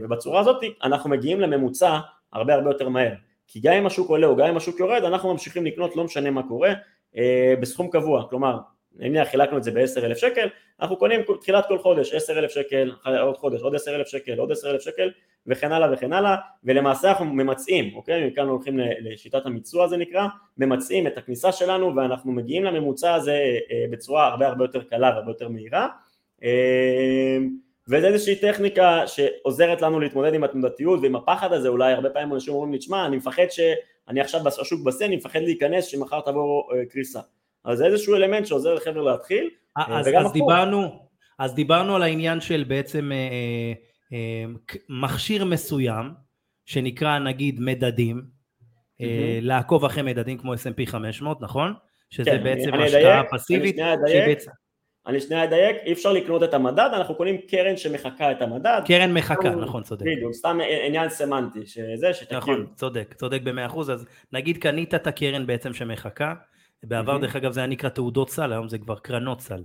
ובצורה 0.03 0.41
הזאת 0.41 0.65
אנחנו 0.83 1.11
מגיעים 1.11 1.41
לממוצע 1.41 1.99
הרבה 2.33 2.55
הרבה 2.55 2.71
יותר 2.71 2.89
מהר, 2.89 3.13
כי 3.47 3.61
גם 3.61 3.73
אם 3.73 3.87
השוק 3.87 4.09
עולה 4.09 4.27
או 4.27 4.37
גם 4.37 4.47
אם 4.47 4.57
השוק 4.57 4.81
יורד, 4.81 5.05
אנחנו 5.05 5.33
ממשיכים 5.33 5.67
לקנות 5.67 5.97
לא 5.97 6.05
משנה 6.05 6.31
מה 6.31 6.43
קורה, 6.49 6.73
בסכום 7.61 7.91
קבוע, 7.91 8.29
כלומר 8.31 8.59
נניח 8.97 9.29
חילקנו 9.29 9.59
את 9.59 9.65
זה 9.65 9.71
ב-10,000 9.71 10.15
שקל, 10.15 10.49
אנחנו 10.81 10.97
קונים 10.97 11.21
תחילת 11.41 11.67
כל 11.69 11.79
חודש 11.79 12.15
10,000 12.15 12.51
שקל, 12.51 12.93
עוד 13.21 13.37
חודש 13.37 13.63
עוד 13.63 13.75
10,000 13.75 14.07
שקל, 14.07 14.39
עוד 14.39 14.53
10,000 14.53 14.81
שקל 14.81 15.11
וכן 15.47 15.73
הלאה 15.73 15.93
וכן 15.93 16.13
הלאה, 16.13 16.37
ולמעשה 16.65 17.09
אנחנו 17.09 17.25
ממצעים, 17.25 17.97
אוקיי, 17.97 18.27
מכאן 18.27 18.47
הולכים 18.49 18.79
לשיטת 18.79 19.47
המיצוע 19.47 19.89
זה 19.89 19.97
נקרא, 19.97 20.27
ממצעים 20.59 21.07
את 21.07 21.19
הכניסה 21.19 21.53
שלנו 21.53 21.97
ואנחנו 21.97 22.33
מגיעים 22.33 22.65
לממוצע 22.65 23.15
הזה 23.15 23.59
אה, 23.71 23.85
בצורה 23.91 24.27
הרבה 24.27 24.47
הרבה 24.47 24.65
יותר 24.65 24.83
קלה 24.83 25.11
והרבה 25.11 25.31
יותר 25.31 25.49
מהירה, 25.49 25.89
אה, 27.93 27.99
וזה 27.99 28.07
איזושהי 28.07 28.37
טכניקה 28.37 29.07
שעוזרת 29.07 29.83
לנו 29.83 30.01
להתמודד 30.01 30.35
עם 30.35 30.45
התנודתיות 30.45 31.01
ועם 31.03 31.17
הפחד 31.17 31.53
הזה, 31.53 31.69
אולי 31.69 31.93
הרבה 31.93 32.11
פעמים 32.11 32.35
אנשים 32.35 32.55
אומרים 32.55 32.73
לי, 32.73 32.79
תשמע, 32.79 33.07
אני 33.07 33.17
מפחד 33.17 33.47
שאני 33.51 34.21
עכשיו 34.21 34.41
בשוק 34.45 34.85
בסן, 34.87 35.05
אני 35.05 35.17
מפחד 35.17 35.41
להיכנס 35.41 35.87
שמחר 35.87 36.21
תבוא 36.21 36.73
אה, 36.73 36.85
קריסה. 36.87 37.21
אז 37.65 37.79
זה 37.79 37.87
איזשהו 37.87 38.15
אלמנט 38.15 38.47
שעוזר 38.47 38.75
לחבר'ה 38.75 39.13
להתחיל. 39.13 39.51
אז, 39.77 40.09
אז, 40.09 40.33
דיברנו, 40.33 41.09
אז 41.39 41.55
דיברנו 41.55 41.97
על 41.97 42.03
העניין 42.03 42.41
של 42.41 42.65
בעצם 42.69 43.13
אה, 43.13 43.73
אה, 44.13 44.45
מכשיר 44.89 45.45
מסוים, 45.45 46.11
שנקרא 46.67 47.19
נגיד 47.19 47.61
מדדים, 47.61 48.17
mm-hmm. 48.17 49.05
אה, 49.05 49.39
לעקוב 49.43 49.85
אחרי 49.85 50.03
מדדים 50.03 50.39
כמו 50.39 50.55
S&P 50.55 50.87
500, 50.87 51.41
נכון? 51.41 51.75
שזה 52.11 52.31
כן, 52.31 52.45
בעצם 52.45 52.75
השקעה 52.75 53.23
פסיבית. 53.31 53.79
אני 53.79 53.83
שנייה 53.83 53.95
אדייק, 53.95 54.39
אני 55.11 55.21
שנייה 55.21 55.45
אדייק, 55.45 55.77
אי 55.85 55.93
אפשר 55.93 56.13
לקנות 56.13 56.43
את 56.43 56.55
המדד, 56.55 56.91
אנחנו 56.93 57.15
קונים 57.15 57.39
קרן 57.49 57.77
שמחקה 57.77 58.31
את 58.31 58.43
המדד. 58.43 58.83
קרן 58.87 59.15
מחקה, 59.15 59.51
נכון, 59.51 59.83
צודק. 59.83 60.07
בדיוק, 60.07 60.33
סתם 60.33 60.59
עניין 60.87 61.09
סמנטי, 61.09 61.67
שזה, 61.67 62.15
שתכירו. 62.15 62.41
נכון, 62.41 62.67
צודק, 62.75 63.15
צודק 63.19 63.41
במאה 63.45 63.67
אחוז, 63.67 63.91
אז 63.91 64.07
נגיד 64.33 64.59
קנית 64.59 64.95
את 64.95 65.07
הקרן 65.07 65.47
בעצם 65.47 65.73
שמחקה, 65.73 66.35
בעבר 66.83 67.19
דרך 67.19 67.37
אגב 67.37 67.53
זה 67.53 67.61
היה 67.61 67.67
נקרא 67.67 67.89
תעודות 67.89 68.31
סל, 68.31 68.53
היום 68.53 68.69
זה 68.69 68.79
כבר 68.79 68.99
קרנות 68.99 69.41
סל. 69.41 69.63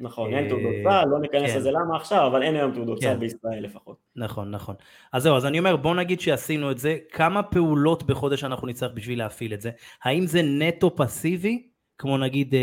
נכון, 0.00 0.34
אין 0.34 0.48
תעודות 0.48 0.72
אה, 0.86 1.02
סל, 1.02 1.08
לא 1.08 1.20
ניכנס 1.20 1.50
כן. 1.50 1.58
לזה 1.58 1.70
למה 1.70 1.96
עכשיו, 1.96 2.26
אבל 2.26 2.42
אין 2.42 2.54
היום 2.54 2.72
תעודות 2.72 3.00
סל 3.00 3.06
כן. 3.06 3.20
בישראל 3.20 3.64
לפחות. 3.64 3.96
נכון, 4.16 4.50
נכון. 4.50 4.74
אז 5.12 5.22
זהו, 5.22 5.36
אז 5.36 5.46
אני 5.46 5.58
אומר, 5.58 5.76
בוא 5.76 5.94
נגיד 5.94 6.20
שעשינו 6.20 6.70
את 6.70 6.78
זה, 6.78 6.96
כמה 7.12 7.42
פעולות 7.42 8.02
בחודש 8.02 8.44
אנחנו 8.44 8.66
נצטרך 8.66 8.92
בשביל 8.94 9.18
להפעיל 9.18 9.54
את 9.54 9.60
זה? 9.60 9.70
האם 10.04 10.26
זה 10.26 10.40
נטו 10.42 10.96
פסיבי, 10.96 11.68
כמו 11.98 12.18
נגיד 12.18 12.54
אה, 12.54 12.60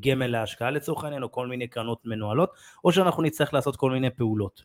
גמל 0.00 0.26
להשקעה 0.26 0.70
לצורך 0.70 1.04
העניין, 1.04 1.22
או 1.22 1.32
כל 1.32 1.46
מיני 1.46 1.68
קרנות 1.68 1.98
מנוהלות, 2.04 2.50
או 2.84 2.92
שאנחנו 2.92 3.22
נצטרך 3.22 3.54
לעשות 3.54 3.76
כל 3.76 3.90
מיני 3.90 4.10
פעולות? 4.10 4.64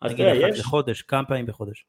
אז 0.00 0.14
תראה, 0.14 0.30
יש... 0.30 0.38
נגיד 0.38 0.54
אחת 0.54 0.58
לחודש, 0.58 1.02
כמה 1.02 1.24
פעמים 1.24 1.46
בחודש? 1.46 1.84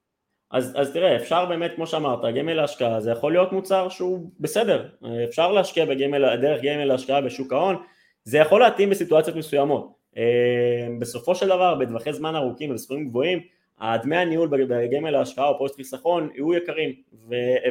אז, 0.52 0.74
אז 0.76 0.94
תראה, 0.94 1.16
אפשר 1.16 1.46
באמת, 1.46 1.72
כמו 1.76 1.88
שאמרת, 1.88 2.36
גמל 2.36 2.54
להשקעה 2.54 3.00
זה 3.00 3.12
יכול 3.12 3.32
להיות 3.32 3.52
מוצר 3.52 3.90
שהוא 3.90 4.32
בסדר, 4.40 4.90
אפשר 5.30 5.52
להשקיע 5.52 5.86
בגמל, 5.86 6.36
דרך 6.36 6.62
גמל 6.64 6.86
להשקעה 6.86 7.22
בשוק 7.22 7.54
ההון, 7.54 7.76
זה 8.24 8.38
יכול 8.38 8.62
להתאים 8.62 8.90
בסיטואציות 8.90 9.36
מסוימות. 9.36 9.94
אה, 10.18 10.88
בסופו 11.00 11.36
של 11.36 11.46
דבר, 11.46 11.76
בטווחי 11.76 12.14
זמן 12.14 12.36
ארוכים 12.36 12.72
ובסכומים 12.72 13.08
גבוהים, 13.08 13.40
הדמי 13.80 14.18
הניהול 14.18 14.48
בגמל 14.48 15.10
להשקעה 15.10 15.48
או 15.48 15.58
פוסט 15.58 15.76
חיסכון 15.76 16.30
יהיו 16.34 16.54
יקרים, 16.54 16.94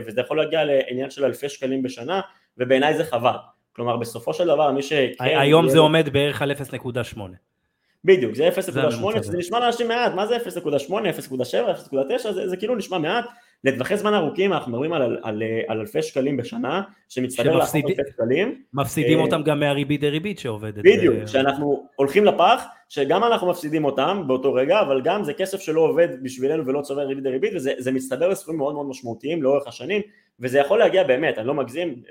וזה 0.06 0.20
יכול 0.20 0.36
להגיע 0.36 0.64
לעניין 0.64 1.10
של 1.10 1.24
אלפי 1.24 1.48
שקלים 1.48 1.82
בשנה, 1.82 2.20
ובעיניי 2.58 2.96
זה 2.96 3.04
חבל. 3.04 3.36
כלומר, 3.72 3.96
בסופו 3.96 4.34
של 4.34 4.46
דבר, 4.46 4.70
מי 4.70 4.82
ש... 4.82 4.92
היום 5.20 5.68
זה 5.68 5.78
עומד 5.78 6.08
בערך 6.12 6.42
על 6.42 6.52
0.8. 6.52 7.18
בדיוק, 8.04 8.34
זה 8.34 8.48
0.8, 8.48 9.20
זה 9.20 9.38
נשמע 9.38 9.60
לאנשים 9.60 9.88
מעט, 9.88 10.12
מה 10.14 10.26
זה 10.26 10.36
0.8, 10.36 10.40
0.7, 10.88 10.92
0.9, 11.92 12.32
זה, 12.32 12.48
זה 12.48 12.56
כאילו 12.56 12.76
נשמע 12.76 12.98
מעט, 12.98 13.24
לטווחי 13.64 13.96
זמן 13.96 14.14
ארוכים 14.14 14.52
אנחנו 14.52 14.72
מדברים 14.72 14.92
על, 14.92 15.02
על, 15.02 15.18
על, 15.22 15.42
על 15.68 15.80
אלפי 15.80 16.02
שקלים 16.02 16.36
בשנה, 16.36 16.82
שמצטבר 17.08 17.56
לעשות 17.56 17.84
אלפי 17.84 18.02
שקלים. 18.12 18.62
מפסידים 18.74 19.18
אה, 19.18 19.24
אותם 19.24 19.42
גם 19.42 19.60
מהריבית 19.60 20.00
דריבית 20.00 20.38
שעובדת. 20.38 20.84
בדיוק, 20.84 21.26
שאנחנו 21.26 21.86
הולכים 21.96 22.24
לפח, 22.24 22.64
שגם 22.88 23.24
אנחנו 23.24 23.50
מפסידים 23.50 23.84
אותם 23.84 24.22
באותו 24.26 24.54
רגע, 24.54 24.80
אבל 24.80 25.00
גם 25.04 25.24
זה 25.24 25.34
כסף 25.34 25.60
שלא 25.60 25.80
עובד 25.80 26.08
בשבילנו 26.22 26.66
ולא 26.66 26.80
צובר 26.80 27.02
ריבית 27.02 27.24
דריבית, 27.24 27.52
וזה 27.54 27.92
מצטבר 27.92 28.28
לסכומים 28.28 28.58
מאוד 28.58 28.74
מאוד 28.74 28.86
משמעותיים 28.86 29.42
לאורך 29.42 29.68
השנים, 29.68 30.02
וזה 30.40 30.58
יכול 30.58 30.78
להגיע 30.78 31.04
באמת, 31.04 31.38
אני 31.38 31.46
לא 31.46 31.54
מגזים, 31.54 32.02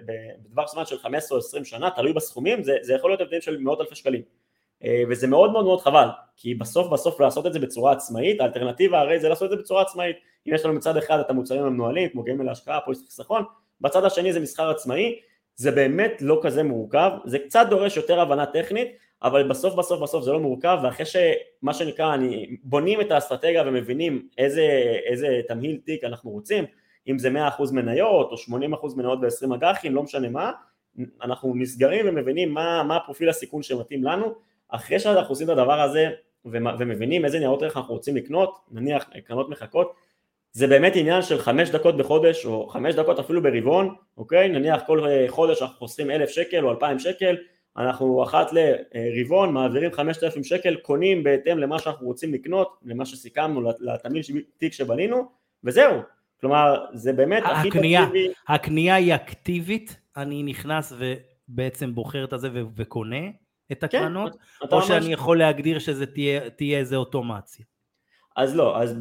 בטווח 0.50 0.72
זמן 0.72 0.86
של 0.86 0.98
15 0.98 1.38
או 1.38 1.40
20 1.40 1.66
שנה, 1.66 1.90
תלוי 1.90 2.14
בסכומים, 2.14 2.64
זה, 2.64 2.78
זה 2.82 2.94
יכול 2.94 3.10
להיות 3.10 3.22
הבדלים 3.22 3.42
של 3.42 3.58
מאות 3.58 3.82
אלפי 3.82 3.96
שקלים. 3.96 4.22
אה, 4.86 5.04
וזה 5.10 5.28
מאוד 5.28 5.52
מאוד 5.52 5.66
מאוד 5.66 5.82
חבל, 5.82 6.08
כי 6.38 6.56
בסוף 6.56 6.88
בסוף 6.88 7.20
לעשות 7.20 7.46
את 7.46 7.54
זה 7.54 7.60
בצורה 7.60 7.92
עצמאית, 7.92 8.42
האלטרנטיבה 8.42 9.00
הרי 9.00 9.20
זה 9.20 9.30
לעשות 9.30 9.46
את 9.46 9.58
זה 9.58 9.64
בצורה 9.64 9.82
עצמאית, 9.82 10.16
אם 10.48 10.54
יש 10.54 10.66
לנו 10.66 10.74
מצד 10.74 10.98
אחד 10.98 11.20
את 11.20 11.30
המוצרים 11.30 11.64
המנוהלים, 11.64 12.10
כמו 12.10 12.24
גמל 12.24 12.46
להשקעה, 12.46 12.82
פוליסט 12.82 13.06
חיסכון, 13.06 13.44
בצד 13.82 14.06
השני 14.06 14.34
זה 14.34 14.40
מסחר 14.40 14.70
עצמאי, 14.70 15.20
זה 15.56 15.72
באמת 15.72 16.22
לא 16.22 16.40
כזה 16.44 16.64
מורכב, 16.64 17.12
זה 17.26 17.40
קצת 17.40 17.68
דורש 17.70 17.98
יותר 17.98 18.20
הבנה 18.20 18.46
טכנית, 18.46 18.92
אבל 19.24 19.48
בסוף 19.48 19.76
בסוף 19.76 20.02
בסוף 20.02 20.24
זה 20.24 20.32
לא 20.32 20.40
מורכב, 20.40 20.78
ואחרי 20.84 21.06
שמה 21.06 21.74
שנקרא, 21.74 22.14
אני, 22.14 22.58
בונים 22.64 23.02
את 23.02 23.12
האסטרטגיה 23.12 23.64
ומבינים 23.66 24.28
איזה, 24.38 24.64
איזה 25.06 25.42
תמהיל 25.48 25.80
תיק 25.86 26.04
אנחנו 26.04 26.32
רוצים, 26.32 26.66
אם 27.08 27.20
זה 27.20 27.30
100% 27.58 27.74
מניות 27.74 28.32
או 28.32 28.56
80% 28.92 28.96
מניות 28.98 29.20
ו-20 29.22 29.56
אג"חים, 29.56 29.96
לא 29.96 30.04
משנה 30.04 30.30
מה, 30.30 30.52
אנחנו 31.24 31.54
נסגרים 31.56 32.06
ומבינים 32.10 32.54
מה, 32.54 32.84
מה 32.84 32.96
הפרופיל 32.96 33.30
הסיכון 33.30 33.64
שמתאים 33.64 34.04
לנו, 34.04 34.34
אחרי 34.72 35.00
שאנחנו 35.00 35.32
עושים 35.32 35.52
את 35.52 35.58
הדבר 35.58 35.82
הזה 35.82 36.10
ומבינים 36.46 37.26
איזה 37.26 37.40
ניירות 37.40 37.64
ערך 37.64 37.78
אנחנו 37.78 37.94
רוצים 37.94 38.16
לקנות, 38.16 38.60
נניח 38.72 39.10
קרנות 39.26 39.50
מחכות, 39.50 39.94
זה 40.52 40.68
באמת 40.68 40.96
עניין 40.96 41.22
של 41.22 41.40
חמש 41.40 41.70
דקות 41.70 41.98
בחודש 41.98 42.46
או 42.46 42.68
חמש 42.68 42.96
דקות 42.96 43.20
אפילו 43.20 43.44
ברבעון, 43.44 43.96
אוקיי? 44.18 44.50
נניח 44.50 44.82
כל 44.88 45.06
חודש 45.28 45.62
אנחנו 45.62 45.78
חוסכים 45.78 46.12
אלף 46.12 46.30
שקל 46.30 46.66
או 46.66 46.72
אלפיים 46.72 47.00
שקל, 47.00 47.38
אנחנו 47.78 48.24
אחת 48.24 48.52
לרבעון 48.54 49.54
מעבירים 49.54 49.92
חמשת 49.92 50.24
אלפים 50.24 50.44
שקל, 50.44 50.76
קונים 50.76 51.24
בהתאם 51.24 51.58
למה 51.58 51.80
שאנחנו 51.80 52.08
רוצים 52.08 52.34
לקנות, 52.34 52.78
למה 52.86 53.06
שסיכמנו, 53.06 53.72
לתמיל 53.80 54.22
תיק 54.58 54.74
שבנינו, 54.74 55.30
וזהו. 55.64 56.02
כלומר, 56.42 56.86
זה 56.94 57.14
באמת 57.14 57.44
הכי 57.46 57.70
פסיבי. 57.70 58.32
הקנייה 58.48 58.96
היא 58.96 59.16
אקטיבית, 59.16 59.98
אני 60.18 60.44
נכנס 60.44 60.94
ובעצם 60.98 61.96
בוחר 61.96 62.24
את 62.24 62.34
הזה 62.34 62.50
וקונה 62.76 63.26
את 63.72 63.80
כן, 63.80 63.98
הקרנות, 63.98 64.38
כן, 64.60 64.68
או 64.72 64.82
שאני 64.82 65.00
ממש... 65.00 65.14
יכול 65.14 65.40
להגדיר 65.40 65.80
שזה 65.80 66.06
תהיה, 66.06 66.50
תהיה 66.50 66.80
איזה 66.80 66.96
אוטומציה? 66.96 67.66
אז 68.36 68.56
לא, 68.56 68.82
אז 68.82 68.96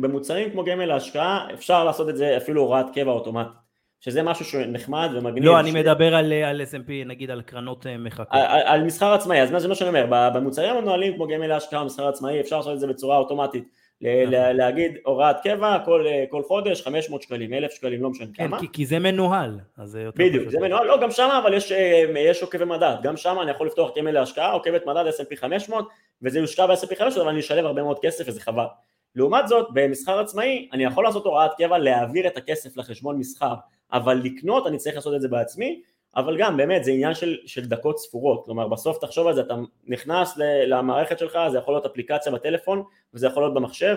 במוצרים 0.00 0.50
כמו 0.50 0.64
גמל 0.64 0.84
להשקעה 0.84 1.46
אפשר 1.54 1.84
לעשות 1.84 2.08
את 2.08 2.16
זה 2.16 2.36
אפילו 2.36 2.62
הוראת 2.62 2.86
קבע 2.94 3.10
אוטומטית. 3.10 3.64
שזה 4.04 4.22
משהו 4.22 4.44
שנחמד 4.44 5.10
ומגניב. 5.14 5.44
לא, 5.44 5.60
אני 5.60 5.70
ש... 5.70 5.74
מדבר 5.74 6.14
על, 6.14 6.32
על 6.32 6.60
S&P, 6.60 6.90
נגיד 7.06 7.30
על 7.30 7.42
קרנות 7.42 7.86
אה, 7.86 7.96
מחכות. 7.98 8.26
על, 8.30 8.60
על 8.64 8.84
מסחר 8.84 9.12
עצמאי, 9.12 9.42
אז 9.42 9.48
זה 9.62 9.68
מה 9.68 9.74
שאני 9.74 9.88
אומר, 9.88 10.30
במוצרים 10.34 10.76
המנוהלים 10.76 11.14
כמו 11.14 11.26
גמל 11.26 11.46
להשקעה 11.46 11.84
מסחר 11.84 12.08
עצמאי, 12.08 12.40
אפשר 12.40 12.56
לעשות 12.56 12.74
את 12.74 12.80
זה 12.80 12.86
בצורה 12.86 13.16
אוטומטית. 13.16 13.68
נכון. 14.04 14.56
להגיד 14.56 14.96
הוראת 15.04 15.36
קבע 15.42 15.78
כל, 15.84 16.06
כל 16.30 16.42
חודש 16.42 16.82
500 16.82 17.22
שקלים, 17.22 17.54
1,000 17.54 17.72
שקלים, 17.72 18.02
לא 18.02 18.10
משנה 18.10 18.26
כן, 18.34 18.48
כמה. 18.48 18.60
כי, 18.60 18.66
כי 18.72 18.86
זה 18.86 18.98
מנוהל. 18.98 19.58
אז 19.76 19.90
זה 19.90 20.00
יותר 20.00 20.24
בדיוק, 20.24 20.48
זה 20.48 20.60
מנוהל, 20.60 20.86
לא, 20.86 21.00
גם 21.00 21.10
שם 21.10 21.28
אבל 21.42 21.54
יש, 21.54 21.72
אה, 21.72 22.04
יש 22.16 22.42
עוקבי 22.42 22.64
מדד, 22.64 22.96
גם 23.02 23.16
שם 23.16 23.36
אני 23.42 23.50
יכול 23.50 23.66
לפתוח 23.66 23.90
גמל 23.98 24.10
להשקעה, 24.10 24.52
עוקבת 24.52 24.86
מדד 24.86 25.04
S&P 25.06 25.36
500, 25.36 25.88
וזה 26.22 26.38
יושקע 26.38 26.66
ב-S&P 26.66 26.96
500, 26.98 27.16
אבל 27.16 27.28
אני 27.28 27.40
אשלם 27.40 27.66
הרבה 27.66 27.82
מאוד 27.82 27.98
כסף 28.02 28.24
וזה 28.26 28.40
חבל. 28.40 28.66
לעומת 29.14 29.48
זאת, 29.48 29.68
במסחר 29.72 30.18
עצמאי, 30.18 30.68
אני 30.72 30.84
יכול 30.84 31.04
לעשות 31.04 31.24
הוראת 31.24 31.50
קבע 31.58 31.78
להעביר 31.78 32.26
את 32.26 32.36
הכסף 32.36 32.76
לחשבון 32.76 33.18
מסחר, 33.18 33.54
אבל 33.92 34.20
לקנות 34.24 34.66
אני 34.66 34.78
צריך 34.78 34.96
לעשות 34.96 35.14
את 35.14 35.20
זה 35.20 35.28
בעצמי, 35.28 35.80
אבל 36.16 36.36
גם 36.38 36.56
באמת 36.56 36.84
זה 36.84 36.90
עניין 36.90 37.14
של, 37.14 37.36
של 37.46 37.64
דקות 37.64 37.98
ספורות, 37.98 38.44
כלומר 38.44 38.68
בסוף 38.68 38.98
תחשוב 38.98 39.26
על 39.26 39.34
זה, 39.34 39.40
אתה 39.40 39.54
נכנס 39.86 40.36
למערכת 40.66 41.18
שלך, 41.18 41.38
זה 41.52 41.58
יכול 41.58 41.74
להיות 41.74 41.86
אפליקציה 41.86 42.32
בטלפון 42.32 42.82
וזה 43.14 43.26
יכול 43.26 43.42
להיות 43.42 43.54
במחשב, 43.54 43.96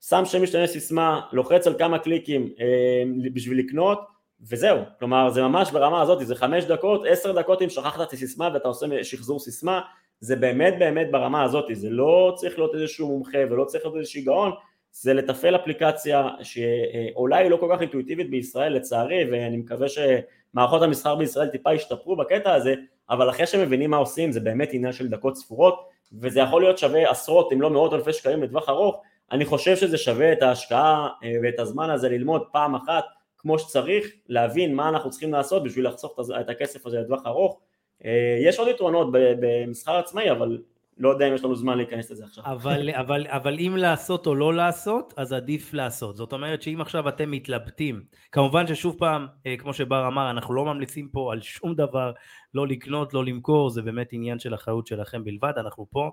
שם 0.00 0.24
שם 0.24 0.42
משתנה 0.42 0.66
סיסמה, 0.66 1.20
לוחץ 1.32 1.66
על 1.66 1.74
כמה 1.78 1.98
קליקים 1.98 2.48
אה, 2.60 3.30
בשביל 3.32 3.58
לקנות 3.58 4.00
וזהו, 4.40 4.78
כלומר 4.98 5.30
זה 5.30 5.42
ממש 5.42 5.70
ברמה 5.70 6.02
הזאת, 6.02 6.26
זה 6.26 6.34
חמש 6.34 6.64
דקות, 6.64 7.02
עשר 7.08 7.32
דקות 7.32 7.62
אם 7.62 7.68
שכחת 7.68 8.08
את 8.08 8.12
הסיסמה 8.12 8.50
ואתה 8.54 8.68
עושה 8.68 8.86
שחזור 9.04 9.40
סיסמה, 9.40 9.80
זה 10.20 10.36
באמת 10.36 10.74
באמת 10.78 11.10
ברמה 11.10 11.42
הזאת, 11.42 11.64
זה 11.72 11.90
לא 11.90 12.32
צריך 12.36 12.58
להיות 12.58 12.74
איזשהו 12.74 13.08
מומחה 13.08 13.38
ולא 13.50 13.64
צריך 13.64 13.84
להיות 13.84 13.96
איזשהו 13.96 14.22
גאון, 14.24 14.52
זה 15.00 15.14
לתפעל 15.14 15.56
אפליקציה 15.56 16.28
שאולי 16.42 17.42
היא 17.42 17.50
לא 17.50 17.56
כל 17.56 17.68
כך 17.74 17.80
אינטואיטיבית 17.80 18.30
בישראל 18.30 18.72
לצערי 18.72 19.24
ואני 19.30 19.56
מקווה 19.56 19.86
שמערכות 19.88 20.82
המסחר 20.82 21.14
בישראל 21.14 21.48
טיפה 21.48 21.74
ישתפרו 21.74 22.16
בקטע 22.16 22.54
הזה 22.54 22.74
אבל 23.10 23.30
אחרי 23.30 23.46
שמבינים 23.46 23.90
מה 23.90 23.96
עושים 23.96 24.32
זה 24.32 24.40
באמת 24.40 24.68
עניין 24.72 24.92
של 24.92 25.08
דקות 25.08 25.36
ספורות 25.36 25.88
וזה 26.12 26.40
יכול 26.40 26.62
להיות 26.62 26.78
שווה 26.78 27.10
עשרות 27.10 27.52
אם 27.52 27.60
לא 27.60 27.70
מאות 27.70 27.92
אלפי 27.92 28.12
שקלים 28.12 28.42
לטווח 28.42 28.68
ארוך. 28.68 29.02
אני 29.32 29.44
חושב 29.44 29.76
שזה 29.76 29.98
שווה 29.98 30.32
את 30.32 30.42
ההשקעה 30.42 31.08
אה, 31.22 31.32
ואת 31.42 31.58
הזמן 31.58 31.90
הזה 31.90 32.08
ללמוד 32.08 32.42
פעם 32.52 32.74
אחת 32.74 33.04
כמו 33.38 33.58
שצריך 33.58 34.06
להבין 34.28 34.74
מה 34.74 34.88
אנחנו 34.88 35.10
צריכים 35.10 35.32
לעשות 35.32 35.62
בשביל 35.62 35.86
לחסוך 35.86 36.18
את 36.40 36.48
הכסף 36.48 36.86
הזה 36.86 37.00
לטווח 37.00 37.26
ארוך. 37.26 37.60
אה, 38.04 38.38
יש 38.40 38.58
עוד 38.58 38.68
יתרונות 38.68 39.08
במסחר 39.12 39.96
עצמאי 39.96 40.30
אבל 40.30 40.58
לא 40.98 41.08
יודע 41.08 41.28
אם 41.28 41.34
יש 41.34 41.44
לנו 41.44 41.56
זמן 41.56 41.76
להיכנס 41.76 42.10
לזה 42.10 42.24
עכשיו. 42.24 42.44
אבל, 42.46 42.90
אבל, 43.00 43.26
אבל 43.26 43.58
אם 43.58 43.76
לעשות 43.76 44.26
או 44.26 44.34
לא 44.34 44.54
לעשות, 44.54 45.14
אז 45.16 45.32
עדיף 45.32 45.74
לעשות. 45.74 46.16
זאת 46.16 46.32
אומרת 46.32 46.62
שאם 46.62 46.80
עכשיו 46.80 47.08
אתם 47.08 47.30
מתלבטים, 47.30 48.04
כמובן 48.32 48.66
ששוב 48.66 48.96
פעם, 48.98 49.26
אה, 49.46 49.56
כמו 49.58 49.74
שבר 49.74 50.06
אמר, 50.08 50.30
אנחנו 50.30 50.54
לא 50.54 50.64
ממליצים 50.64 51.08
פה 51.08 51.32
על 51.32 51.42
שום 51.42 51.74
דבר, 51.74 52.12
לא 52.54 52.66
לקנות, 52.66 53.14
לא 53.14 53.24
למכור, 53.24 53.70
זה 53.70 53.82
באמת 53.82 54.08
עניין 54.12 54.38
של 54.38 54.54
אחריות 54.54 54.86
שלכם 54.86 55.24
בלבד, 55.24 55.52
אנחנו 55.56 55.86
פה 55.90 56.10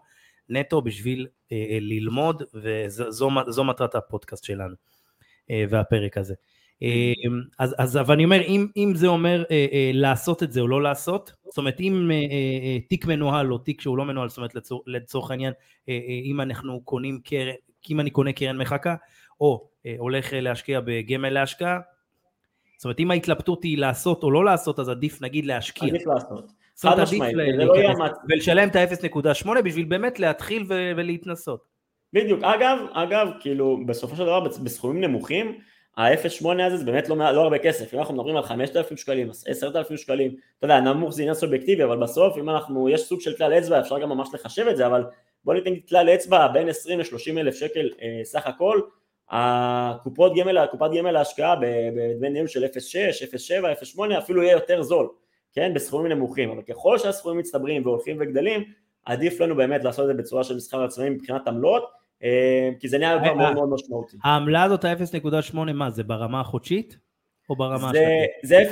נטו 0.50 0.82
בשביל 0.82 1.28
אה, 1.52 1.58
אה 1.58 1.78
ללמוד, 1.82 2.44
וזו 2.54 3.64
מטרת 3.64 3.96
הפודקאסט 3.96 4.44
שלנו, 4.44 4.76
אה, 5.52 5.66
והפרק 5.70 6.18
הזה. 6.18 6.34
אמ, 6.82 7.42
אז, 7.60 7.76
אז 7.78 7.98
אבל 7.98 8.14
אני 8.14 8.24
אומר, 8.24 8.42
אם, 8.42 8.68
אם 8.78 8.92
זה 8.96 9.08
אומר 9.08 9.44
אה, 9.52 9.66
אה, 9.74 9.92
לעשות 9.94 10.44
את 10.44 10.52
זה 10.52 10.62
או 10.62 10.68
לא 10.68 10.84
לעשות, 10.84 11.34
זאת 11.46 11.58
אומרת 11.58 11.80
אם 11.80 12.12
אה, 12.12 12.16
אה, 12.16 12.80
תיק 12.90 13.06
מנוהל 13.06 13.54
או 13.54 13.58
תיק 13.58 13.82
שהוא 13.82 13.98
לא 13.98 14.06
מנוהל, 14.06 14.30
זאת 14.30 14.38
אומרת 14.38 14.56
לצור, 14.56 14.84
לצורך 14.88 15.32
העניין, 15.32 15.54
אה, 15.90 15.94
אה, 15.94 16.20
אם 16.24 16.42
אנחנו 16.42 16.82
קונים 16.82 17.20
קרן, 17.24 17.54
אם 17.92 18.00
אני 18.00 18.10
קונה 18.10 18.34
קרן 18.34 18.58
מחקה, 18.58 18.96
או 19.42 19.68
אה, 19.86 19.96
הולך 19.98 20.30
להשקיע 20.32 20.80
בגמל 20.86 21.30
להשקעה, 21.30 21.80
זאת 22.78 22.86
אומרת 22.86 23.00
אם 23.00 23.12
ההתלבטות 23.12 23.64
היא 23.64 23.78
לעשות 23.78 24.24
או 24.24 24.32
לא 24.32 24.46
לעשות, 24.46 24.80
אז 24.80 24.90
עדיף 24.90 25.22
נגיד 25.22 25.46
להשקיע. 25.46 25.90
עדיף 25.90 26.08
לעשות. 26.08 26.52
זאת 26.74 26.86
אומרת 26.86 27.08
עדיף 27.08 27.22
לא 27.58 27.74
ולשלם 28.30 28.68
את 28.68 28.76
ה-0.8 28.76 29.62
בשביל 29.66 29.86
באמת 29.86 30.20
להתחיל 30.20 30.66
ולהתנסות. 30.70 31.74
בדיוק, 32.14 32.44
אגב, 32.44 32.78
אגב, 32.94 33.28
כאילו 33.40 33.86
בסופו 33.86 34.16
של 34.16 34.24
דבר 34.24 34.40
בסכומים 34.40 35.04
נמוכים, 35.04 35.58
ה-0.8 35.98 36.62
הזה 36.62 36.78
זה 36.78 36.86
באמת 36.86 37.10
לא, 37.10 37.16
לא 37.16 37.42
הרבה 37.42 37.58
כסף, 37.58 37.94
אם 37.94 38.00
אנחנו 38.00 38.14
מדברים 38.14 38.38
על 38.38 38.44
5,000 38.44 38.98
שקלים, 38.98 39.30
10,000 39.48 39.98
שקלים, 39.98 40.36
אתה 40.58 40.66
יודע, 40.66 40.80
נמוך 40.80 41.14
זה 41.14 41.22
עניין 41.22 41.36
סובייקטיבי, 41.36 41.84
אבל 41.84 41.98
בסוף 41.98 42.38
אם 42.38 42.50
אנחנו, 42.50 42.90
יש 42.90 43.02
סוג 43.02 43.22
של 43.22 43.38
כלל 43.38 43.58
אצבע, 43.58 43.80
אפשר 43.80 44.00
גם 44.00 44.10
ממש 44.10 44.30
לחשב 44.34 44.68
את 44.68 44.78
זה, 44.78 44.88
אבל 44.88 45.04
בוא 45.46 45.54
ניתן 45.54 45.80
כלל 45.90 46.10
אצבע 46.10 46.48
בין 46.48 46.70
20 46.70 47.00
ל-30 47.00 47.38
אלף 47.40 47.56
שקל 47.56 47.90
אה, 48.02 48.22
סך 48.24 48.48
הכל, 48.48 48.82
הקופות 49.30 50.34
גמל, 50.36 50.58
הקופת 50.58 50.90
גמל 50.98 51.12
להשקעה 51.12 51.56
בדמי 51.96 52.30
ניהול 52.30 52.48
של 52.48 52.64
0.6, 52.64 52.68
0.7, 53.96 53.98
0.8 53.98 54.18
אפילו 54.18 54.44
יהיה 54.44 54.54
יותר 54.54 54.82
זול, 54.82 55.10
כן, 55.54 55.74
בסכומים 55.74 56.12
נמוכים, 56.12 56.50
אבל 56.50 56.62
ככל 56.62 56.98
שהסכומים 56.98 57.40
מצטברים 57.40 57.86
והולכים 57.86 58.18
וגדלים, 58.20 58.64
עדיף 59.06 59.40
לנו 59.40 59.56
באמת 59.56 59.84
לעשות 59.84 60.04
את 60.04 60.08
זה 60.08 60.14
בצורה 60.22 60.44
של 60.44 60.56
מסחר 60.56 60.84
עצמאי 60.84 61.10
מבחינת 61.10 61.48
עמלות, 61.48 62.03
כי 62.80 62.88
זה 62.88 62.98
נהיה 62.98 63.20
כבר 63.20 63.34
מאוד 63.34 63.54
מאוד 63.54 63.70
משמעותי. 63.70 64.18
העמלה 64.24 64.64
הזאת 64.64 64.86
ה-0.8 64.86 65.58
מה 65.74 65.90
זה 65.90 66.04
ברמה 66.04 66.42
החודשית? 66.42 66.98
או 67.50 67.56
ברמה 67.56 67.76
השנתית? 67.76 68.30
זה 68.44 68.64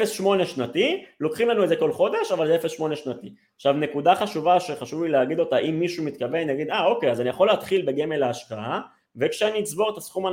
0.8 0.41 0.45
שנתי, 0.45 1.03
לוקחים 1.19 1.49
לנו 1.49 1.63
את 1.63 1.69
זה 1.69 1.75
כל 1.75 1.91
חודש, 1.91 2.31
אבל 2.31 2.47
זה 2.47 2.57
0.8 2.67 2.95
שנתי. 2.95 3.33
עכשיו 3.55 3.73
נקודה 3.73 4.15
חשובה 4.15 4.59
שחשוב 4.59 5.03
לי 5.03 5.09
להגיד 5.09 5.39
אותה, 5.39 5.57
אם 5.57 5.79
מישהו 5.79 6.03
מתכוון, 6.03 6.49
יגיד, 6.49 6.69
אה 6.69 6.85
אוקיי, 6.85 7.11
אז 7.11 7.21
אני 7.21 7.29
יכול 7.29 7.47
להתחיל 7.47 7.85
בגמל 7.85 8.17
להשקעה, 8.17 8.81
וכשאני 9.15 9.59
אצבור 9.59 9.89
את 9.89 9.97
הסכום 9.97 10.25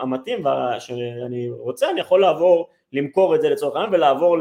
המתאים 0.00 0.44
שאני 0.78 1.50
רוצה, 1.50 1.90
אני 1.90 2.00
יכול 2.00 2.20
לעבור, 2.20 2.68
למכור 2.92 3.34
את 3.34 3.40
זה 3.40 3.50
לצורך 3.50 3.76
העניין 3.76 3.94
ולעבור 3.94 4.36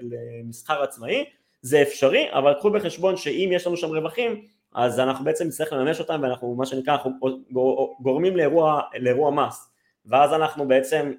למסחר 0.00 0.82
עצמאי, 0.82 1.24
זה 1.62 1.82
אפשרי, 1.82 2.26
אבל 2.32 2.54
קחו 2.54 2.70
בחשבון 2.70 3.16
שאם 3.16 3.50
יש 3.52 3.66
לנו 3.66 3.76
שם 3.76 3.86
רווחים, 3.86 4.42
אז 4.76 5.00
אנחנו 5.00 5.24
בעצם 5.24 5.46
נצטרך 5.46 5.72
לממש 5.72 6.00
אותם 6.00 6.20
ואנחנו 6.22 6.54
מה 6.54 6.66
שנקרא 6.66 6.94
אנחנו 6.94 7.10
גורמים 8.00 8.36
לאירוע, 8.36 8.80
לאירוע 8.98 9.30
מס. 9.30 9.72
ואז 10.06 10.32
אנחנו 10.32 10.68
בעצם 10.68 11.12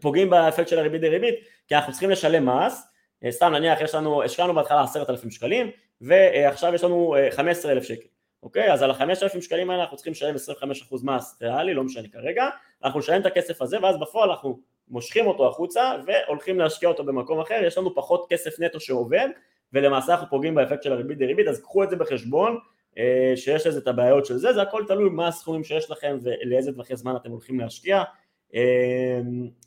פוגעים 0.00 0.30
באפקט 0.30 0.68
של 0.68 0.78
הריבית 0.78 1.00
דריבית 1.00 1.34
כי 1.68 1.74
אנחנו 1.74 1.92
צריכים 1.92 2.10
לשלם 2.10 2.48
מס. 2.48 2.86
סתם 3.30 3.52
נניח 3.52 3.80
יש 3.80 3.94
לנו, 3.94 4.22
השקענו 4.22 4.54
בהתחלה 4.54 4.82
עשרת 4.82 5.10
אלפים 5.10 5.30
שקלים 5.30 5.70
ועכשיו 6.00 6.74
יש 6.74 6.84
לנו 6.84 7.16
אה, 7.16 7.30
חמש 7.30 7.56
עשרה 7.56 7.72
אלף 7.72 7.82
שקל 7.82 8.06
אוקיי? 8.42 8.72
אז 8.72 8.82
על 8.82 8.90
החמש 8.90 9.22
אלפים 9.22 9.42
שקלים 9.42 9.70
האלה 9.70 9.82
אנחנו 9.82 9.96
צריכים 9.96 10.12
לשלם 10.12 10.34
25% 10.34 10.96
מס 11.02 11.38
ריאלי, 11.42 11.74
לא 11.74 11.84
משנה 11.84 12.08
כרגע, 12.08 12.48
אנחנו 12.84 12.98
נשלם 12.98 13.20
את 13.20 13.26
הכסף 13.26 13.62
הזה 13.62 13.76
ואז 13.82 14.00
בפועל 14.00 14.30
אנחנו 14.30 14.60
מושכים 14.88 15.26
אותו 15.26 15.48
החוצה 15.48 15.92
והולכים 16.06 16.58
להשקיע 16.58 16.88
אותו 16.88 17.04
במקום 17.04 17.40
אחר, 17.40 17.60
יש 17.66 17.78
לנו 17.78 17.94
פחות 17.94 18.26
כסף 18.30 18.60
נטו 18.60 18.80
שעובד 18.80 19.28
ולמעשה 19.72 20.12
אנחנו 20.12 20.30
פוגעים 20.30 20.54
באפקט 20.54 20.82
של 20.82 20.92
הריבית 20.92 21.18
דריבית, 21.18 21.48
אז 21.48 21.60
קחו 21.60 21.84
את 21.84 21.90
זה 21.90 21.96
בחשבון. 21.96 22.52
אה, 22.52 22.58
שיש 23.36 23.66
לזה 23.66 23.78
את 23.78 23.88
הבעיות 23.88 24.26
של 24.26 24.36
זה, 24.36 24.52
זה 24.52 24.62
הכל 24.62 24.84
תלוי 24.86 25.10
מה 25.10 25.28
הסכומים 25.28 25.64
שיש 25.64 25.90
לכם 25.90 26.18
ולאיזה 26.22 26.72
טווחי 26.72 26.96
זמן 26.96 27.16
אתם 27.16 27.30
הולכים 27.30 27.60
להשקיע. 27.60 28.02
אה, 28.54 29.20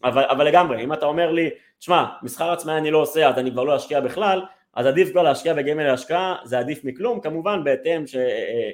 אבל, 0.03 0.24
אבל 0.24 0.47
לגמרי, 0.47 0.84
אם 0.84 0.93
אתה 0.93 1.05
אומר 1.05 1.32
לי, 1.32 1.49
תשמע, 1.80 2.05
מסחר 2.24 2.51
עצמאי 2.51 2.78
אני 2.78 2.91
לא 2.91 2.97
עושה 2.97 3.30
אז 3.30 3.38
אני 3.38 3.51
כבר 3.51 3.63
לא 3.63 3.76
אשקיע 3.76 3.99
בכלל, 3.99 4.41
אז 4.74 4.86
עדיף 4.86 5.11
כבר 5.11 5.24
להשקיע 5.24 5.53
בגמל 5.53 5.84
להשקעה, 5.84 6.36
זה 6.43 6.59
עדיף 6.59 6.86
מכלום, 6.86 7.19
כמובן 7.19 7.63
בהתאם 7.63 8.07
ש... 8.07 8.15
אה, 8.15 8.71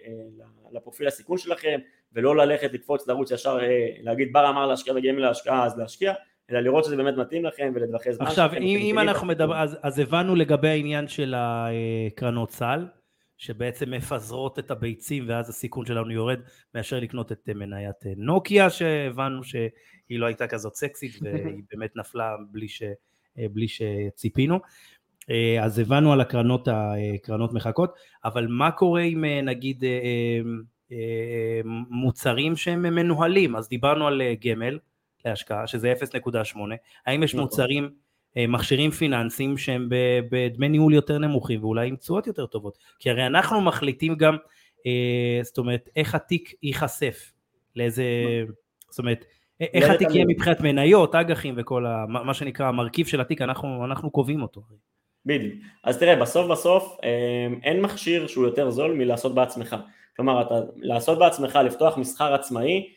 לפרופיל 0.72 1.08
הסיכון 1.08 1.38
שלכם 1.38 1.80
ולא 2.14 2.38
ללכת 2.38 2.74
לקפוץ 2.74 3.08
לרוץ 3.08 3.32
ישר 3.32 3.58
להגיד 4.02 4.34
בר 4.34 4.50
אמר 4.50 4.66
להשקיע 4.66 4.93
בגמל 4.93 5.20
להשקעה 5.20 5.66
אז 5.66 5.78
להשקיע 5.78 6.14
אלא 6.52 6.60
לראות 6.60 6.86
שזה 6.86 6.95
באמת 6.95 7.18
מתאים 7.18 7.45
לכם 7.45 7.72
ולטווחי 7.76 8.14
זמן 8.14 8.26
עכשיו 8.26 8.50
אם, 8.54 8.80
אם 8.82 9.00
אנחנו 9.00 9.28
מדברים 9.28 9.60
אז, 9.60 9.78
אז 9.82 10.00
הבנו 10.00 10.36
לגבי 10.36 10.68
העניין 10.68 11.08
של 11.08 11.36
הקרנות 11.38 12.52
סל 12.52 12.86
שבעצם 13.40 13.92
מפזרות 13.92 14.60
את 14.60 14.72
הביצים 14.72 15.26
ואז 15.28 15.50
הסיכון 15.50 15.86
שלנו 15.86 16.12
יורד 16.12 16.40
מאשר 16.76 17.00
לקנות 17.00 17.32
את 17.32 17.50
מניית 17.50 17.96
נוקיה 18.18 18.70
שהבנו 18.70 19.44
שהיא 19.44 20.20
לא 20.20 20.26
הייתה 20.26 20.48
כזאת 20.48 20.76
סקסית 20.76 21.12
והיא 21.22 21.64
באמת 21.72 21.96
נפלה 21.96 22.36
בלי, 22.52 22.68
ש, 22.68 22.84
בלי 23.36 23.68
שציפינו. 23.68 24.60
אז 25.62 25.80
הבנו 25.80 26.14
על 26.14 26.22
הקרנות, 26.22 26.68
הקרנות 27.16 27.54
מחכות 27.54 27.94
אבל 28.26 28.48
מה 28.48 28.72
קורה 28.72 29.02
עם 29.02 29.26
נגיד 29.26 29.84
מוצרים 31.90 32.56
שהם 32.56 32.82
מנוהלים? 32.96 33.56
אז 33.56 33.70
דיברנו 33.70 34.08
על 34.08 34.22
גמל 34.46 34.80
להשקעה 35.26 35.68
שזה 35.68 35.94
0.8 35.94 36.58
האם 37.06 37.24
יש 37.24 37.34
נכון. 37.34 37.44
מוצרים 37.44 37.84
אה, 37.84 37.90
מכשירים 38.38 38.92
פיננסיים 38.92 39.58
שהם 39.58 39.90
בדמי 40.32 40.70
ניהול 40.70 40.94
יותר 40.94 41.18
נמוכים 41.18 41.64
ואולי 41.64 41.88
עם 41.88 41.96
תשואות 41.96 42.28
יותר 42.28 42.46
טובות 42.46 42.78
כי 43.00 43.10
הרי 43.10 43.26
אנחנו 43.26 43.62
מחליטים 43.62 44.16
גם 44.16 44.38
אה, 44.86 45.40
זאת 45.44 45.58
אומרת 45.58 45.90
איך 45.96 46.16
התיק 46.16 46.54
ייחשף 46.64 47.32
לאיזה 47.76 48.04
זאת 48.90 49.00
אומרת 49.00 49.26
איך 49.60 49.90
התיק 49.90 50.08
יהיה 50.12 50.26
מבחינת 50.28 50.62
מניות, 50.62 51.16
אג"חים 51.16 51.56
וכל 51.58 51.86
ה, 51.86 52.06
מה 52.08 52.34
שנקרא 52.34 52.68
המרכיב 52.68 53.08
של 53.08 53.22
התיק 53.22 53.42
אנחנו, 53.42 53.86
אנחנו 53.86 54.12
קובעים 54.12 54.42
אותו. 54.42 54.62
בדיוק. 55.26 55.54
אז 55.84 56.00
תראה 56.00 56.16
בסוף 56.16 56.52
בסוף 56.52 56.98
אה, 57.04 57.48
אין 57.64 57.82
מכשיר 57.82 58.28
שהוא 58.28 58.46
יותר 58.46 58.70
זול 58.70 58.94
מלעשות 58.94 59.36
בעצמך. 59.36 59.76
כלומר 60.16 60.42
אתה 60.42 60.56
לעשות 60.76 61.20
בעצמך, 61.20 61.60
לפתוח 61.66 61.98
מסחר 61.98 62.34
עצמאי, 62.34 62.90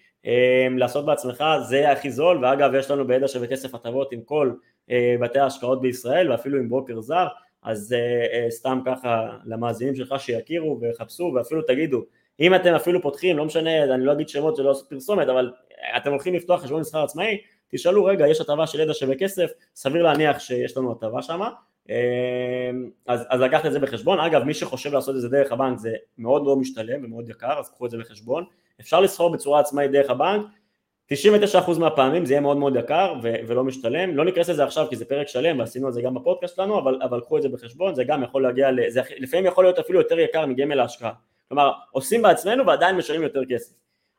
לעשות 0.77 1.07
בעצמך 1.07 1.45
זה 1.69 1.91
הכי 1.91 2.11
זול 2.11 2.45
ואגב 2.45 2.75
יש 2.75 2.91
לנו 2.91 3.07
בידע 3.07 3.29
שווה 3.29 3.47
כסף 3.47 3.75
הטבות 3.75 4.13
עם 4.13 4.21
כל 4.25 4.53
אה, 4.53 4.57
בתי 5.21 5.39
ההשקעות 5.39 5.81
בישראל 5.81 6.31
ואפילו 6.31 6.59
עם 6.59 6.69
ברוקר 6.69 7.01
זר 7.01 7.27
אז 7.63 7.93
אה, 7.93 7.99
אה, 8.33 8.51
סתם 8.51 8.81
ככה 8.87 9.29
למאזינים 9.45 9.95
שלך 9.95 10.15
שיכירו 10.19 10.81
ויחפשו 10.81 11.33
ואפילו 11.35 11.63
תגידו 11.63 12.05
אם 12.41 12.55
אתם 12.55 12.75
אפילו 12.75 13.03
פותחים 13.03 13.39
לא 13.39 13.45
משנה 13.45 13.85
אני 13.85 14.05
לא 14.05 14.13
אגיד 14.13 14.29
שמות 14.29 14.57
שלא 14.57 14.69
לעשות 14.69 14.89
פרסומת 14.89 15.29
אבל 15.29 15.53
אתם 15.97 16.11
הולכים 16.11 16.35
לפתוח 16.35 16.63
חשבון 16.63 16.81
מסחר 16.81 17.03
עצמאי 17.05 17.41
תשאלו 17.69 18.05
רגע 18.05 18.29
יש 18.29 18.41
הטבה 18.41 18.67
של 18.67 18.81
ידע 18.81 18.95
שווה 18.95 19.15
כסף 19.15 19.51
סביר 19.75 20.03
להניח 20.03 20.39
שיש 20.39 20.77
לנו 20.77 20.93
הטבה 20.93 21.23
שמה? 21.23 21.51
אז, 23.07 23.27
אז 23.29 23.41
לקחת 23.41 23.67
את 23.67 23.73
זה 23.73 23.79
בחשבון. 23.79 24.21
אגב 24.21 24.43
מי 24.43 24.55
שחושב 24.55 24.93
לעשות 24.93 25.17
את 25.17 25.21
זה 25.21 25.29
דרך 25.29 25.53
הבנק 25.53 25.79
זה 25.79 25.95
מאוד 26.19 26.47
לא 26.47 26.57
משתלם 26.57 27.05
ומאוד 27.05 27.29
יקר 27.29 27.59
אז 27.59 27.71
קחו 27.71 27.87
את 27.87 27.91
זה 27.91 27.99
בחשבון. 27.99 28.45
אפשר 28.81 29.01
לסחור 29.01 29.33
בצורה 29.33 29.61
עצמאית 29.61 29.91
דרך 29.91 30.11
הבנק 30.11 30.47
99% 31.11 31.79
מהפעמים 31.79 32.27
זה 32.27 32.33
יהיה 32.33 32.41
מאוד 32.41 32.57
מאוד 32.57 32.77
יקר 32.77 33.15
ו- 33.23 33.35
ולא 33.47 33.65
משתלם, 33.65 34.17
לא 34.17 34.25
ניכנס 34.25 34.49
לזה 34.49 34.65
עכשיו 34.65 34.87
כי 34.91 34.97
זה 34.97 35.05
פרק 35.05 35.29
שלם 35.29 35.59
ועשינו 35.59 35.89
את 35.89 35.95
זה 35.95 36.03
גם 36.03 36.15
בפודקאסט 36.15 36.57
שלנו, 36.57 36.79
אבל, 36.79 36.99
אבל 37.03 37.21
קחו 37.21 37.37
את 37.37 37.43
זה 37.43 37.49
בחשבון, 37.49 37.95
זה 37.95 38.05
גם 38.05 38.23
יכול 38.23 38.43
להגיע, 38.43 38.69
זה 38.89 39.01
לפעמים 39.19 39.47
יכול 39.47 39.65
להיות 39.65 39.79
אפילו 39.79 39.99
יותר 39.99 40.19
יקר 40.19 40.47
מגמל 40.47 40.81
ההשקעה, 40.81 41.13
כלומר 41.49 41.73
עושים 41.91 42.23
בעצמנו 42.23 42.67
ועדיין 42.67 42.97
משלמים 42.97 43.23
יותר 43.23 43.41
כסף, 43.49 43.75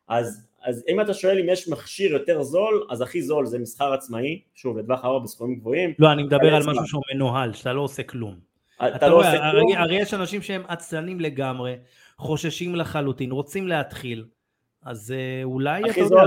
אז, 0.07 0.47
אז 0.63 0.84
אם 0.89 1.01
אתה 1.01 1.13
שואל 1.13 1.39
אם 1.39 1.49
יש 1.49 1.67
מכשיר 1.67 2.11
יותר 2.11 2.43
זול, 2.43 2.88
אז 2.89 3.01
הכי 3.01 3.21
זול 3.21 3.45
זה 3.45 3.59
מסחר 3.59 3.93
עצמאי, 3.93 4.41
שוב 4.55 4.77
לטווח 4.77 5.05
ארוך 5.05 5.23
בסכומים 5.23 5.55
גבוהים. 5.55 5.93
לא, 5.99 6.11
אני 6.11 6.23
מדבר 6.23 6.55
על 6.55 6.63
משהו 6.67 6.88
שהוא 6.88 7.01
מנוהל, 7.13 7.53
שאתה 7.53 7.73
לא 7.73 7.81
עושה 7.81 8.03
כלום. 8.03 8.36
אתה, 8.75 8.95
אתה 8.95 9.07
לא 9.07 9.15
רואה, 9.15 9.31
עושה 9.31 9.45
הרי, 9.45 9.61
כלום? 9.61 9.77
הרי 9.77 9.95
יש 9.95 10.13
אנשים 10.13 10.41
שהם 10.41 10.63
עצלנים 10.67 11.19
לגמרי, 11.19 11.75
חוששים 12.17 12.75
לחלוטין, 12.75 13.31
רוצים 13.31 13.67
להתחיל, 13.67 14.25
אז 14.84 15.11
אה, 15.11 15.43
אולי 15.43 15.81
אתה 15.89 15.99
יודע... 15.99 16.23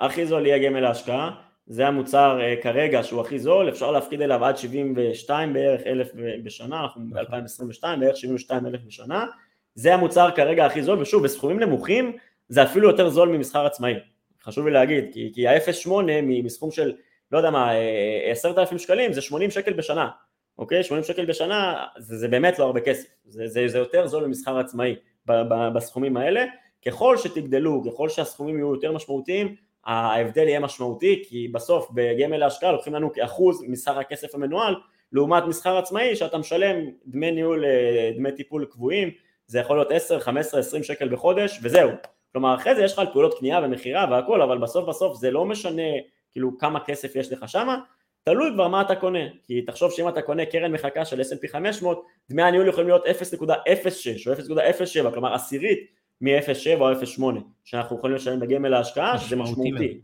הכי 0.00 0.26
זול 0.26 0.46
יהיה 0.46 0.68
גמל 0.68 0.80
להשקעה, 0.80 1.30
זה 1.66 1.86
המוצר 1.86 2.38
uh, 2.40 2.62
כרגע 2.62 3.02
שהוא 3.02 3.20
הכי 3.20 3.38
זול, 3.38 3.68
אפשר 3.68 3.90
להפקיד 3.90 4.22
אליו 4.22 4.44
עד 4.44 4.56
72 4.56 5.52
בערך 5.52 5.86
אלף 5.86 6.08
בשנה, 6.44 6.82
אנחנו 6.82 7.02
ב-2022 7.10 7.82
בערך 8.00 8.16
72 8.16 8.66
אלף 8.66 8.80
בשנה, 8.86 9.26
זה 9.74 9.94
המוצר 9.94 10.30
כרגע 10.36 10.66
הכי 10.66 10.82
זול, 10.82 10.98
ושוב 10.98 11.24
בסכומים 11.24 11.60
נמוכים 11.60 12.16
זה 12.48 12.62
אפילו 12.62 12.88
יותר 12.88 13.08
זול 13.08 13.28
ממסחר 13.28 13.66
עצמאי, 13.66 13.94
חשוב 14.42 14.66
לי 14.66 14.72
להגיד, 14.72 15.04
כי, 15.12 15.30
כי 15.34 15.48
ה-0.8 15.48 15.90
מסכום 16.22 16.70
של 16.70 16.92
לא 17.32 17.38
יודע 17.38 17.50
מה, 17.50 17.70
10,000 18.30 18.72
אה, 18.72 18.78
שקלים 18.78 19.12
זה 19.12 19.20
80 19.20 19.50
שקל 19.50 19.72
בשנה, 19.72 20.08
אוקיי? 20.58 20.82
80 20.84 21.04
שקל 21.04 21.24
בשנה 21.24 21.84
זה, 21.98 22.16
זה 22.16 22.28
באמת 22.28 22.58
לא 22.58 22.64
הרבה 22.64 22.80
כסף, 22.80 23.08
זה, 23.24 23.48
זה, 23.48 23.68
זה 23.68 23.78
יותר 23.78 24.06
זול 24.06 24.26
ממסחר 24.26 24.58
עצמאי 24.58 24.96
בסכומים 25.74 26.16
האלה, 26.16 26.44
ככל 26.86 27.16
שתגדלו, 27.16 27.82
ככל 27.86 28.08
שהסכומים 28.08 28.56
יהיו 28.56 28.74
יותר 28.74 28.92
משמעותיים, 28.92 29.56
ההבדל 29.86 30.48
יהיה 30.48 30.60
משמעותי 30.60 31.24
כי 31.28 31.48
בסוף 31.48 31.88
בגמל 31.94 32.36
להשקעה 32.36 32.72
לוקחים 32.72 32.94
לנו 32.94 33.12
כאחוז 33.12 33.64
מסך 33.68 33.96
הכסף 33.96 34.34
המנוהל 34.34 34.74
לעומת 35.12 35.42
מסחר 35.44 35.76
עצמאי 35.76 36.16
שאתה 36.16 36.38
משלם 36.38 36.76
דמי 37.06 37.30
ניהול, 37.30 37.64
אה, 37.64 38.12
דמי 38.16 38.32
טיפול 38.32 38.64
קבועים 38.64 39.10
זה 39.46 39.58
יכול 39.58 39.76
להיות 39.76 39.92
10, 39.92 40.20
15, 40.20 40.60
20 40.60 40.82
שקל 40.82 41.08
בחודש 41.08 41.60
וזהו. 41.62 41.90
כלומר 42.32 42.54
אחרי 42.54 42.74
זה 42.74 42.84
יש 42.84 42.92
לך 42.92 42.98
על 42.98 43.06
פעולות 43.12 43.38
קנייה 43.38 43.60
ומכירה 43.62 44.06
והכל 44.10 44.42
אבל 44.42 44.58
בסוף 44.58 44.88
בסוף 44.88 45.16
זה 45.16 45.30
לא 45.30 45.44
משנה 45.44 45.82
כאילו 46.32 46.58
כמה 46.58 46.80
כסף 46.80 47.16
יש 47.16 47.32
לך 47.32 47.48
שמה 47.48 47.78
תלוי 48.24 48.50
כבר 48.54 48.68
מה 48.68 48.80
אתה 48.80 48.94
קונה. 48.96 49.18
כי 49.42 49.62
תחשוב 49.62 49.92
שאם 49.92 50.08
אתה 50.08 50.22
קונה 50.22 50.46
קרן 50.46 50.72
מחכה 50.72 51.04
של 51.04 51.20
S&P 51.20 51.48
500 51.52 52.06
דמי 52.30 52.42
הניהול 52.42 52.68
יכולים 52.68 52.88
להיות 52.88 53.04
0.06 53.04 53.10
או 54.26 54.56
0.07 55.04 55.10
כלומר 55.10 55.34
עשירית 55.34 55.95
מ-0.7 56.20 56.80
או 56.80 56.92
0.8 56.92 57.22
שאנחנו 57.64 57.96
יכולים 57.96 58.16
לשלם 58.16 58.40
בגמל 58.40 58.68
להשקעה 58.68 59.18
שזה 59.18 59.36
משמעותי 59.36 60.00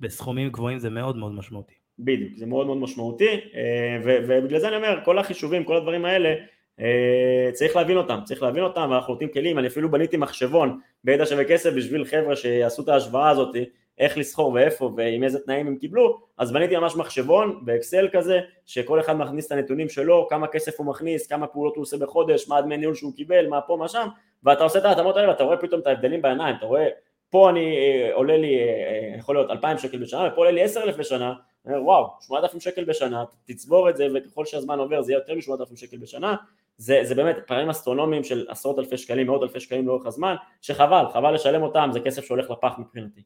בסכומים 0.00 0.48
גבוהים 0.48 0.78
זה 0.78 0.90
מאוד 0.90 1.16
מאוד 1.16 1.32
משמעותי. 1.32 1.74
בדיוק 1.98 2.32
זה 2.36 2.46
מאוד 2.46 2.66
מאוד 2.66 2.78
משמעותי 2.78 3.40
אה, 3.54 3.98
ובגלל 4.04 4.58
זה 4.58 4.68
אני 4.68 4.76
אומר 4.76 5.00
כל 5.04 5.18
החישובים 5.18 5.64
כל 5.64 5.76
הדברים 5.76 6.04
האלה 6.04 6.34
אה, 6.80 7.50
צריך 7.52 7.76
להבין 7.76 7.96
אותם 7.96 8.18
צריך 8.24 8.42
להבין 8.42 8.62
אותם 8.62 8.88
ואנחנו 8.90 9.12
נותנים 9.12 9.30
כלים. 9.32 9.58
אני 9.58 9.66
אפילו 9.66 9.90
בניתי 9.90 10.16
מחשבון 10.16 10.80
בידע 11.04 11.26
שווה 11.26 11.44
כסף 11.44 11.72
בשביל 11.72 12.04
חבר'ה 12.04 12.36
שיעשו 12.36 12.82
את 12.82 12.88
ההשוואה 12.88 13.30
הזאת 13.30 13.56
איך 13.98 14.18
לסחור 14.18 14.52
ואיפה 14.52 14.92
ועם 14.96 15.24
איזה 15.24 15.38
תנאים 15.38 15.66
הם 15.66 15.76
קיבלו. 15.76 16.20
אז 16.38 16.52
בניתי 16.52 16.76
ממש 16.76 16.96
מחשבון 16.96 17.60
באקסל 17.62 18.08
כזה 18.12 18.40
שכל 18.66 19.00
אחד 19.00 19.16
מכניס 19.16 19.46
את 19.46 19.52
הנתונים 19.52 19.88
שלו 19.88 20.26
כמה 20.30 20.46
כסף 20.46 20.80
הוא 20.80 20.86
מכניס 20.86 21.26
כמה 21.26 21.46
פעולות 21.46 21.76
הוא 21.76 21.82
עושה 21.82 21.96
בחודש 21.96 22.48
מה 22.48 22.58
הדמי 22.58 22.76
ניהול 22.76 22.94
שהוא 22.94 23.14
קיבל 23.14 23.48
מה 23.48 23.60
פה 23.60 23.76
מה 23.76 23.88
שם 23.88 24.06
ואתה 24.44 24.64
עושה 24.64 24.78
את 24.78 24.84
ההתאמות 24.84 25.16
האלה 25.16 25.28
ואתה 25.28 25.44
רואה 25.44 25.56
פתאום 25.56 25.80
את 25.80 25.86
ההבדלים 25.86 26.22
בעיניים, 26.22 26.56
אתה 26.56 26.66
רואה 26.66 26.88
פה 27.30 27.50
אני 27.50 27.76
אה, 27.76 28.14
עולה 28.14 28.36
לי, 28.36 28.58
אה, 28.58 29.18
יכול 29.18 29.36
להיות 29.36 29.50
2,000 29.50 29.78
שקל 29.78 29.98
בשנה 29.98 30.28
ופה 30.28 30.36
עולה 30.36 30.50
לי 30.50 30.62
10,000 30.62 30.96
בשנה, 30.96 31.34
וואו, 31.66 32.10
8,000 32.20 32.60
שקל 32.60 32.84
בשנה, 32.84 33.24
תצבור 33.44 33.90
את 33.90 33.96
זה 33.96 34.06
וככל 34.14 34.44
שהזמן 34.44 34.78
עובר 34.78 35.02
זה 35.02 35.12
יהיה 35.12 35.20
יותר 35.20 35.34
מ-8,000 35.34 35.76
שקל 35.76 35.96
בשנה, 35.96 36.36
זה, 36.78 37.00
זה 37.02 37.14
באמת 37.14 37.36
פערים 37.46 37.70
אסטרונומיים 37.70 38.24
של 38.24 38.46
עשרות 38.48 38.78
אלפי 38.78 38.98
שקלים, 38.98 39.26
מאות 39.26 39.42
אלפי 39.42 39.60
שקלים 39.60 39.86
לאורך 39.86 40.06
הזמן, 40.06 40.34
שחבל, 40.62 41.04
חבל 41.12 41.34
לשלם 41.34 41.62
אותם, 41.62 41.90
זה 41.92 42.00
כסף 42.00 42.24
שהולך 42.24 42.50
לפח 42.50 42.72
מבחינתי. 42.78 43.20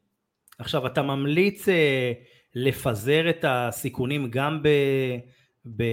עכשיו 0.59 0.87
אתה 0.87 1.01
ממליץ 1.01 1.69
אה, 1.69 2.11
לפזר 2.55 3.29
את 3.29 3.45
הסיכונים 3.47 4.29
גם 4.29 4.63
ב, 4.63 4.67
ב, 5.65 5.83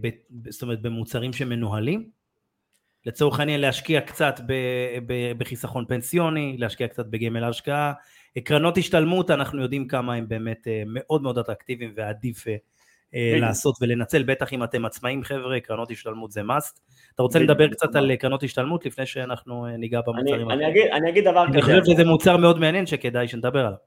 ב, 0.00 0.08
זאת 0.50 0.62
אומרת 0.62 0.82
במוצרים 0.82 1.32
שמנוהלים? 1.32 2.19
לצורך 3.06 3.40
העניין 3.40 3.60
להשקיע 3.60 4.00
קצת 4.00 4.40
בחיסכון 5.38 5.84
פנסיוני, 5.88 6.56
להשקיע 6.58 6.88
קצת 6.88 7.06
בגמל 7.06 7.44
ההשקעה, 7.44 7.92
קרנות 8.44 8.78
השתלמות 8.78 9.30
אנחנו 9.30 9.62
יודעים 9.62 9.88
כמה 9.88 10.14
הם 10.14 10.28
באמת 10.28 10.68
אה, 10.68 10.82
מאוד 10.86 11.22
מאוד 11.22 11.38
אטרקטיביים 11.38 11.92
ועדיף 11.96 12.44
אה, 13.14 13.38
לעשות 13.40 13.74
ולנצל, 13.80 14.22
בטח 14.22 14.52
אם 14.52 14.64
אתם 14.64 14.84
עצמאים 14.84 15.24
חבר'ה, 15.24 15.60
קרנות 15.60 15.90
השתלמות 15.90 16.30
זה 16.30 16.40
must. 16.40 16.80
אתה 17.14 17.22
רוצה 17.22 17.38
לדבר 17.38 17.68
קצת 17.68 17.94
על 17.94 18.16
קרנות 18.16 18.42
השתלמות 18.42 18.86
לפני 18.86 19.06
שאנחנו 19.06 19.66
אה, 19.66 19.76
ניגע 19.76 20.00
במוצרים 20.06 20.50
אני, 20.50 20.66
אני, 20.66 20.92
אני 20.92 21.10
אגיד 21.10 21.24
דבר 21.24 21.46
כזה. 21.48 21.52
אני 21.52 21.62
חושב 21.62 21.84
שזה 21.84 22.04
מוצר 22.04 22.36
מאוד 22.36 22.58
מעניין 22.58 22.86
שכדאי 22.86 23.28
שנדבר 23.28 23.66
עליו. 23.66 23.78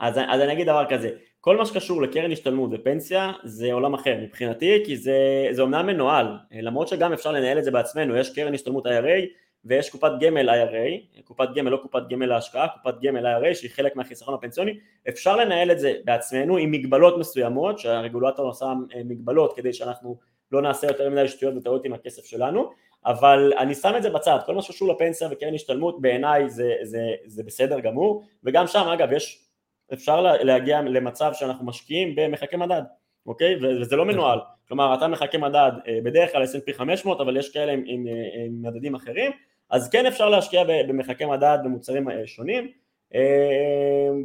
אז, 0.00 0.18
אז 0.28 0.40
אני 0.40 0.52
אגיד 0.52 0.66
דבר 0.66 0.84
כזה, 0.88 1.10
כל 1.40 1.56
מה 1.56 1.66
שקשור 1.66 2.02
לקרן 2.02 2.32
השתלמות 2.32 2.70
ופנסיה 2.72 3.32
זה 3.44 3.72
עולם 3.72 3.94
אחר 3.94 4.16
מבחינתי 4.22 4.82
כי 4.86 4.96
זה, 4.96 5.48
זה 5.50 5.62
אומנם 5.62 5.86
מנוהל 5.86 6.26
למרות 6.50 6.88
שגם 6.88 7.12
אפשר 7.12 7.32
לנהל 7.32 7.58
את 7.58 7.64
זה 7.64 7.70
בעצמנו 7.70 8.16
יש 8.16 8.34
קרן 8.34 8.54
השתלמות 8.54 8.86
IRA 8.86 9.26
ויש 9.64 9.90
קופת 9.90 10.10
גמל 10.20 10.50
IRA 10.50 11.20
קופת 11.24 11.48
גמל 11.54 11.70
לא 11.70 11.76
קופת 11.76 12.02
גמל 12.10 12.26
להשקעה 12.26 12.68
קופת 12.68 12.94
גמל 13.02 13.26
IRA 13.26 13.54
שהיא 13.54 13.70
חלק 13.70 13.96
מהחיסכון 13.96 14.34
הפנסיוני 14.34 14.78
אפשר 15.08 15.36
לנהל 15.36 15.70
את 15.70 15.78
זה 15.78 15.94
בעצמנו 16.04 16.56
עם 16.56 16.70
מגבלות 16.70 17.18
מסוימות 17.18 17.78
שהרגולטור 17.78 18.46
עושה 18.46 18.66
אה, 18.66 19.00
מגבלות 19.04 19.56
כדי 19.56 19.72
שאנחנו 19.72 20.16
לא 20.52 20.62
נעשה 20.62 20.86
יותר 20.86 21.10
מדי 21.10 21.28
שטויות 21.28 21.54
וטעות 21.56 21.84
עם 21.84 21.92
הכסף 21.92 22.24
שלנו 22.24 22.70
אבל 23.06 23.52
אני 23.58 23.74
שם 23.74 23.92
את 23.96 24.02
זה 24.02 24.10
בצד, 24.10 24.38
כל 24.46 24.54
מה 24.54 24.62
שקשור 24.62 24.88
לפנסיה 24.94 25.28
וקרן 25.30 25.54
השתלמות 25.54 26.00
בעיניי 26.00 26.50
זה, 26.50 26.74
זה, 26.82 27.02
זה 27.26 27.42
בסדר 27.42 27.80
גמור 27.80 28.22
וגם 28.44 28.66
שם 28.66 28.88
אגב 28.88 29.12
יש 29.12 29.49
אפשר 29.92 30.20
להגיע 30.20 30.80
למצב 30.80 31.30
שאנחנו 31.34 31.66
משקיעים 31.66 32.14
במחקי 32.16 32.56
מדד, 32.56 32.82
אוקיי? 33.26 33.56
וזה 33.62 33.96
לא 33.96 34.04
מנוהל, 34.04 34.38
כלומר 34.68 34.94
אתה 34.94 35.08
מחכה 35.08 35.38
מדד 35.38 35.72
אה, 35.88 35.98
בדרך 36.04 36.32
כלל 36.32 36.44
S&P 36.44 36.72
500 36.72 37.20
אבל 37.20 37.36
יש 37.36 37.52
כאלה 37.52 37.72
עם, 37.72 37.82
עם, 37.86 38.06
עם 38.46 38.62
מדדים 38.62 38.94
אחרים, 38.94 39.32
אז 39.70 39.90
כן 39.90 40.06
אפשר 40.06 40.28
להשקיע 40.28 40.64
במחקי 40.88 41.24
מדד 41.24 41.58
במוצרים 41.64 42.10
אה, 42.10 42.26
שונים, 42.26 42.68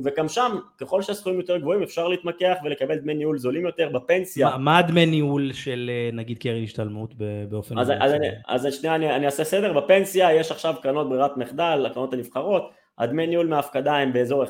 וגם 0.03 0.28
שם, 0.28 0.57
ככל 0.78 1.01
שהסכומים 1.01 1.39
יותר 1.39 1.57
גבוהים 1.57 1.84
אפשר 1.84 2.07
להתמקח 2.07 2.55
ולקבל 2.63 2.97
דמי 2.97 3.13
ניהול 3.13 3.38
זולים 3.38 3.66
יותר 3.66 3.89
בפנסיה. 3.89 4.49
מה, 4.49 4.57
מה 4.57 4.78
הדמי 4.78 5.05
ניהול 5.05 5.53
של 5.53 5.91
נגיד 6.13 6.38
קרן 6.38 6.63
השתלמות 6.63 7.13
באופן... 7.49 7.78
אז, 7.78 7.91
אז, 7.99 8.13
אני, 8.13 8.28
אז 8.47 8.68
שנייה 8.72 8.95
אני, 8.95 9.16
אני 9.16 9.26
אעשה 9.26 9.43
סדר, 9.43 9.74
בפנסיה 9.74 10.34
יש 10.34 10.51
עכשיו 10.51 10.76
קרנות 10.82 11.09
ברירת 11.09 11.38
מחדל, 11.38 11.86
הקרנות 11.89 12.13
הנבחרות, 12.13 12.72
הדמי 12.97 13.27
ניהול 13.27 13.47
מהפקדה 13.47 13.95
הם 13.95 14.13
באזור 14.13 14.43
1% 14.43 14.47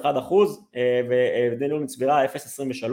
ודמי 1.10 1.68
ניהול 1.68 1.84
מצבירה 1.84 2.26
0.23 2.26 2.30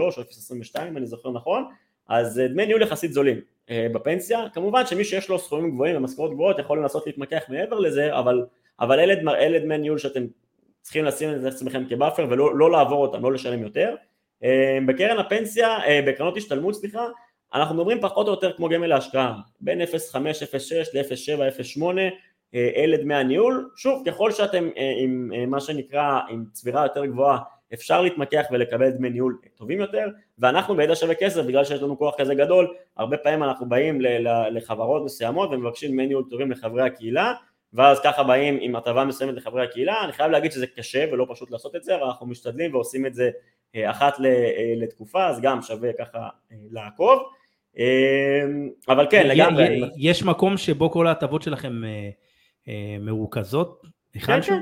או 0.01 0.09
0.22 0.11 0.81
אם 0.89 0.97
אני 0.97 1.07
זוכר 1.07 1.31
נכון, 1.31 1.65
אז 2.09 2.43
דמי 2.49 2.67
ניהול 2.67 2.83
יחסית 2.83 3.13
זולים 3.13 3.41
בפנסיה, 3.71 4.45
כמובן 4.53 4.87
שמי 4.87 5.05
שיש 5.05 5.29
לו 5.29 5.39
סכומים 5.39 5.71
גבוהים 5.71 5.97
ומשכורות 5.97 6.33
גבוהות 6.33 6.59
יכול 6.59 6.79
לנסות 6.79 7.07
להתמקח 7.07 7.43
מעבר 7.49 7.79
לזה, 7.79 8.19
אבל, 8.19 8.45
אבל 8.81 9.01
אלה, 9.01 9.15
אלה 9.39 9.59
דמי 9.59 9.79
ניהול 9.79 9.99
שאתם 9.99 10.27
צריכים 10.81 11.05
לשים 11.05 11.31
את 11.35 11.45
עצמכם 11.45 11.85
כבאפר 11.89 12.27
ולא 12.31 12.59
לא 12.59 12.71
לעבור 12.71 13.07
אותם, 13.07 13.23
לא 13.23 13.33
לשלם 13.33 13.63
יותר. 13.63 13.95
בקרן 14.87 15.19
הפנסיה, 15.19 15.79
בקרנות 16.07 16.37
השתלמות 16.37 16.75
סליחה, 16.75 17.07
אנחנו 17.55 17.75
מדברים 17.75 18.01
פחות 18.01 18.27
או 18.27 18.33
יותר 18.33 18.53
כמו 18.53 18.69
גמל 18.69 18.87
להשקעה, 18.87 19.35
בין 19.61 19.83
0.5, 19.83 19.87
0.6 19.87 20.19
ל-0.7, 20.95 21.79
0.8 21.79 21.83
אלה 22.55 22.97
דמי 22.97 23.15
הניהול, 23.15 23.71
שוב 23.77 24.03
ככל 24.07 24.31
שאתם 24.31 24.69
עם 25.03 25.51
מה 25.51 25.61
שנקרא 25.61 26.21
עם 26.29 26.45
צבירה 26.53 26.83
יותר 26.83 27.07
גבוהה 27.07 27.39
אפשר 27.75 28.03
להתמקח 28.03 28.45
ולקבל 28.51 28.91
דמי 28.91 29.11
ניהול 29.11 29.39
טובים 29.57 29.81
יותר 29.81 30.09
ואנחנו 30.39 30.77
בידע 30.77 30.95
שווה 30.95 31.15
כסף 31.15 31.43
בגלל 31.43 31.65
שיש 31.65 31.83
לנו 31.83 31.99
כוח 31.99 32.15
כזה 32.19 32.35
גדול 32.35 32.75
הרבה 32.97 33.17
פעמים 33.17 33.43
אנחנו 33.43 33.69
באים 33.69 34.01
לחברות 34.51 35.05
מסוימות 35.05 35.51
ומבקשים 35.53 35.91
דמי 35.91 36.07
ניהול 36.07 36.25
טובים 36.31 36.51
לחברי 36.51 36.83
הקהילה 36.83 37.33
ואז 37.73 38.01
ככה 38.05 38.23
באים 38.23 38.59
עם 38.61 38.77
הטבה 38.77 39.05
מסוימת 39.05 39.35
לחברי 39.35 39.65
הקהילה 39.65 40.05
אני 40.05 40.13
חייב 40.13 40.31
להגיד 40.31 40.53
שזה 40.53 40.67
קשה 40.67 41.05
ולא 41.13 41.27
פשוט 41.31 41.51
לעשות 41.51 41.77
את 41.77 41.85
זה 41.85 41.95
אבל 41.95 42.05
אנחנו 42.05 42.27
משתדלים 42.27 42.75
ועושים 42.75 43.07
את 43.07 43.15
זה 43.15 43.31
אחת 43.77 44.15
לתקופה 44.77 45.27
אז 45.27 45.41
גם 45.41 45.63
שווה 45.63 45.91
ככה 45.99 46.29
לעקוב. 46.71 47.23
אבל 48.89 49.07
כן 49.11 49.27
לגמרי. 49.27 49.81
יש 49.97 50.23
מקום 50.23 50.57
שבו 50.57 50.91
כל 50.91 51.07
ההטבות 51.07 51.43
שלכם 51.43 51.83
מרוכזות? 53.01 53.83
כן, 54.13 54.41
כן, 54.43 54.61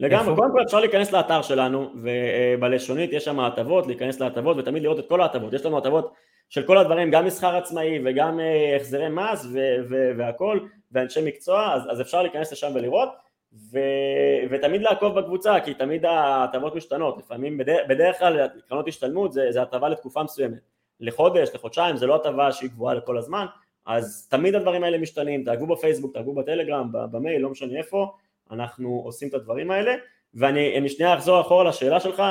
לגמרי, 0.00 0.36
קודם 0.36 0.52
כל 0.52 0.62
אפשר 0.62 0.80
להיכנס 0.80 1.12
לאתר 1.12 1.42
שלנו 1.42 1.92
ובלשונית 2.02 3.12
יש 3.12 3.24
שם 3.24 3.40
הטבות, 3.40 3.86
להיכנס 3.86 4.20
להטבות 4.20 4.56
ותמיד 4.56 4.82
לראות 4.82 4.98
את 4.98 5.08
כל 5.08 5.20
ההטבות, 5.20 5.52
יש 5.52 5.66
לנו 5.66 5.78
הטבות 5.78 6.12
של 6.48 6.62
כל 6.62 6.78
הדברים, 6.78 7.10
גם 7.10 7.24
מסחר 7.24 7.56
עצמאי 7.56 7.98
וגם 8.04 8.40
החזרי 8.76 9.08
מס 9.08 9.46
והכל 10.16 10.60
ואנשי 10.92 11.20
מקצוע, 11.24 11.74
אז, 11.74 11.82
אז 11.90 12.00
אפשר 12.00 12.22
להיכנס 12.22 12.52
לשם 12.52 12.70
ולראות. 12.74 13.08
ו, 13.72 13.78
ותמיד 14.50 14.82
לעקוב 14.82 15.20
בקבוצה 15.20 15.60
כי 15.60 15.74
תמיד 15.74 16.04
ההטבות 16.04 16.74
משתנות, 16.74 17.18
לפעמים 17.18 17.58
בדרך, 17.58 17.88
בדרך 17.88 18.18
כלל 18.18 18.46
קרנות 18.68 18.88
השתלמות 18.88 19.32
זה, 19.32 19.46
זה 19.50 19.62
הטבה 19.62 19.88
לתקופה 19.88 20.22
מסוימת, 20.22 20.58
לחודש, 21.00 21.48
לחודשיים, 21.54 21.96
זה 21.96 22.06
לא 22.06 22.14
הטבה 22.14 22.52
שהיא 22.52 22.70
גבוהה 22.70 22.94
לכל 22.94 23.18
הזמן 23.18 23.46
אז 23.86 24.28
תמיד 24.30 24.54
הדברים 24.54 24.84
האלה 24.84 24.98
משתנים, 24.98 25.44
תעקבו 25.44 25.66
בפייסבוק, 25.66 26.14
תעקבו 26.14 26.34
בטלגרם, 26.34 26.88
במייל, 26.92 27.42
לא 27.42 27.50
משנה 27.50 27.78
איפה, 27.78 28.12
אנחנו 28.50 29.02
עושים 29.04 29.28
את 29.28 29.34
הדברים 29.34 29.70
האלה, 29.70 29.94
ואני 30.34 30.88
שנייה 30.88 31.14
אחזור 31.14 31.40
אחורה 31.40 31.64
לשאלה 31.64 32.00
שלך, 32.00 32.22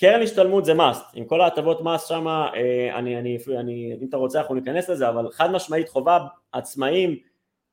קרן 0.00 0.22
השתלמות 0.22 0.64
זה 0.64 0.72
must, 0.72 1.04
עם 1.14 1.24
כל 1.24 1.40
ההטבות 1.40 1.82
מס 1.82 2.06
שם, 2.06 2.26
אה, 2.26 2.98
אני, 2.98 3.18
אני, 3.18 3.38
אני, 3.58 3.96
אם 4.02 4.08
אתה 4.08 4.16
רוצה 4.16 4.40
אנחנו 4.40 4.54
ניכנס 4.54 4.88
לזה, 4.88 5.08
אבל 5.08 5.28
חד 5.32 5.50
משמעית 5.50 5.88
חובה, 5.88 6.18
עצמאים, 6.52 7.16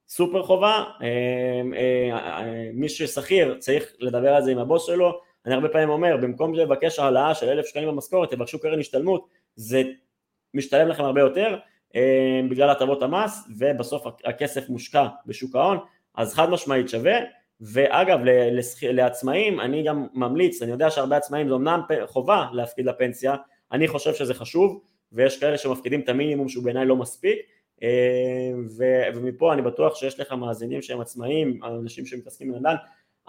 סופר 0.07 0.43
חובה, 0.43 0.84
אה, 1.01 1.61
אה, 1.78 2.69
מי 2.74 2.89
ששכיר 2.89 3.55
צריך 3.59 3.93
לדבר 3.99 4.34
על 4.34 4.43
זה 4.43 4.51
עם 4.51 4.57
הבוס 4.57 4.86
שלו, 4.86 5.22
אני 5.45 5.53
הרבה 5.53 5.69
פעמים 5.69 5.89
אומר, 5.89 6.17
במקום 6.17 6.53
לבקש 6.53 6.99
העלאה 6.99 7.36
של 7.36 7.49
אלף 7.49 7.65
שקלים 7.65 7.88
במשכורת, 7.88 8.32
תבקשו 8.32 8.59
קרן 8.59 8.80
השתלמות, 8.80 9.28
זה 9.55 9.84
משתלם 10.53 10.88
לכם 10.88 11.03
הרבה 11.03 11.22
יותר, 11.22 11.57
בגלל 12.50 12.70
הטבות 12.70 13.04
המס 13.04 13.48
ובסוף 13.58 14.04
הכסף 14.26 14.70
מושקע 14.70 15.08
בשוק 15.26 15.56
ההון 15.56 15.78
אז 16.16 16.34
חד 16.34 16.50
משמעית 16.50 16.89
שווה. 16.89 17.20
ואגב 17.62 18.20
לעצמאים 18.84 19.60
אני 19.60 19.84
גם 19.84 20.08
ממליץ, 20.14 20.62
אני 20.62 20.72
יודע 20.72 20.89
שהרבה 20.89 21.18
עצמאים 21.18 21.50
זה 21.50 21.56
אמנם 21.56 21.82
חובה 22.06 22.46
להפקיד 22.54 22.86
לפנסיה, 22.86 23.36
אני 23.72 23.88
חושב 23.88 24.14
שזה 24.14 24.34
חשוב 24.34 24.82
ויש 25.12 25.39
כאלה 25.39 25.58
שמפקידים 25.58 26.00
את 26.00 26.10
המינימום 26.10 26.50
שהוא 26.50 26.64
בעיניי 26.64 26.86
לא 26.86 26.96
מספיק 26.96 27.39
אה, 27.84 28.52
ומפה 29.16 29.54
אני 29.54 29.62
בטוח 29.62 29.96
שיש 29.96 30.20
לך 30.20 30.32
מאזינים 30.32 30.82
שהם 30.82 31.02
עצמאים, 31.02 31.60
אנשים 31.64 32.06
שמתעסקים 32.06 32.52
בנדל"ן, 32.52 32.76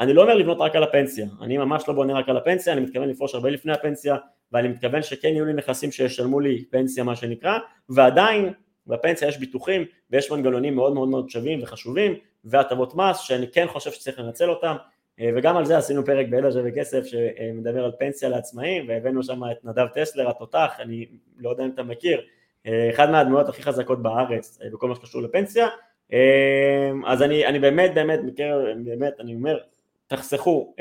אני 0.01 0.13
לא 0.13 0.23
אומר 0.23 0.35
לבנות 0.35 0.59
רק 0.61 0.77
על 0.77 0.83
הפנסיה, 0.83 1.27
אני 1.43 1.59
ממש 1.59 1.85
לא 1.89 1.95
בונה 1.95 2.15
רק 2.15 2.29
על 2.29 2.37
הפנסיה, 2.37 2.73
אני 2.73 2.81
מתכוון 2.81 3.09
לפרוש 3.09 3.35
הרבה 3.35 3.51
לפני 3.51 3.73
הפנסיה 3.73 4.17
ואני 4.53 4.69
מתכוון 4.69 5.03
שכן 5.03 5.29
יהיו 5.29 5.45
לי 5.45 5.53
נכסים 5.53 5.93
שישלמו 5.93 6.41
לי 6.41 6.65
פנסיה 6.71 7.05
מה 7.05 7.17
שנקרא, 7.17 7.59
ועדיין 7.89 8.53
בפנסיה 8.87 9.29
יש 9.29 9.39
ביטוחים 9.39 9.85
ויש 10.11 10.31
מנגנונים 10.31 10.75
מאוד 10.75 10.95
מאוד 10.95 11.09
מאוד 11.09 11.31
שווים 11.31 11.63
וחשובים 11.63 12.15
והטבות 12.45 12.95
מס 12.95 13.19
שאני 13.19 13.49
כן 13.49 13.67
חושב 13.67 13.93
שצריך 13.93 14.19
לנצל 14.19 14.51
אותם 14.51 14.77
אה, 15.21 15.31
וגם 15.37 15.57
על 15.57 15.65
זה 15.65 15.79
עשינו 15.79 16.05
פרק 16.05 16.27
בידע 16.31 16.51
שווה 16.51 16.71
כסף 16.71 17.05
שמדבר 17.07 17.85
על 17.85 17.93
פנסיה 17.99 18.29
לעצמאים 18.29 18.89
והבאנו 18.89 19.23
שם 19.23 19.41
את 19.51 19.65
נדב 19.65 19.87
טסלר 19.95 20.31
התותח, 20.31 20.73
אני 20.79 21.07
לא 21.39 21.51
יודע 21.51 21.65
אם 21.65 21.71
אתה 21.75 21.83
מכיר, 21.83 22.21
אה, 22.67 22.91
אחד 22.91 23.11
מהדמויות 23.11 23.49
הכי 23.49 23.63
חזקות 23.63 24.03
בארץ 24.03 24.59
אה, 24.65 24.71
בכל 24.73 24.89
מה 24.89 24.95
שקשור 24.95 25.23
לפנסיה. 25.23 25.69
אז 27.07 27.23
אני, 27.23 27.47
אני 27.47 27.59
באמת 27.59 27.95
באמת 27.95 28.21
באמת 28.85 29.21
אני 29.21 29.35
אומר 29.35 29.59
תחסכו 30.07 30.75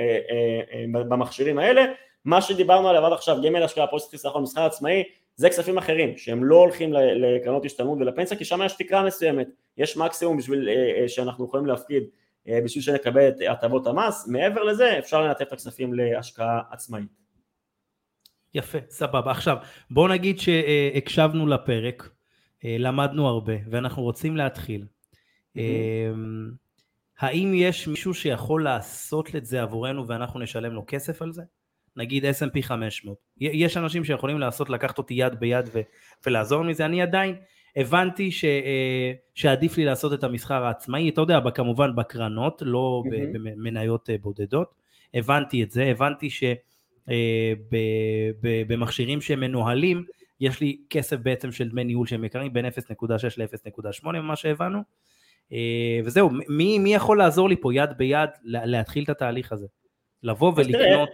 במכשירים 0.91 1.57
האלה 1.57 1.85
מה 2.25 2.41
שדיברנו 2.41 2.89
עליו 2.89 3.05
עד 3.05 3.13
עכשיו, 3.13 3.37
גמל 3.43 3.63
השקעה, 3.63 3.87
פוסט 3.87 4.11
חיסכון, 4.11 4.43
מסחר 4.43 4.61
עצמאי, 4.61 5.03
זה 5.35 5.49
כספים 5.49 5.77
אחרים 5.77 6.17
שהם 6.17 6.43
לא 6.43 6.55
הולכים 6.55 6.93
לקרנות 6.93 7.65
השתלמות 7.65 7.97
ולפנסיה 8.01 8.37
כי 8.37 8.45
שם 8.45 8.61
יש 8.65 8.73
תקרה 8.73 9.03
מסוימת, 9.03 9.47
יש 9.77 9.97
מקסימום 9.97 10.37
בשביל 10.37 10.69
אה, 10.69 11.01
אה, 11.01 11.09
שאנחנו 11.09 11.45
יכולים 11.45 11.65
להפקיד 11.65 12.03
אה, 12.47 12.59
בשביל 12.65 12.83
שנקבל 12.83 13.27
את 13.27 13.35
הטבות 13.49 13.87
המס, 13.87 14.27
מעבר 14.27 14.63
לזה 14.63 14.99
אפשר 14.99 15.21
לנתב 15.21 15.41
את 15.41 15.53
הכספים 15.53 15.93
להשקעה 15.93 16.61
עצמאית. 16.71 17.21
יפה, 18.53 18.77
סבבה. 18.89 19.31
עכשיו 19.31 19.57
בוא 19.91 20.09
נגיד 20.09 20.39
שהקשבנו 20.39 21.47
לפרק, 21.47 22.09
למדנו 22.63 23.27
הרבה 23.27 23.53
ואנחנו 23.69 24.03
רוצים 24.03 24.37
להתחיל. 24.37 24.85
Mm-hmm. 25.57 25.59
האם 27.19 27.51
יש 27.55 27.87
מישהו 27.87 28.13
שיכול 28.13 28.63
לעשות 28.63 29.35
את 29.35 29.45
זה 29.45 29.61
עבורנו 29.61 30.07
ואנחנו 30.07 30.39
נשלם 30.39 30.73
לו 30.73 30.83
כסף 30.87 31.21
על 31.21 31.31
זה? 31.33 31.43
נגיד 31.95 32.25
S&P 32.25 32.61
500. 32.61 33.17
יש 33.37 33.77
אנשים 33.77 34.03
שיכולים 34.03 34.39
לעשות, 34.39 34.69
לקחת 34.69 34.97
אותי 34.97 35.13
יד 35.13 35.39
ביד 35.39 35.69
ו, 35.73 35.81
ולעזור 36.25 36.63
מזה, 36.63 36.85
אני 36.85 37.01
עדיין 37.01 37.35
הבנתי 37.75 38.31
ש, 38.31 38.45
אה, 38.45 39.11
שעדיף 39.35 39.77
לי 39.77 39.85
לעשות 39.85 40.13
את 40.13 40.23
המסחר 40.23 40.63
העצמאי, 40.63 41.09
אתה 41.09 41.21
יודע, 41.21 41.39
כמובן 41.55 41.95
בקרנות, 41.95 42.61
לא 42.65 43.03
mm-hmm. 43.05 43.09
במניות 43.33 44.09
אה, 44.09 44.15
בודדות, 44.21 44.73
הבנתי 45.13 45.63
את 45.63 45.71
זה, 45.71 45.83
הבנתי 45.83 46.29
שבמכשירים 48.59 49.19
אה, 49.19 49.23
שמנוהלים, 49.23 50.05
יש 50.39 50.61
לי 50.61 50.77
כסף 50.89 51.17
בעצם 51.17 51.51
של 51.51 51.69
דמי 51.69 51.83
ניהול 51.83 52.07
שהם 52.07 52.23
יקרים 52.23 52.53
בין 52.53 52.65
0.6 52.65 52.71
ל-0.8 53.37 54.07
ממה 54.07 54.35
שהבנו, 54.35 54.79
וזהו, 56.05 56.29
מי, 56.49 56.79
מי 56.79 56.93
יכול 56.93 57.17
לעזור 57.17 57.49
לי 57.49 57.55
פה 57.61 57.73
יד 57.73 57.89
ביד 57.97 58.29
להתחיל 58.43 59.03
את 59.03 59.09
התהליך 59.09 59.51
הזה? 59.51 59.67
לבוא 60.23 60.53
ולקנות... 60.55 61.09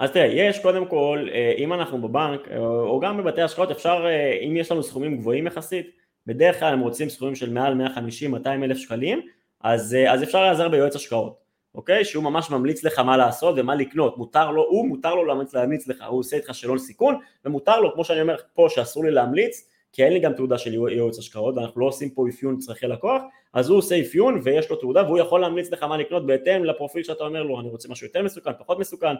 אז 0.00 0.10
תראה, 0.10 0.26
יש 0.26 0.58
קודם 0.58 0.86
כל, 0.86 1.26
אה, 1.32 1.54
אם 1.58 1.72
אנחנו 1.72 2.02
בבנק, 2.02 2.48
אה, 2.50 2.58
או 2.58 3.00
גם 3.00 3.16
בבתי 3.16 3.42
השקעות, 3.42 3.70
אפשר, 3.70 4.06
אה, 4.06 4.38
אם 4.46 4.56
יש 4.56 4.72
לנו 4.72 4.82
סכומים 4.82 5.16
גבוהים 5.16 5.46
יחסית, 5.46 5.90
בדרך 6.26 6.60
כלל 6.60 6.72
הם 6.72 6.80
רוצים 6.80 7.08
סכומים 7.08 7.34
של 7.34 7.52
מעל 7.52 7.74
150-200 7.74 8.64
אלף 8.64 8.76
שקלים, 8.76 9.20
אז, 9.60 9.96
אז 10.08 10.22
אפשר 10.22 10.40
להיעזר 10.40 10.68
ביועץ 10.68 10.96
השקעות, 10.96 11.36
אוקיי? 11.74 12.04
שהוא 12.04 12.24
ממש 12.24 12.50
ממליץ 12.50 12.84
לך 12.84 12.98
מה 12.98 13.16
לעשות 13.16 13.54
ומה 13.58 13.74
לקנות, 13.74 14.18
מותר 14.18 14.50
לו, 14.50 14.62
הוא 14.62 14.88
מותר 14.88 15.14
לו 15.14 15.24
להמליץ, 15.24 15.54
להמליץ 15.54 15.88
לך, 15.88 16.04
הוא 16.08 16.18
עושה 16.18 16.36
איתך 16.36 16.54
שאלון 16.54 16.78
סיכון, 16.78 17.14
ומותר 17.44 17.80
לו, 17.80 17.92
כמו 17.94 18.04
שאני 18.04 18.20
אומר 18.20 18.36
פה, 18.54 18.66
שאסור 18.70 19.04
לי 19.04 19.10
להמליץ, 19.10 19.70
כי 19.92 20.04
אין 20.04 20.12
לי 20.12 20.20
גם 20.20 20.32
תעודה 20.32 20.58
של 20.58 20.74
יועץ 20.74 21.18
השקעות, 21.18 21.56
ואנחנו 21.56 21.80
לא 21.80 21.86
עושים 21.86 22.10
פה 22.10 22.28
אפיון 22.28 22.58
צרכי 22.58 22.86
לקוח, 22.86 23.22
אז 23.52 23.68
הוא 23.68 23.78
עושה 23.78 24.00
אפיון 24.00 24.40
ויש 24.44 24.70
לו 24.70 24.76
תעודה 24.76 25.02
והוא 25.02 25.18
יכול 25.18 25.40
להמליץ 25.40 25.70
לך 25.70 25.82
מה 25.82 25.96
לקנות 25.96 26.26
בהתאם 26.26 26.64
לפרופיל 26.64 27.02
שאתה 27.02 27.24
אומר 27.24 27.42
לו, 27.42 27.60
אני 27.60 27.68
רוצה 27.68 27.88
משהו 27.88 28.06
יותר 28.06 28.22
מסוכן, 28.22 28.50
פחות 28.58 28.78
מסוכן, 28.78 29.14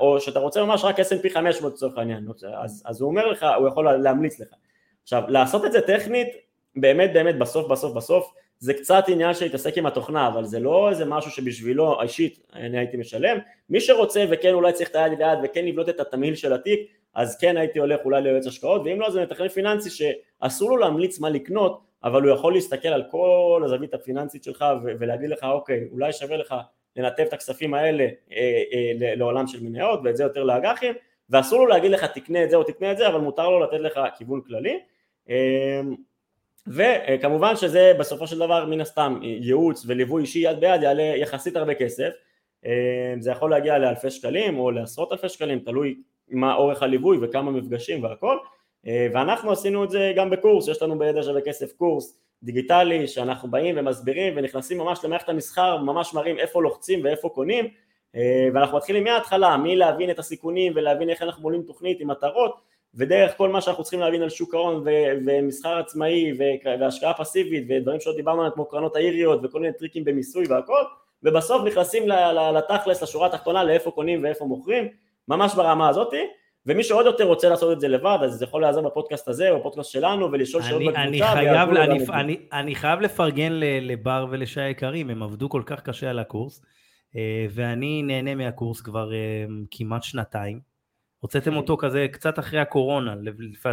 או 0.00 0.20
שאתה 0.20 0.38
רוצה 0.38 0.64
ממש 0.64 0.84
רק 0.84 1.00
S&P 1.00 1.34
500 1.34 1.72
לצורך 1.72 1.98
העניין, 1.98 2.26
אז, 2.62 2.82
אז 2.86 3.00
הוא 3.00 3.10
אומר 3.10 3.26
לך, 3.26 3.46
הוא 3.58 3.68
יכול 3.68 3.92
להמליץ 3.92 4.40
לך. 4.40 4.48
עכשיו, 5.02 5.22
לעשות 5.28 5.64
את 5.64 5.72
זה 5.72 5.80
טכנית, 5.80 6.28
באמת 6.76 7.12
באמת 7.12 7.38
בסוף 7.38 7.70
בסוף 7.70 7.96
בסוף, 7.96 8.32
זה 8.58 8.74
קצת 8.74 9.04
עניין 9.08 9.34
של 9.34 9.44
להתעסק 9.44 9.78
עם 9.78 9.86
התוכנה, 9.86 10.28
אבל 10.28 10.44
זה 10.44 10.60
לא 10.60 10.90
איזה 10.90 11.04
משהו 11.04 11.30
שבשבילו 11.30 12.02
אישית 12.02 12.46
אני 12.52 12.78
הייתי 12.78 12.96
משלם. 12.96 13.38
מי 13.70 13.80
שרוצה 13.80 14.24
וכן 14.30 14.54
אולי 14.54 14.72
צריך 14.72 14.90
את 14.90 14.96
היד 14.96 15.18
ליד 15.18 15.38
וכן 15.42 15.64
לבלוט 15.64 15.88
את 15.88 16.00
התמהיל 16.00 16.34
של 16.34 16.52
התיק, 16.52 16.80
אז 17.14 17.38
כן 17.38 17.56
הייתי 17.56 17.78
הולך 17.78 18.00
אולי 18.04 18.22
ליועץ 18.22 18.46
השקעות, 18.46 18.82
ואם 18.84 19.00
לא 19.00 19.10
זה 19.10 19.22
מתכנן 19.22 19.48
פיננסי 19.48 19.90
שאסור 19.90 20.70
לו 20.70 20.76
להמליץ 20.76 21.20
מה 21.20 21.30
לקנות, 21.30 21.80
אבל 22.04 22.22
הוא 22.22 22.30
יכול 22.30 22.52
להסתכל 22.52 22.88
על 22.88 23.04
כל 23.10 23.62
הזווית 23.64 23.94
הפיננסית 23.94 24.44
שלך 24.44 24.64
ולהגיד 24.84 25.30
לך 25.30 25.44
אוקיי, 25.44 25.88
אולי 25.92 26.12
שווה 26.12 26.36
לך 26.36 26.54
לנתב 26.96 27.22
את 27.22 27.32
הכספים 27.32 27.74
האלה 27.74 28.06
לעולם 29.16 29.46
של 29.46 29.62
מניות 29.62 30.00
ואת 30.04 30.16
זה 30.16 30.22
יותר 30.22 30.44
לאג"חים 30.44 30.94
ואסור 31.30 31.58
לו 31.58 31.66
להגיד 31.66 31.90
לך 31.90 32.04
תקנה 32.04 32.44
את 32.44 32.50
זה 32.50 32.56
או 32.56 32.64
תקנה 32.64 32.92
את 32.92 32.98
זה 32.98 33.08
אבל 33.08 33.20
מותר 33.20 33.50
לו 33.50 33.60
לתת 33.60 33.80
לך 33.80 34.00
כיוון 34.18 34.40
כללי. 34.40 34.78
וכמובן 36.66 37.56
שזה 37.56 37.92
בסופו 37.98 38.26
של 38.26 38.38
דבר 38.38 38.66
מן 38.66 38.80
הסתם 38.80 39.18
ייעוץ 39.22 39.84
וליווי 39.86 40.22
אישי 40.22 40.38
יד 40.38 40.60
ביד 40.60 40.82
יעלה 40.82 41.02
יחסית 41.02 41.56
הרבה 41.56 41.74
כסף. 41.74 42.10
זה 43.20 43.30
יכול 43.30 43.50
להגיע 43.50 43.78
לאלפי 43.78 44.10
שקלים 44.10 44.58
או 44.58 44.70
לעשרות 44.70 45.12
אלפי 45.12 45.28
שקלים 45.28 45.58
תלוי 45.58 45.94
מה 46.28 46.54
אורך 46.54 46.82
הליווי 46.82 47.18
וכמה 47.22 47.50
מפגשים 47.50 48.04
והכל. 48.04 48.38
ואנחנו 48.84 49.52
עשינו 49.52 49.84
את 49.84 49.90
זה 49.90 50.12
גם 50.16 50.30
בקורס, 50.30 50.68
יש 50.68 50.82
לנו 50.82 50.98
בידע 50.98 51.22
שווה 51.22 51.40
כסף 51.40 51.72
קורס 51.72 52.21
דיגיטלי 52.42 53.08
שאנחנו 53.08 53.50
באים 53.50 53.74
ומסבירים 53.78 54.32
ונכנסים 54.36 54.78
ממש 54.78 55.04
למערכת 55.04 55.28
המסחר, 55.28 55.76
ממש 55.76 56.14
מראים 56.14 56.38
איפה 56.38 56.62
לוחצים 56.62 57.04
ואיפה 57.04 57.28
קונים 57.28 57.68
ואנחנו 58.54 58.76
מתחילים 58.76 59.04
מההתחלה, 59.04 59.56
מלהבין 59.56 60.10
את 60.10 60.18
הסיכונים 60.18 60.72
ולהבין 60.76 61.10
איך 61.10 61.22
אנחנו 61.22 61.42
בונים 61.42 61.62
תוכנית 61.62 62.00
עם 62.00 62.10
מטרות 62.10 62.60
ודרך 62.94 63.36
כל 63.36 63.48
מה 63.48 63.60
שאנחנו 63.60 63.82
צריכים 63.82 64.00
להבין 64.00 64.22
על 64.22 64.28
שוק 64.28 64.54
ההון 64.54 64.84
ומסחר 65.26 65.78
עצמאי 65.78 66.32
והשקעה 66.80 67.14
פסיבית 67.14 67.64
ודברים 67.68 68.00
שעוד 68.00 68.16
דיברנו 68.16 68.40
עליהם 68.40 68.54
כמו 68.54 68.64
קרנות 68.64 68.96
האיריות 68.96 69.40
וכל 69.42 69.60
מיני 69.60 69.72
טריקים 69.72 70.04
במיסוי 70.04 70.44
והכל 70.48 70.82
ובסוף 71.22 71.62
נכנסים 71.64 72.08
לתכלס, 72.54 73.02
לשורה 73.02 73.26
התחתונה, 73.26 73.64
לאיפה 73.64 73.90
קונים 73.90 74.24
ואיפה 74.24 74.44
מוכרים, 74.44 74.88
ממש 75.28 75.54
ברמה 75.54 75.88
הזאתי 75.88 76.26
ומי 76.66 76.84
שעוד 76.84 77.06
יותר 77.06 77.24
רוצה 77.24 77.48
לעשות 77.48 77.72
את 77.72 77.80
זה 77.80 77.88
לבד 77.88 78.18
אז 78.24 78.32
זה 78.32 78.44
יכול 78.44 78.62
לעזור 78.62 78.88
בפודקאסט 78.88 79.28
הזה 79.28 79.50
או 79.50 79.58
בפודקאסט 79.58 79.90
שלנו 79.90 80.32
ולשאול 80.32 80.62
שאלות 80.62 80.82
בקבוצה 80.82 81.02
אני 81.02 81.22
חייב, 81.22 81.68
אני, 81.70 82.06
אני, 82.12 82.36
אני 82.52 82.74
חייב 82.74 83.00
לפרגן 83.00 83.52
לבר 83.82 84.26
ולשי 84.30 84.60
היקרים, 84.60 85.10
הם 85.10 85.22
עבדו 85.22 85.48
כל 85.48 85.62
כך 85.66 85.80
קשה 85.80 86.10
על 86.10 86.18
הקורס 86.18 86.62
אה, 87.16 87.46
ואני 87.50 88.02
נהנה 88.02 88.34
מהקורס 88.34 88.80
כבר 88.80 89.12
אה, 89.12 89.44
כמעט 89.70 90.02
שנתיים 90.02 90.72
הוצאתם 91.18 91.56
אותו 91.56 91.76
כזה 91.76 92.06
קצת 92.12 92.38
אחרי 92.38 92.60
הקורונה, 92.60 93.14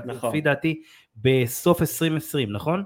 נכון. 0.05 0.29
לפי 0.29 0.41
דעתי 0.41 0.81
בסוף 1.15 1.81
2020, 1.81 2.51
נכון? 2.51 2.83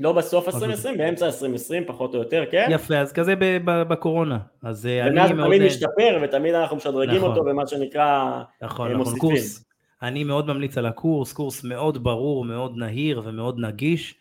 לא 0.00 0.12
בסוף 0.12 0.48
2020, 0.48 0.98
באמצע 0.98 1.26
2020 1.26 1.84
פחות 1.86 2.14
או 2.14 2.18
יותר, 2.18 2.44
כן? 2.50 2.68
יפה, 2.70 2.96
אז 2.96 3.12
כזה 3.12 3.34
בקורונה. 3.64 4.38
אז 4.62 4.86
אה, 4.86 5.06
אני 5.06 5.14
מאוד... 5.14 5.30
ומאז 5.30 5.46
תמיד 5.46 5.62
משתפר 5.62 6.18
ותמיד 6.22 6.54
אנחנו 6.54 6.76
משדרגים 6.76 7.16
נכון. 7.16 7.30
אותו 7.30 7.44
במה 7.44 7.66
שנקרא 7.66 8.42
נכון, 8.62 8.92
נכון, 8.92 9.18
קורס. 9.18 9.64
אני 10.02 10.24
מאוד 10.24 10.46
ממליץ 10.46 10.78
על 10.78 10.86
הקורס, 10.86 11.32
קורס 11.32 11.64
מאוד 11.64 12.04
ברור, 12.04 12.44
מאוד 12.44 12.76
נהיר 12.76 13.22
ומאוד 13.24 13.60
נגיש. 13.60 14.14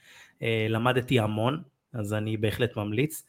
למדתי 0.69 1.19
המון, 1.19 1.61
אז 1.93 2.13
אני 2.13 2.37
בהחלט 2.37 2.77
ממליץ. 2.77 3.25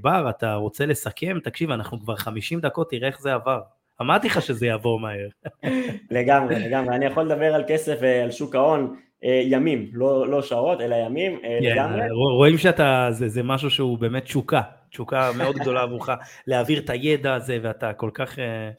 בר, 0.00 0.30
אתה 0.30 0.54
רוצה 0.54 0.86
לסכם? 0.86 1.38
תקשיב, 1.44 1.70
אנחנו 1.70 2.00
כבר 2.00 2.16
50 2.16 2.60
דקות, 2.60 2.90
תראה 2.90 3.08
איך 3.08 3.20
זה 3.20 3.34
עבר. 3.34 3.60
אמרתי 4.00 4.26
לך 4.26 4.42
שזה 4.42 4.66
יעבור 4.66 5.00
מהר. 5.00 5.28
לגמרי, 6.10 6.58
לגמרי. 6.58 6.96
אני 6.96 7.04
יכול 7.04 7.22
לדבר 7.22 7.54
על 7.54 7.64
כסף 7.68 7.96
ועל 8.00 8.30
שוק 8.30 8.54
ההון 8.54 8.80
אה, 8.82 9.00
ימים, 9.22 9.90
לא, 9.92 10.28
לא 10.28 10.42
שעות, 10.42 10.80
אלא 10.80 10.94
ימים, 10.94 11.38
yeah, 11.42 11.46
אה, 11.46 11.58
כן, 11.62 11.72
לגמרי. 11.72 12.10
רואים 12.10 12.58
שאתה, 12.58 13.08
זה, 13.10 13.28
זה 13.28 13.42
משהו 13.42 13.70
שהוא 13.70 13.98
באמת 13.98 14.24
תשוקה, 14.24 14.60
תשוקה 14.90 15.30
מאוד 15.38 15.56
גדולה 15.56 15.82
עבורך, 15.82 16.08
להעביר 16.46 16.78
את 16.78 16.90
הידע 16.90 17.34
הזה, 17.34 17.58
ואתה 17.62 17.92
כל 17.92 18.10
כך... 18.14 18.38
אה, 18.38 18.70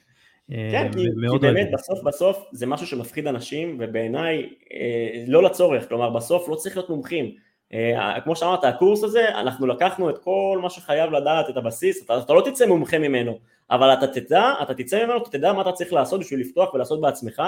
כן, 0.71 0.91
כי, 0.93 1.05
כי 1.31 1.39
באמת 1.39 1.69
בסוף 1.73 2.03
בסוף 2.03 2.45
זה 2.51 2.65
משהו 2.65 2.87
שמפחיד 2.87 3.27
אנשים 3.27 3.77
ובעיניי 3.79 4.49
לא 5.27 5.43
לצורך, 5.43 5.89
כלומר 5.89 6.09
בסוף 6.09 6.49
לא 6.49 6.55
צריך 6.55 6.77
להיות 6.77 6.89
מומחים, 6.89 7.31
כמו 8.23 8.35
שאמרת 8.35 8.63
הקורס 8.63 9.03
הזה 9.03 9.29
אנחנו 9.29 9.67
לקחנו 9.67 10.09
את 10.09 10.17
כל 10.17 10.59
מה 10.61 10.69
שחייב 10.69 11.11
לדעת 11.11 11.49
את 11.49 11.57
הבסיס, 11.57 12.05
אתה, 12.05 12.17
אתה 12.17 12.33
לא 12.33 12.41
תצא 12.45 12.65
מומחה 12.65 12.99
ממנו, 12.99 13.39
אבל 13.71 13.93
אתה 13.93 14.07
תדע, 14.07 14.53
אתה 14.61 14.73
תצא 14.73 15.05
ממנו, 15.05 15.17
אתה 15.17 15.29
תדע 15.29 15.53
מה 15.53 15.61
אתה 15.61 15.71
צריך 15.71 15.93
לעשות 15.93 16.19
בשביל 16.19 16.39
לפתוח 16.39 16.73
ולעשות 16.73 17.01
בעצמך 17.01 17.41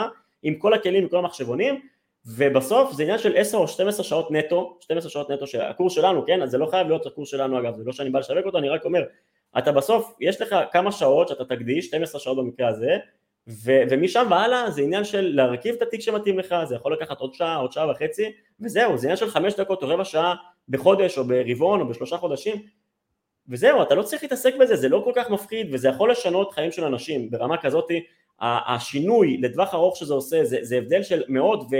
עם 0.43 0.55
כל 0.55 0.73
הכלים 0.73 1.05
וכל 1.05 1.17
המחשבונים 1.17 1.79
ובסוף 2.25 2.93
זה 2.93 3.03
עניין 3.03 3.17
של 3.17 3.37
10 3.37 3.57
או 3.57 3.67
12 3.67 4.03
שעות 4.03 4.31
נטו, 4.31 4.77
12 4.81 5.09
שעות 5.09 5.29
נטו 5.29 5.47
של 5.47 5.61
הקורס 5.61 5.93
שלנו, 5.93 6.25
כן? 6.25 6.41
אז 6.41 6.51
זה 6.51 6.57
לא 6.57 6.65
חייב 6.65 6.87
להיות 6.87 7.05
הקורס 7.05 7.29
שלנו 7.29 7.59
אגב, 7.59 7.75
זה 7.75 7.83
לא 7.85 7.91
שאני 7.91 8.09
בא 8.09 8.19
לשווק 8.19 8.45
אותו, 8.45 8.57
אני 8.57 8.69
רק 8.69 8.85
אומר, 8.85 9.03
אתה 9.57 9.71
בסוף, 9.71 10.15
יש 10.21 10.41
לך 10.41 10.55
כמה 10.71 10.91
שעות 10.91 11.27
שאתה 11.27 11.45
תקדיש, 11.45 11.85
12 11.85 12.21
שעות 12.21 12.37
במקרה 12.37 12.67
הזה, 12.67 12.97
ו- 13.47 13.81
ומשם 13.89 14.27
והלאה 14.29 14.71
זה 14.71 14.81
עניין 14.81 15.03
של 15.03 15.31
להרכיב 15.35 15.75
את 15.75 15.81
התיק 15.81 16.01
שמתאים 16.01 16.39
לך, 16.39 16.55
זה 16.63 16.75
יכול 16.75 16.93
לקחת 16.93 17.19
עוד 17.19 17.33
שעה, 17.33 17.55
עוד 17.55 17.71
שעה 17.71 17.91
וחצי, 17.91 18.31
וזהו, 18.59 18.97
זה 18.97 19.07
עניין 19.07 19.17
של 19.17 19.29
חמש 19.29 19.53
דקות 19.53 19.83
או 19.83 19.87
רבע 19.87 20.05
שעה 20.05 20.35
בחודש 20.69 21.17
או 21.17 21.23
ברבעון 21.23 21.81
או 21.81 21.87
בשלושה 21.87 22.17
חודשים, 22.17 22.55
וזהו, 23.49 23.81
אתה 23.81 23.95
לא 23.95 24.03
צריך 24.03 24.23
להתעסק 24.23 24.55
בזה, 24.55 24.75
זה 24.75 24.89
לא 24.89 25.01
כל 25.05 25.11
כך 25.15 25.29
מפחיד, 25.29 25.67
וזה 25.73 25.87
יכול 25.89 26.11
לשנות 26.11 26.53
חיים 26.53 26.71
של 26.71 26.83
אנשים 26.83 27.31
ברמה 27.31 27.57
כזאתי, 27.57 28.05
השינוי 28.41 29.37
לטווח 29.41 29.73
ארוך 29.73 29.97
שזה 29.97 30.13
עושה, 30.13 30.45
זה, 30.45 30.57
זה 30.61 30.77
הבדל 30.77 31.03
של 31.03 31.23
מאוד 31.27 31.71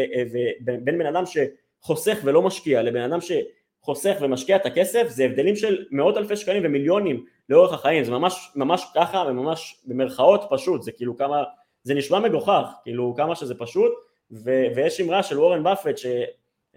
בין 0.59 0.97
בן 0.97 1.05
אדם 1.05 1.23
שחוסך 1.25 2.19
ולא 2.23 2.41
משקיע 2.41 2.81
לבן 2.81 3.01
אדם 3.01 3.19
שחוסך 3.21 4.17
ומשקיע 4.21 4.55
את 4.55 4.65
הכסף, 4.65 5.07
זה 5.07 5.25
הבדלים 5.25 5.55
של 5.55 5.85
מאות 5.91 6.17
אלפי 6.17 6.35
שקלים 6.35 6.63
ומיליונים 6.65 7.25
לאורך 7.49 7.73
החיים, 7.73 8.03
זה 8.03 8.11
ממש, 8.11 8.51
ממש 8.55 8.85
ככה 8.95 9.25
וממש 9.27 9.81
במרכאות 9.85 10.43
פשוט, 10.49 10.81
זה 10.81 10.91
כאילו 10.91 11.17
כמה, 11.17 11.43
זה 11.83 11.93
נשמע 11.93 12.19
מגוחך, 12.19 12.65
כאילו 12.83 13.13
כמה 13.17 13.35
שזה 13.35 13.55
פשוט, 13.55 13.91
ו, 14.31 14.51
ויש 14.75 15.01
אמרה 15.01 15.23
של 15.23 15.39
וורן 15.39 15.63
באפט 15.63 15.97
ש... 15.97 16.05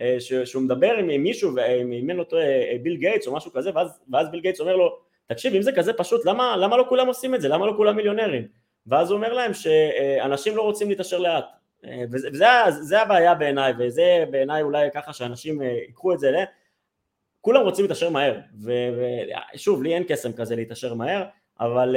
אה, 0.01 0.17
שהוא 0.45 0.63
מדבר 0.63 0.95
עם 0.99 1.23
מישהו 1.23 1.55
ואם 1.55 2.11
אני 2.11 2.19
לא 2.19 2.25
טועה 2.25 2.37
ביל 2.83 2.97
גייטס 2.97 3.27
או 3.27 3.35
משהו 3.35 3.53
כזה 3.53 3.71
ואז, 3.75 4.01
ואז 4.13 4.31
ביל 4.31 4.41
גייטס 4.41 4.61
אומר 4.61 4.77
לו 4.77 4.99
תקשיב 5.27 5.55
אם 5.55 5.63
זה 5.63 5.73
כזה 5.73 5.93
פשוט 5.93 6.25
למה, 6.25 6.57
למה 6.57 6.77
לא 6.77 6.85
כולם 6.89 7.07
עושים 7.07 7.35
את 7.35 7.41
זה? 7.41 7.49
למה 7.49 7.67
לא 7.67 7.73
כולם 7.77 7.97
מיליונרים 7.97 8.49
ואז 8.89 9.11
הוא 9.11 9.17
אומר 9.17 9.33
להם 9.33 9.55
שאנשים 9.55 10.57
לא 10.57 10.63
רוצים 10.63 10.89
להתעשר 10.89 11.19
לאט. 11.19 11.45
וזה, 12.13 12.29
וזה 12.69 13.03
הבעיה 13.03 13.35
בעיניי 13.35 13.73
וזה 13.79 14.25
בעיניי 14.31 14.63
אולי 14.63 14.89
ככה 14.95 15.13
שאנשים 15.13 15.63
ייקחו 15.63 16.13
את 16.13 16.19
זה 16.19 16.31
ל... 16.31 16.37
כולם 17.41 17.63
רוצים 17.63 17.85
להתעשר 17.85 18.11
מהר 18.11 18.39
ושוב 19.55 19.83
לי 19.83 19.95
אין 19.95 20.05
קסם 20.09 20.33
כזה 20.33 20.57
להתעשר 20.57 20.95
מהר 20.95 21.25
אבל, 21.61 21.97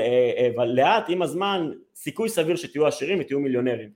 אבל 0.55 0.67
לאט 0.67 1.05
עם 1.07 1.21
הזמן 1.21 1.71
סיכוי 1.95 2.29
סביר 2.29 2.55
שתהיו 2.55 2.87
עשירים 2.87 3.19
ותהיו 3.19 3.39
מיליונרים. 3.39 3.89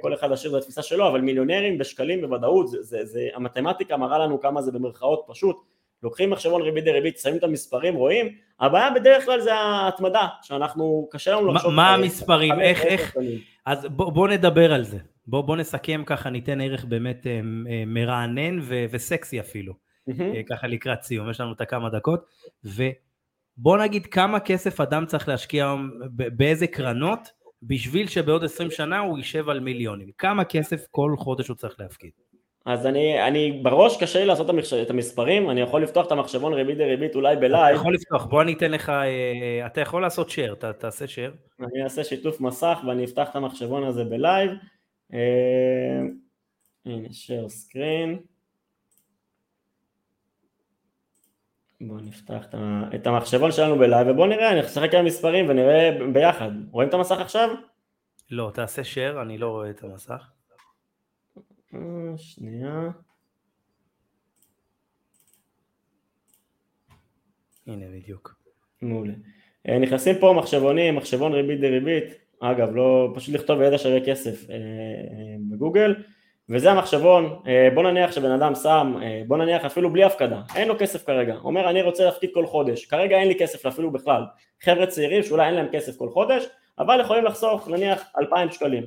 כל 0.00 0.14
אחד 0.14 0.32
עשיר 0.32 0.56
בתפיסה 0.56 0.82
שלו, 0.82 1.08
אבל 1.08 1.20
מיליונרים 1.20 1.78
בשקלים 1.78 2.20
בוודאות, 2.20 2.68
זה, 2.68 2.82
זה, 2.82 3.04
זה, 3.04 3.28
המתמטיקה 3.34 3.96
מראה 3.96 4.18
לנו 4.18 4.40
כמה 4.40 4.62
זה 4.62 4.72
במרכאות 4.72 5.24
פשוט, 5.26 5.56
לוקחים 6.02 6.30
מחשבון 6.30 6.62
ריבית 6.62 6.84
דריבית, 6.84 7.18
שמים 7.18 7.36
את 7.36 7.44
המספרים, 7.44 7.94
רואים, 7.94 8.34
הבעיה 8.60 8.90
בדרך 8.90 9.24
כלל 9.24 9.40
זה 9.40 9.54
ההתמדה, 9.54 10.28
שאנחנו, 10.42 11.08
קשה 11.10 11.32
לנו 11.32 11.52
לחשוב... 11.52 11.72
מה 11.72 11.94
המספרים, 11.94 12.60
איך, 12.60 12.84
איך, 12.84 13.16
אז 13.66 13.86
בוא, 13.86 14.28
נדבר 14.28 14.72
על 14.72 14.84
זה, 14.84 14.98
בוא, 15.26 15.56
נסכם 15.56 16.02
ככה, 16.06 16.30
ניתן 16.30 16.60
ערך 16.60 16.84
באמת 16.84 17.26
אה, 17.26 17.40
אה, 17.70 17.82
מרענן 17.86 18.58
וסקסי 18.90 19.40
אפילו, 19.40 19.74
ככה 20.50 20.66
לקראת 20.66 21.02
סיום, 21.02 21.30
יש 21.30 21.40
לנו 21.40 21.52
את 21.52 21.60
הכמה 21.60 21.90
דקות, 21.90 22.24
ובוא 22.64 23.78
נגיד 23.78 24.06
כמה 24.06 24.40
כסף 24.40 24.80
אדם 24.80 25.06
צריך 25.06 25.28
להשקיע 25.28 25.74
באיזה 26.12 26.66
קרנות, 26.66 27.42
בשביל 27.62 28.06
שבעוד 28.06 28.44
20 28.44 28.70
שנה 28.70 28.98
הוא 28.98 29.18
יישב 29.18 29.48
על 29.48 29.60
מיליונים. 29.60 30.10
כמה 30.18 30.44
כסף 30.44 30.86
כל 30.90 31.14
חודש 31.18 31.48
הוא 31.48 31.56
צריך 31.56 31.80
להפקיד? 31.80 32.10
אז 32.64 32.86
אני, 32.86 33.26
אני 33.28 33.60
בראש 33.62 34.02
קשה 34.02 34.18
לי 34.18 34.26
לעשות 34.26 34.46
את 34.82 34.90
המספרים, 34.90 35.50
אני 35.50 35.60
יכול 35.60 35.82
לפתוח 35.82 36.06
את 36.06 36.12
המחשבון 36.12 36.54
ריבית 36.54 36.78
דריבית 36.78 37.14
אולי 37.14 37.36
בלייב. 37.36 37.74
אתה 37.74 37.80
יכול 37.80 37.94
לפתוח, 37.94 38.24
בוא 38.24 38.42
אני 38.42 38.52
אתן 38.52 38.70
לך, 38.70 38.88
אה, 38.88 39.66
אתה 39.66 39.80
יכול 39.80 40.02
לעשות 40.02 40.30
share, 40.30 40.54
ת, 40.54 40.64
תעשה 40.64 41.04
share. 41.04 41.62
אני 41.64 41.84
אעשה 41.84 42.04
שיתוף 42.04 42.40
מסך 42.40 42.78
ואני 42.86 43.04
אפתח 43.04 43.30
את 43.30 43.36
המחשבון 43.36 43.84
הזה 43.84 44.04
בלייב. 44.04 44.50
אה, 45.12 45.18
הנה 46.86 47.08
share 47.08 47.48
screen. 47.48 48.18
בואו 51.80 52.00
נפתח 52.00 52.46
את 52.94 53.06
המחשבון 53.06 53.52
שלנו 53.52 53.78
בלייב 53.78 54.08
ובואו 54.08 54.26
נראה, 54.26 54.60
נשחק 54.60 54.94
על 54.94 55.04
מספרים 55.04 55.48
ונראה 55.48 55.90
ביחד. 56.12 56.50
רואים 56.70 56.88
את 56.88 56.94
המסך 56.94 57.20
עכשיו? 57.20 57.48
לא, 58.30 58.50
תעשה 58.54 58.82
share, 58.82 59.22
אני 59.22 59.38
לא 59.38 59.48
רואה 59.48 59.70
את 59.70 59.84
המסך. 59.84 60.41
אה, 61.74 61.78
שנייה. 62.16 62.90
הנה 67.66 67.86
בדיוק. 67.94 68.34
מעולה. 68.82 69.12
אה, 69.68 69.78
נכנסים 69.78 70.14
פה 70.20 70.34
מחשבונים, 70.38 70.96
מחשבון 70.96 71.32
ריבית 71.32 71.60
דריבית, 71.60 72.04
אגב, 72.40 72.74
לא, 72.74 73.12
פשוט 73.14 73.34
לכתוב 73.34 73.60
ידע 73.60 73.78
שווה 73.78 74.06
כסף 74.06 74.50
אה, 74.50 74.56
בגוגל. 75.50 75.94
וזה 76.48 76.70
המחשבון, 76.70 77.42
בוא 77.74 77.82
נניח 77.82 78.12
שבן 78.12 78.30
אדם 78.30 78.54
שם, 78.54 78.94
בוא 79.26 79.36
נניח 79.36 79.64
אפילו 79.64 79.92
בלי 79.92 80.04
הפקדה, 80.04 80.42
אין 80.54 80.68
לו 80.68 80.74
כסף 80.78 81.06
כרגע, 81.06 81.36
אומר 81.36 81.70
אני 81.70 81.82
רוצה 81.82 82.04
להפקיד 82.04 82.30
כל 82.34 82.46
חודש, 82.46 82.86
כרגע 82.86 83.16
אין 83.16 83.28
לי 83.28 83.38
כסף 83.38 83.66
אפילו 83.66 83.90
בכלל, 83.90 84.22
חבר'ה 84.62 84.86
צעירים 84.86 85.22
שאולי 85.22 85.46
אין 85.46 85.54
להם 85.54 85.66
כסף 85.72 85.96
כל 85.96 86.08
חודש, 86.08 86.44
אבל 86.78 87.00
יכולים 87.00 87.24
לחסוך 87.24 87.68
נניח 87.68 88.04
2,000 88.18 88.50
שקלים, 88.50 88.86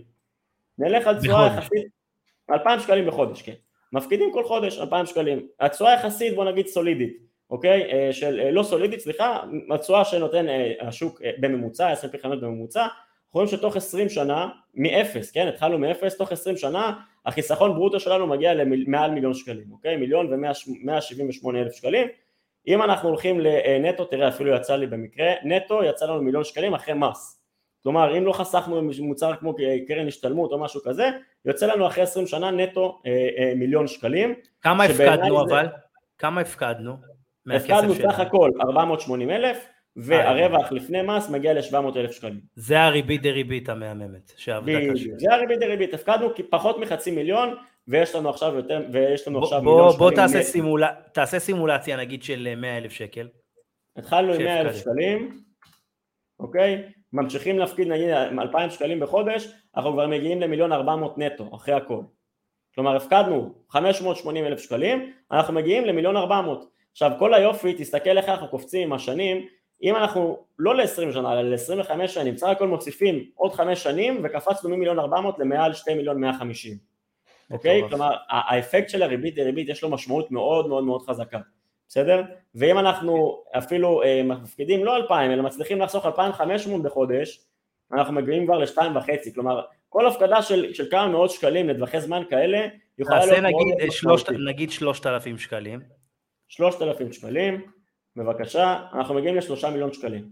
נלך 0.77 1.07
על 1.07 1.19
תשואה 1.19 1.47
יחסית, 1.47 1.88
2,000 2.51 2.79
שקלים 2.79 3.05
בחודש, 3.05 3.41
כן, 3.41 3.53
מפקידים 3.93 4.31
כל 4.33 4.43
חודש 4.43 4.79
2,000 4.79 5.05
שקלים, 5.05 5.47
התשואה 5.59 5.93
יחסית 5.93 6.35
בוא 6.35 6.45
נגיד 6.45 6.67
סולידית, 6.67 7.17
אוקיי? 7.49 7.89
של 8.11 8.49
לא 8.49 8.63
סולידית, 8.63 8.99
סליחה, 8.99 9.43
התשואה 9.71 10.05
שנותן 10.05 10.45
השוק 10.81 11.21
בממוצע, 11.39 11.93
S&P 11.93 12.17
500 12.21 12.41
בממוצע, 12.41 12.81
אנחנו 12.81 13.41
רואים 13.41 13.47
שתוך 13.47 13.75
20 13.75 14.09
שנה, 14.09 14.49
מאפס, 14.75 15.31
כן? 15.31 15.47
התחלנו 15.47 15.77
מאפס, 15.77 16.17
תוך 16.17 16.31
20 16.31 16.57
שנה 16.57 16.93
החיסכון 17.25 17.73
ברוטו 17.73 17.99
שלנו 17.99 18.27
מגיע 18.27 18.53
למעל 18.53 19.11
מיליון 19.11 19.33
שקלים, 19.33 19.71
אוקיי? 19.71 19.97
מיליון 19.97 20.33
ומאה 20.33 21.01
שבעים 21.01 21.29
ושמונה 21.29 21.61
אלף 21.61 21.73
שקלים. 21.73 22.07
אם 22.67 22.81
אנחנו 22.81 23.09
הולכים 23.09 23.39
לנטו, 23.39 24.05
תראה 24.05 24.27
אפילו 24.27 24.55
יצא 24.55 24.75
לי 24.75 24.87
במקרה, 24.87 25.33
נטו 25.43 25.83
יצא 25.83 26.05
לנו 26.05 26.21
מיליון 26.21 26.43
שקלים 26.43 26.73
אחרי 26.73 26.93
מס. 26.93 27.44
כלומר 27.86 28.17
אם 28.17 28.25
לא 28.25 28.33
חסכנו 28.33 28.81
מוצר 28.99 29.36
כמו 29.36 29.55
קרן 29.88 30.07
השתלמות 30.07 30.51
או 30.51 30.59
משהו 30.59 30.81
כזה, 30.83 31.09
יוצא 31.45 31.65
לנו 31.65 31.88
אחרי 31.88 32.03
20 32.03 32.27
שנה 32.27 32.51
נטו 32.51 33.01
אה, 33.05 33.11
אה, 33.38 33.53
מיליון 33.55 33.88
שקלים. 33.88 34.33
כמה 34.61 34.83
הפקדנו 34.83 35.47
זה... 35.47 35.53
אבל? 35.53 35.67
כמה 36.17 36.41
הפקדנו? 36.41 36.97
הפקדנו 37.51 37.95
סך 37.95 38.19
הכל 38.19 38.51
480 38.61 39.31
אלף 39.31 39.67
והרווח 39.95 40.71
לפני 40.71 41.01
מס 41.01 41.29
מגיע 41.29 41.53
ל-700 41.53 41.97
אלף 41.97 42.11
שקלים. 42.11 42.39
זה 42.55 42.81
הריבית 42.81 43.21
דריבית 43.21 43.69
המהממת 43.69 44.33
שעבדה 44.38 44.79
קשה. 44.93 45.09
זה 45.17 45.33
הריבית 45.33 45.59
דריבית, 45.59 45.93
הפקדנו 45.93 46.29
פחות 46.49 46.77
מחצי 46.77 47.11
מיליון 47.11 47.55
ויש 47.88 48.15
לנו 48.15 48.29
עכשיו 48.29 48.55
יותר, 48.55 48.86
ויש 48.91 49.27
לנו 49.27 49.43
עכשיו 49.43 49.61
בוא, 49.61 49.71
מיליון 49.71 49.91
שקלים. 49.91 50.09
בוא 50.09 50.15
תעשה, 50.15 50.43
סימול... 50.43 50.83
תעשה 51.13 51.39
סימולציה 51.39 51.97
נגיד 51.97 52.23
של 52.23 52.53
100 52.57 52.77
אלף 52.77 52.91
שקל. 52.91 53.27
התחלנו 53.97 54.33
עם 54.33 54.43
100 54.43 54.61
אלף 54.61 54.75
שקלים, 54.75 55.41
אוקיי? 56.39 56.83
ממשיכים 57.16 57.59
להפקיד 57.59 57.88
נגיד 57.88 58.09
2,000 58.09 58.72
שקלים 58.72 58.99
בחודש, 58.99 59.47
אנחנו 59.78 59.93
כבר 59.93 60.07
מגיעים 60.07 60.41
למיליון 60.41 60.72
400 60.72 61.18
נטו 61.18 61.55
אחרי 61.55 61.74
הכל. 61.74 62.01
כלומר 62.76 62.95
הפקדנו 62.95 63.53
580 63.70 64.45
אלף 64.45 64.59
שקלים, 64.59 65.11
אנחנו 65.32 65.53
מגיעים 65.53 65.86
למיליון 65.86 66.18
400. 66.18 66.66
עכשיו 66.91 67.11
כל 67.20 67.34
היופי, 67.34 67.74
תסתכל 67.74 68.18
איך 68.18 68.30
אנחנו 68.30 68.47
קופצים 68.47 68.88
עם 68.88 68.93
השנים, 68.93 69.47
אם 69.84 69.95
אנחנו 69.95 70.38
לא 70.59 70.76
ל-20 70.76 71.13
שנה 71.13 71.39
אלא 71.39 71.41
ל-25 71.41 72.07
שנים, 72.07 72.36
בסך 72.36 72.47
הכל 72.47 72.68
מוסיפים 72.68 73.26
עוד 73.36 73.53
5 73.53 73.84
שנים 73.84 74.22
וקפצנו 74.24 74.70
ממיליון 74.70 74.99
400 74.99 75.39
למעל 75.39 75.74
2 75.74 75.97
מיליון 75.97 76.22
150 76.22 76.78
אוקיי? 77.51 77.82
כלומר 77.89 78.16
האפקט 78.30 78.89
של 78.89 79.03
הריבית 79.03 79.36
דריבית 79.36 79.70
יש 79.70 79.84
לו 79.84 79.89
משמעות 79.89 80.32
מאוד 80.32 80.68
מאוד 80.68 80.84
מאוד 80.84 81.01
חזקה 81.01 81.39
בסדר? 81.88 82.23
ואם 82.55 82.79
אנחנו 82.79 83.43
אפילו 83.57 84.03
אה, 84.03 84.21
מפקידים 84.23 84.86
לא 84.86 84.95
2,000 84.97 85.31
אלא 85.31 85.43
מצליחים 85.43 85.81
לחסוך 85.81 86.05
2,500 86.05 86.83
בחודש 86.83 87.39
אנחנו 87.93 88.13
מגיעים 88.13 88.45
כבר 88.45 88.57
לשתיים 88.57 88.95
וחצי. 88.95 89.33
כלומר 89.33 89.61
כל 89.89 90.07
הפקדה 90.07 90.41
של, 90.41 90.73
של 90.73 90.91
כמה 90.91 91.07
מאות 91.07 91.29
שקלים 91.29 91.69
לטווחי 91.69 92.01
זמן 92.01 92.23
כאלה 92.29 92.67
יכולה 92.97 93.25
להיות 93.25 93.39
נגיד, 93.39 93.77
מאוד 93.79 93.91
שלושת, 93.91 94.29
נגיד 94.29 94.71
3,000 94.71 95.38
שקלים. 95.38 95.79
3,000 96.47 97.13
שקלים. 97.13 97.61
בבקשה, 98.15 98.79
אנחנו 98.93 99.15
מגיעים 99.15 99.36
לשלושה 99.36 99.69
מיליון 99.69 99.93
שקלים. 99.93 100.29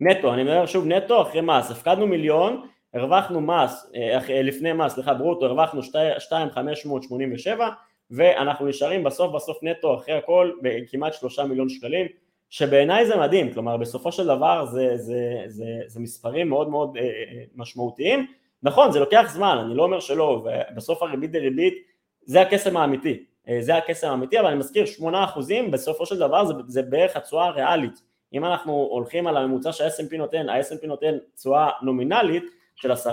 נטו, 0.00 0.34
אני 0.34 0.42
מדבר 0.42 0.66
שוב 0.66 0.86
נטו 0.86 1.22
אחרי 1.22 1.40
מס, 1.40 1.70
הפקדנו 1.70 2.06
מיליון, 2.06 2.66
הרווחנו 2.94 3.40
מס, 3.40 3.92
אה, 3.96 4.42
לפני 4.42 4.72
מס, 4.72 4.92
סליחה 4.92 5.14
ברוטו, 5.14 5.46
הרווחנו 5.46 5.80
2,587 6.32 7.68
ואנחנו 8.10 8.66
נשארים 8.66 9.04
בסוף 9.04 9.34
בסוף 9.34 9.58
נטו 9.62 9.94
אחרי 9.94 10.14
הכל 10.14 10.52
בכמעט 10.62 11.14
שלושה 11.14 11.44
מיליון 11.44 11.68
שקלים 11.68 12.06
שבעיניי 12.50 13.06
זה 13.06 13.16
מדהים, 13.16 13.52
כלומר 13.52 13.76
בסופו 13.76 14.12
של 14.12 14.24
דבר 14.24 14.66
זה, 14.66 14.96
זה, 14.96 15.42
זה, 15.46 15.64
זה 15.86 16.00
מספרים 16.00 16.48
מאוד 16.48 16.68
מאוד 16.68 16.96
אה, 16.96 17.02
אה, 17.02 17.44
משמעותיים, 17.54 18.26
נכון 18.62 18.92
זה 18.92 19.00
לוקח 19.00 19.24
זמן, 19.28 19.58
אני 19.66 19.74
לא 19.74 19.82
אומר 19.82 20.00
שלא, 20.00 20.46
ובסוף 20.72 21.02
הריבית 21.02 21.32
דריבית 21.32 21.74
זה 22.22 22.40
הקסם 22.42 22.76
האמיתי, 22.76 23.24
אה, 23.48 23.56
זה 23.60 23.76
הקסם 23.76 24.08
האמיתי, 24.08 24.40
אבל 24.40 24.46
אני 24.46 24.56
מזכיר 24.56 24.84
8% 25.00 25.70
בסופו 25.70 26.06
של 26.06 26.18
דבר 26.18 26.44
זה, 26.44 26.54
זה 26.66 26.82
בערך 26.82 27.16
התשואה 27.16 27.46
הריאלית. 27.46 28.02
אם 28.32 28.44
אנחנו 28.44 28.72
הולכים 28.72 29.26
על 29.26 29.36
הממוצע 29.36 29.72
שה-S&P 29.72 30.16
נותן, 30.16 30.48
ה-S&P 30.48 30.86
נותן 30.86 31.18
תשואה 31.34 31.70
נומינלית 31.82 32.44
של 32.76 32.92
10% 32.92 33.06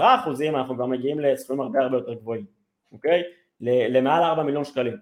אנחנו 0.49 0.75
כבר 0.75 0.85
מגיעים 0.85 1.19
לסכומים 1.19 1.61
הרבה 1.61 1.79
הרבה 1.79 1.97
יותר 1.97 2.13
גבוהים, 2.13 2.45
אוקיי? 2.91 3.23
למעל 3.61 4.23
4 4.23 4.43
מיליון 4.43 4.63
שקלים. 4.63 4.97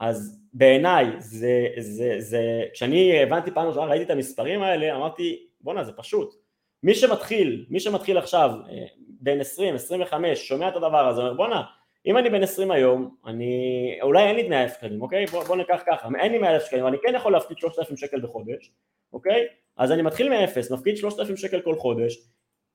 אז 0.00 0.40
בעיניי 0.52 1.06
זה, 1.18 1.66
זה, 1.78 2.14
זה, 2.18 2.62
כשאני 2.72 3.22
הבנתי 3.22 3.50
פעם 3.50 3.68
ראשונה, 3.68 3.86
ראיתי 3.86 4.04
את 4.04 4.10
המספרים 4.10 4.62
האלה, 4.62 4.96
אמרתי 4.96 5.46
בואנה 5.60 5.84
זה 5.84 5.92
פשוט. 5.92 6.34
מי 6.82 6.94
שמתחיל, 6.94 7.66
מי 7.70 7.80
שמתחיל 7.80 8.18
עכשיו 8.18 8.50
אה, 8.70 8.84
בין 9.20 9.40
20, 9.40 9.74
25, 9.74 10.48
שומע 10.48 10.68
את 10.68 10.76
הדבר 10.76 11.08
הזה, 11.08 11.20
אומר 11.20 11.34
בואנה 11.34 11.62
אם 12.06 12.18
אני 12.18 12.30
בן 12.30 12.42
20 12.42 12.70
היום, 12.70 13.14
אני, 13.26 13.98
אולי 14.02 14.24
אין 14.24 14.36
לי 14.36 14.48
100 14.48 14.62
אלף 14.62 14.74
שקלים, 14.74 15.02
אוקיי? 15.02 15.26
בוא, 15.26 15.44
בוא 15.44 15.56
ניקח 15.56 15.82
ככה, 15.86 16.08
אין 16.18 16.32
לי 16.32 16.38
100 16.38 16.54
אלף 16.54 16.64
שקלים, 16.64 16.86
אני 16.86 16.96
כן 17.02 17.14
יכול 17.14 17.32
להפקיד 17.32 17.58
3,000 17.58 17.96
שקל 17.96 18.20
בחודש, 18.20 18.70
אוקיי? 19.12 19.46
אז 19.76 19.92
אני 19.92 20.02
מתחיל 20.02 20.28
מאפס, 20.28 20.70
מפקיד 20.70 20.96
3,000 20.96 21.36
שקל 21.36 21.60
כל 21.60 21.74
חודש, 21.74 22.16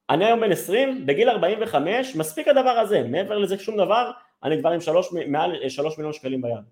אני 0.10 0.26
היום 0.26 0.40
בן 0.40 0.52
20, 0.52 1.06
בגיל 1.06 1.30
45, 1.30 2.16
מספיק 2.16 2.48
הדבר 2.48 2.70
הזה, 2.70 3.04
מעבר 3.04 3.38
לזה 3.38 3.60
שום 3.60 3.78
דבר, 3.78 4.12
אני 4.44 4.60
כבר 4.60 4.70
עם 4.70 4.82
שלוש, 4.82 5.14
מעל 5.28 5.70
3 5.70 5.98
מיליון 5.98 6.14
שקלים 6.14 6.42
ביד, 6.42 6.64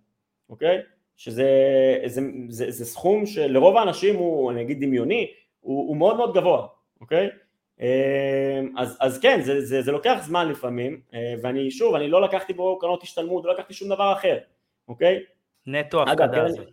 אוקיי? 0.49 0.81
שזה 1.17 1.45
זה, 2.05 2.21
זה, 2.49 2.71
זה 2.71 2.85
סכום 2.85 3.25
שלרוב 3.25 3.77
האנשים 3.77 4.15
הוא, 4.15 4.51
אני 4.51 4.61
אגיד 4.61 4.79
דמיוני, 4.79 5.31
הוא, 5.59 5.87
הוא 5.87 5.97
מאוד 5.97 6.17
מאוד 6.17 6.33
גבוה, 6.33 6.67
אוקיי? 7.01 7.29
אמ, 7.79 7.85
אז, 8.77 8.97
אז 8.99 9.19
כן, 9.19 9.41
זה, 9.41 9.65
זה, 9.65 9.81
זה 9.81 9.91
לוקח 9.91 10.17
זמן 10.21 10.49
לפעמים, 10.49 11.01
אה, 11.13 11.33
ואני 11.41 11.71
שוב, 11.71 11.95
אני 11.95 12.07
לא 12.07 12.21
לקחתי 12.21 12.53
בו 12.53 12.79
קרנות 12.79 13.03
השתלמות, 13.03 13.45
לא 13.45 13.53
לקחתי 13.53 13.73
שום 13.73 13.89
דבר 13.89 14.13
אחר, 14.13 14.37
אוקיי? 14.87 15.23
נטו 15.67 16.03
הפקדה 16.03 16.45
הזאת. 16.45 16.67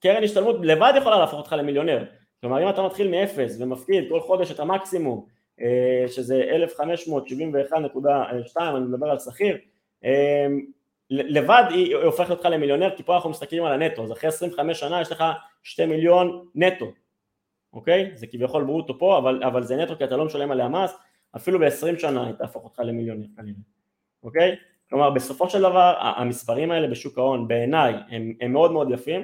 קרן 0.00 0.24
השתלמות 0.24 0.56
לבד 0.62 0.92
יכולה 0.96 1.18
להפוך 1.18 1.38
אותך 1.38 1.52
למיליונר, 1.52 2.04
כלומר 2.40 2.62
אם 2.62 2.68
אתה 2.68 2.82
מתחיל 2.82 3.08
מאפס 3.08 3.56
ומפקיד 3.60 4.04
כל 4.08 4.20
חודש 4.20 4.50
את 4.50 4.60
המקסימום, 4.60 5.26
אה, 5.60 6.04
שזה 6.08 6.44
1571.2, 6.44 8.58
אני 8.58 8.80
מדבר 8.80 9.10
על 9.10 9.18
שכיר, 9.18 9.56
לבד 11.10 11.64
היא 11.70 11.96
הופכת 11.96 12.30
אותך 12.30 12.44
למיליונר, 12.44 12.96
כי 12.96 13.02
פה 13.02 13.14
אנחנו 13.14 13.30
מסתכלים 13.30 13.64
על 13.64 13.82
הנטו, 13.82 14.04
אז 14.04 14.12
אחרי 14.12 14.28
25 14.28 14.80
שנה 14.80 15.00
יש 15.00 15.12
לך 15.12 15.24
2 15.62 15.88
מיליון 15.88 16.46
נטו, 16.54 16.92
אוקיי? 17.72 18.10
זה 18.14 18.26
כביכול 18.26 18.64
ברוטו 18.64 18.98
פה, 18.98 19.18
אבל, 19.18 19.42
אבל 19.44 19.62
זה 19.62 19.76
נטו 19.76 19.98
כי 19.98 20.04
אתה 20.04 20.16
לא 20.16 20.24
משלם 20.24 20.50
עליה 20.50 20.68
מס, 20.68 20.96
אפילו 21.36 21.58
ב-20 21.58 21.98
שנה 21.98 22.26
היא 22.26 22.34
תהפוך 22.34 22.64
אותך 22.64 22.78
למיליונר 22.78 23.26
כנראה, 23.36 23.58
אוקיי? 24.22 24.56
כלומר 24.88 25.10
בסופו 25.10 25.50
של 25.50 25.58
דבר 25.58 25.94
המספרים 25.98 26.70
האלה 26.70 26.88
בשוק 26.88 27.18
ההון 27.18 27.48
בעיניי 27.48 27.94
הם, 28.10 28.32
הם 28.40 28.52
מאוד 28.52 28.72
מאוד 28.72 28.90
יפים, 28.90 29.22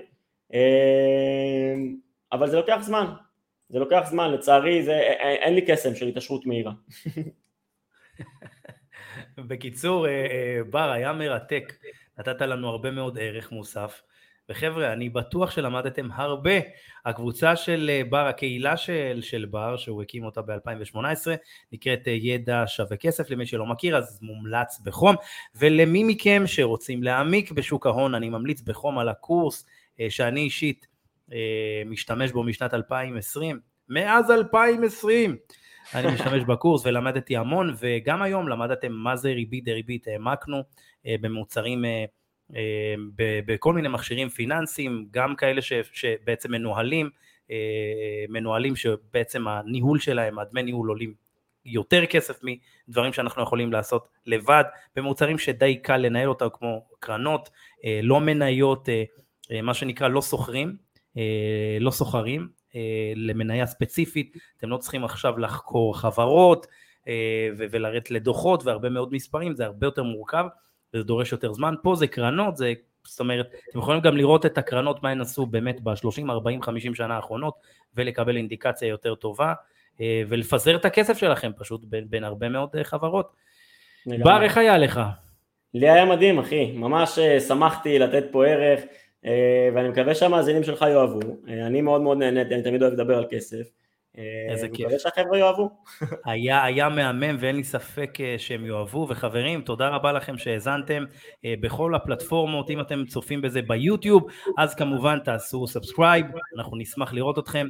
אה, 0.55 1.75
אבל 2.33 2.51
זה 2.51 2.57
לוקח 2.57 2.79
זמן, 2.81 3.07
זה 3.69 3.79
לוקח 3.79 4.03
זמן, 4.11 4.31
לצערי 4.31 4.83
זה, 4.83 4.99
אין 5.21 5.55
לי 5.55 5.67
קסם 5.67 5.95
של 5.95 6.07
התעשרות 6.07 6.47
מהירה. 6.47 6.73
בקיצור, 9.39 10.07
אה, 10.07 10.13
אה, 10.13 10.61
בר, 10.71 10.91
היה 10.91 11.13
מרתק, 11.13 11.73
נתת 12.19 12.43
לנו 12.43 12.69
הרבה 12.69 12.91
מאוד 12.91 13.19
ערך 13.19 13.53
מוסף. 13.53 14.03
וחבר'ה, 14.49 14.93
אני 14.93 15.09
בטוח 15.09 15.51
שלמדתם 15.51 16.09
הרבה. 16.13 16.51
הקבוצה 17.05 17.57
של 17.57 17.91
אה, 17.93 18.03
בר, 18.09 18.27
הקהילה 18.27 18.77
של, 18.77 19.19
של 19.23 19.47
בר, 19.51 19.77
שהוא 19.77 20.03
הקים 20.03 20.25
אותה 20.25 20.43
ב-2018, 20.43 20.97
נקראת 21.73 22.07
ידע 22.07 22.65
שווה 22.67 22.97
כסף, 22.97 23.31
למי 23.31 23.47
שלא 23.47 23.67
מכיר, 23.67 23.97
אז 23.97 24.19
מומלץ 24.23 24.81
בחום. 24.85 25.17
ולמי 25.55 26.05
מכם 26.05 26.43
שרוצים 26.47 27.03
להעמיק 27.03 27.53
בשוק 27.53 27.87
ההון, 27.87 28.15
אני 28.15 28.29
ממליץ 28.29 28.61
בחום 28.61 28.99
על 28.99 29.09
הקורס 29.09 29.67
שאני 30.09 30.41
אישית 30.41 30.87
משתמש 31.87 32.33
בו 32.33 32.43
משנת 32.43 32.75
2020. 32.75 33.61
מאז 33.89 34.31
2020 34.31 35.37
אני 35.95 36.15
משתמש 36.15 36.43
בקורס 36.43 36.87
ולמדתי 36.87 37.37
המון, 37.37 37.75
וגם 37.79 38.23
היום 38.23 38.49
למדתם 38.49 38.93
מה 38.93 39.17
זה 39.17 39.29
ריבית 39.29 39.65
דריבית, 39.65 40.09
העמקנו 40.09 40.63
במוצרים 41.05 41.85
אה, 42.57 42.95
בכל 43.47 43.73
מיני 43.73 43.89
מכשירים 43.89 44.29
פיננסיים, 44.29 45.07
גם 45.11 45.37
כאלה 45.37 45.63
ש, 45.63 45.73
שבעצם 45.93 46.53
מנוהלים, 46.53 47.11
אה, 47.51 48.25
מנוהלים 48.29 48.77
שבעצם 48.77 49.49
הניהול 49.49 49.99
שלהם, 49.99 50.39
הדמי 50.39 50.63
ניהול 50.63 50.89
עולים 50.89 51.15
יותר 51.65 52.07
כסף 52.07 52.41
מדברים 52.89 53.13
שאנחנו 53.13 53.43
יכולים 53.43 53.73
לעשות 53.73 54.09
לבד, 54.27 54.65
במוצרים 54.97 55.39
שדי 55.39 55.77
קל 55.83 55.97
לנהל 55.97 56.29
אותם 56.29 56.47
כמו 56.53 56.85
קרנות, 57.01 57.51
אה, 57.85 58.01
לא 58.03 58.21
מניות, 58.21 58.89
מה 59.63 59.75
שנקרא 59.75 60.09
לא 60.09 60.21
סוחרים, 60.21 60.77
לא 61.81 61.91
סוחרים, 61.91 62.49
למניה 63.17 63.67
ספציפית, 63.67 64.37
אתם 64.59 64.69
לא 64.69 64.77
צריכים 64.77 65.05
עכשיו 65.05 65.39
לחקור 65.39 65.99
חברות 65.99 66.67
ולרדת 67.59 68.11
לדוחות 68.11 68.65
והרבה 68.65 68.89
מאוד 68.89 69.13
מספרים, 69.13 69.55
זה 69.55 69.65
הרבה 69.65 69.87
יותר 69.87 70.03
מורכב. 70.03 70.45
וזה 70.95 71.05
דורש 71.05 71.33
יותר 71.33 71.53
זמן. 71.53 71.75
פה 71.83 71.95
זה 71.95 72.07
קרנות, 72.07 72.57
זה, 72.57 72.73
זאת 73.05 73.21
אומרת, 73.21 73.55
אתם 73.71 73.79
יכולים 73.79 74.01
גם 74.01 74.17
לראות 74.17 74.47
את 74.47 74.59
הקרנות, 74.59 75.03
מה 75.03 75.11
הן 75.11 75.21
עשו 75.21 75.47
באמת 75.47 75.81
ב-30, 75.81 76.31
40, 76.31 76.63
50 76.63 76.95
שנה 76.95 77.17
האחרונות, 77.17 77.55
ולקבל 77.95 78.37
אינדיקציה 78.37 78.89
יותר 78.89 79.15
טובה, 79.15 79.53
אה, 80.01 80.23
ולפזר 80.29 80.77
את 80.77 80.85
הכסף 80.85 81.19
שלכם 81.19 81.51
פשוט 81.59 81.85
בין, 81.85 82.11
בין 82.11 82.25
הרבה 82.25 82.49
מאוד 82.49 82.69
אה, 82.79 82.85
חברות. 82.85 83.33
בר, 84.07 84.43
איך 84.43 84.59
היה 84.59 84.79
לך? 84.79 85.01
לי 85.75 85.91
היה 85.91 86.05
מדהים, 86.05 86.39
אחי. 86.39 86.73
ממש 86.73 87.19
אה, 87.19 87.41
שמחתי 87.41 87.99
לתת 87.99 88.25
פה 88.31 88.47
ערך. 88.47 88.81
ואני 89.75 89.89
מקווה 89.89 90.15
שהמאזינים 90.15 90.63
שלך 90.63 90.85
יאהבו, 90.89 91.21
אני 91.49 91.81
מאוד 91.81 92.01
מאוד 92.01 92.19
נהניתי, 92.19 92.55
אני 92.55 92.63
תמיד 92.63 92.83
אוהב 92.83 92.93
לדבר 92.93 93.19
על 93.19 93.27
כסף. 93.31 93.71
איזה 94.49 94.69
כיף. 94.69 94.87
מקווה 94.87 94.99
שהחבר'ה 94.99 95.39
יאהבו. 95.39 95.71
היה, 96.27 96.65
היה 96.65 96.89
מהמם 96.89 97.37
ואין 97.41 97.57
לי 97.57 97.65
ספק 97.65 98.19
שהם 98.39 98.67
יאהבו, 98.67 99.07
וחברים, 99.11 99.61
תודה 99.61 99.89
רבה 99.89 100.13
לכם 100.13 100.39
שהאזנתם 100.39 101.05
בכל 101.45 101.95
הפלטפורמות, 101.95 102.71
אם 102.71 102.81
אתם 102.81 103.05
צופים 103.09 103.43
בזה 103.43 103.63
ביוטיוב, 103.63 104.27
אז 104.59 104.75
כמובן 104.75 105.19
תעשו 105.19 105.67
subscribe, 105.67 106.27
אנחנו 106.57 106.77
נשמח 106.77 107.13
לראות 107.13 107.39
אתכם, 107.39 107.67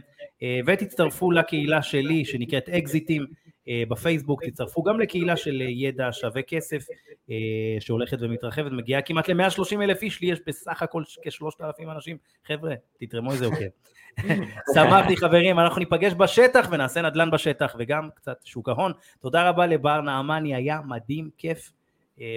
ותצטרפו 0.67 1.31
לקהילה 1.31 1.83
שלי 1.83 2.25
שנקראת 2.25 2.69
אקזיטים, 2.69 3.23
אה, 3.23 3.50
בפייסבוק, 3.89 4.45
תצטרפו 4.45 4.83
גם 4.83 5.01
לקהילה 5.01 5.37
של 5.37 5.63
אה, 5.63 5.71
ידע 5.71 6.09
שווה 6.13 6.43
כסף 6.43 6.87
אה, 7.31 7.37
שהולכת 7.81 8.19
ומתרחבת, 8.21 8.73
מגיעה 8.73 9.03
כמעט 9.03 9.29
ל-130 9.29 9.83
אלף 9.83 10.03
איש, 10.03 10.21
לי 10.21 10.33
יש 10.33 10.41
בסך 10.47 10.83
הכל 10.83 11.03
כ-3,000 11.23 11.91
אנשים, 11.93 12.17
חבר'ה, 12.47 12.75
תתרמו 12.99 13.33
איזה 13.33 13.47
עוקב. 13.47 13.69
שמחתי 14.75 15.17
חברים, 15.17 15.59
אנחנו 15.59 15.79
ניפגש 15.79 16.13
בשטח 16.13 16.69
ונעשה 16.71 17.03
נדל"ן 17.03 17.31
בשטח 17.31 17.77
וגם 17.79 18.09
קצת 18.15 18.41
שוק 18.45 18.69
ההון. 18.69 18.93
תודה 19.21 19.49
רבה 19.49 19.67
לבר 19.67 20.01
נעמני, 20.01 20.55
היה 20.55 20.81
מדהים, 20.87 21.31
כיף. 21.39 21.73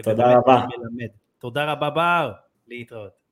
תודה 0.03 0.33
רבה. 0.33 0.61
תודה 1.39 1.71
רבה 1.71 1.89
בר, 1.89 2.31
להתראות. 2.67 3.22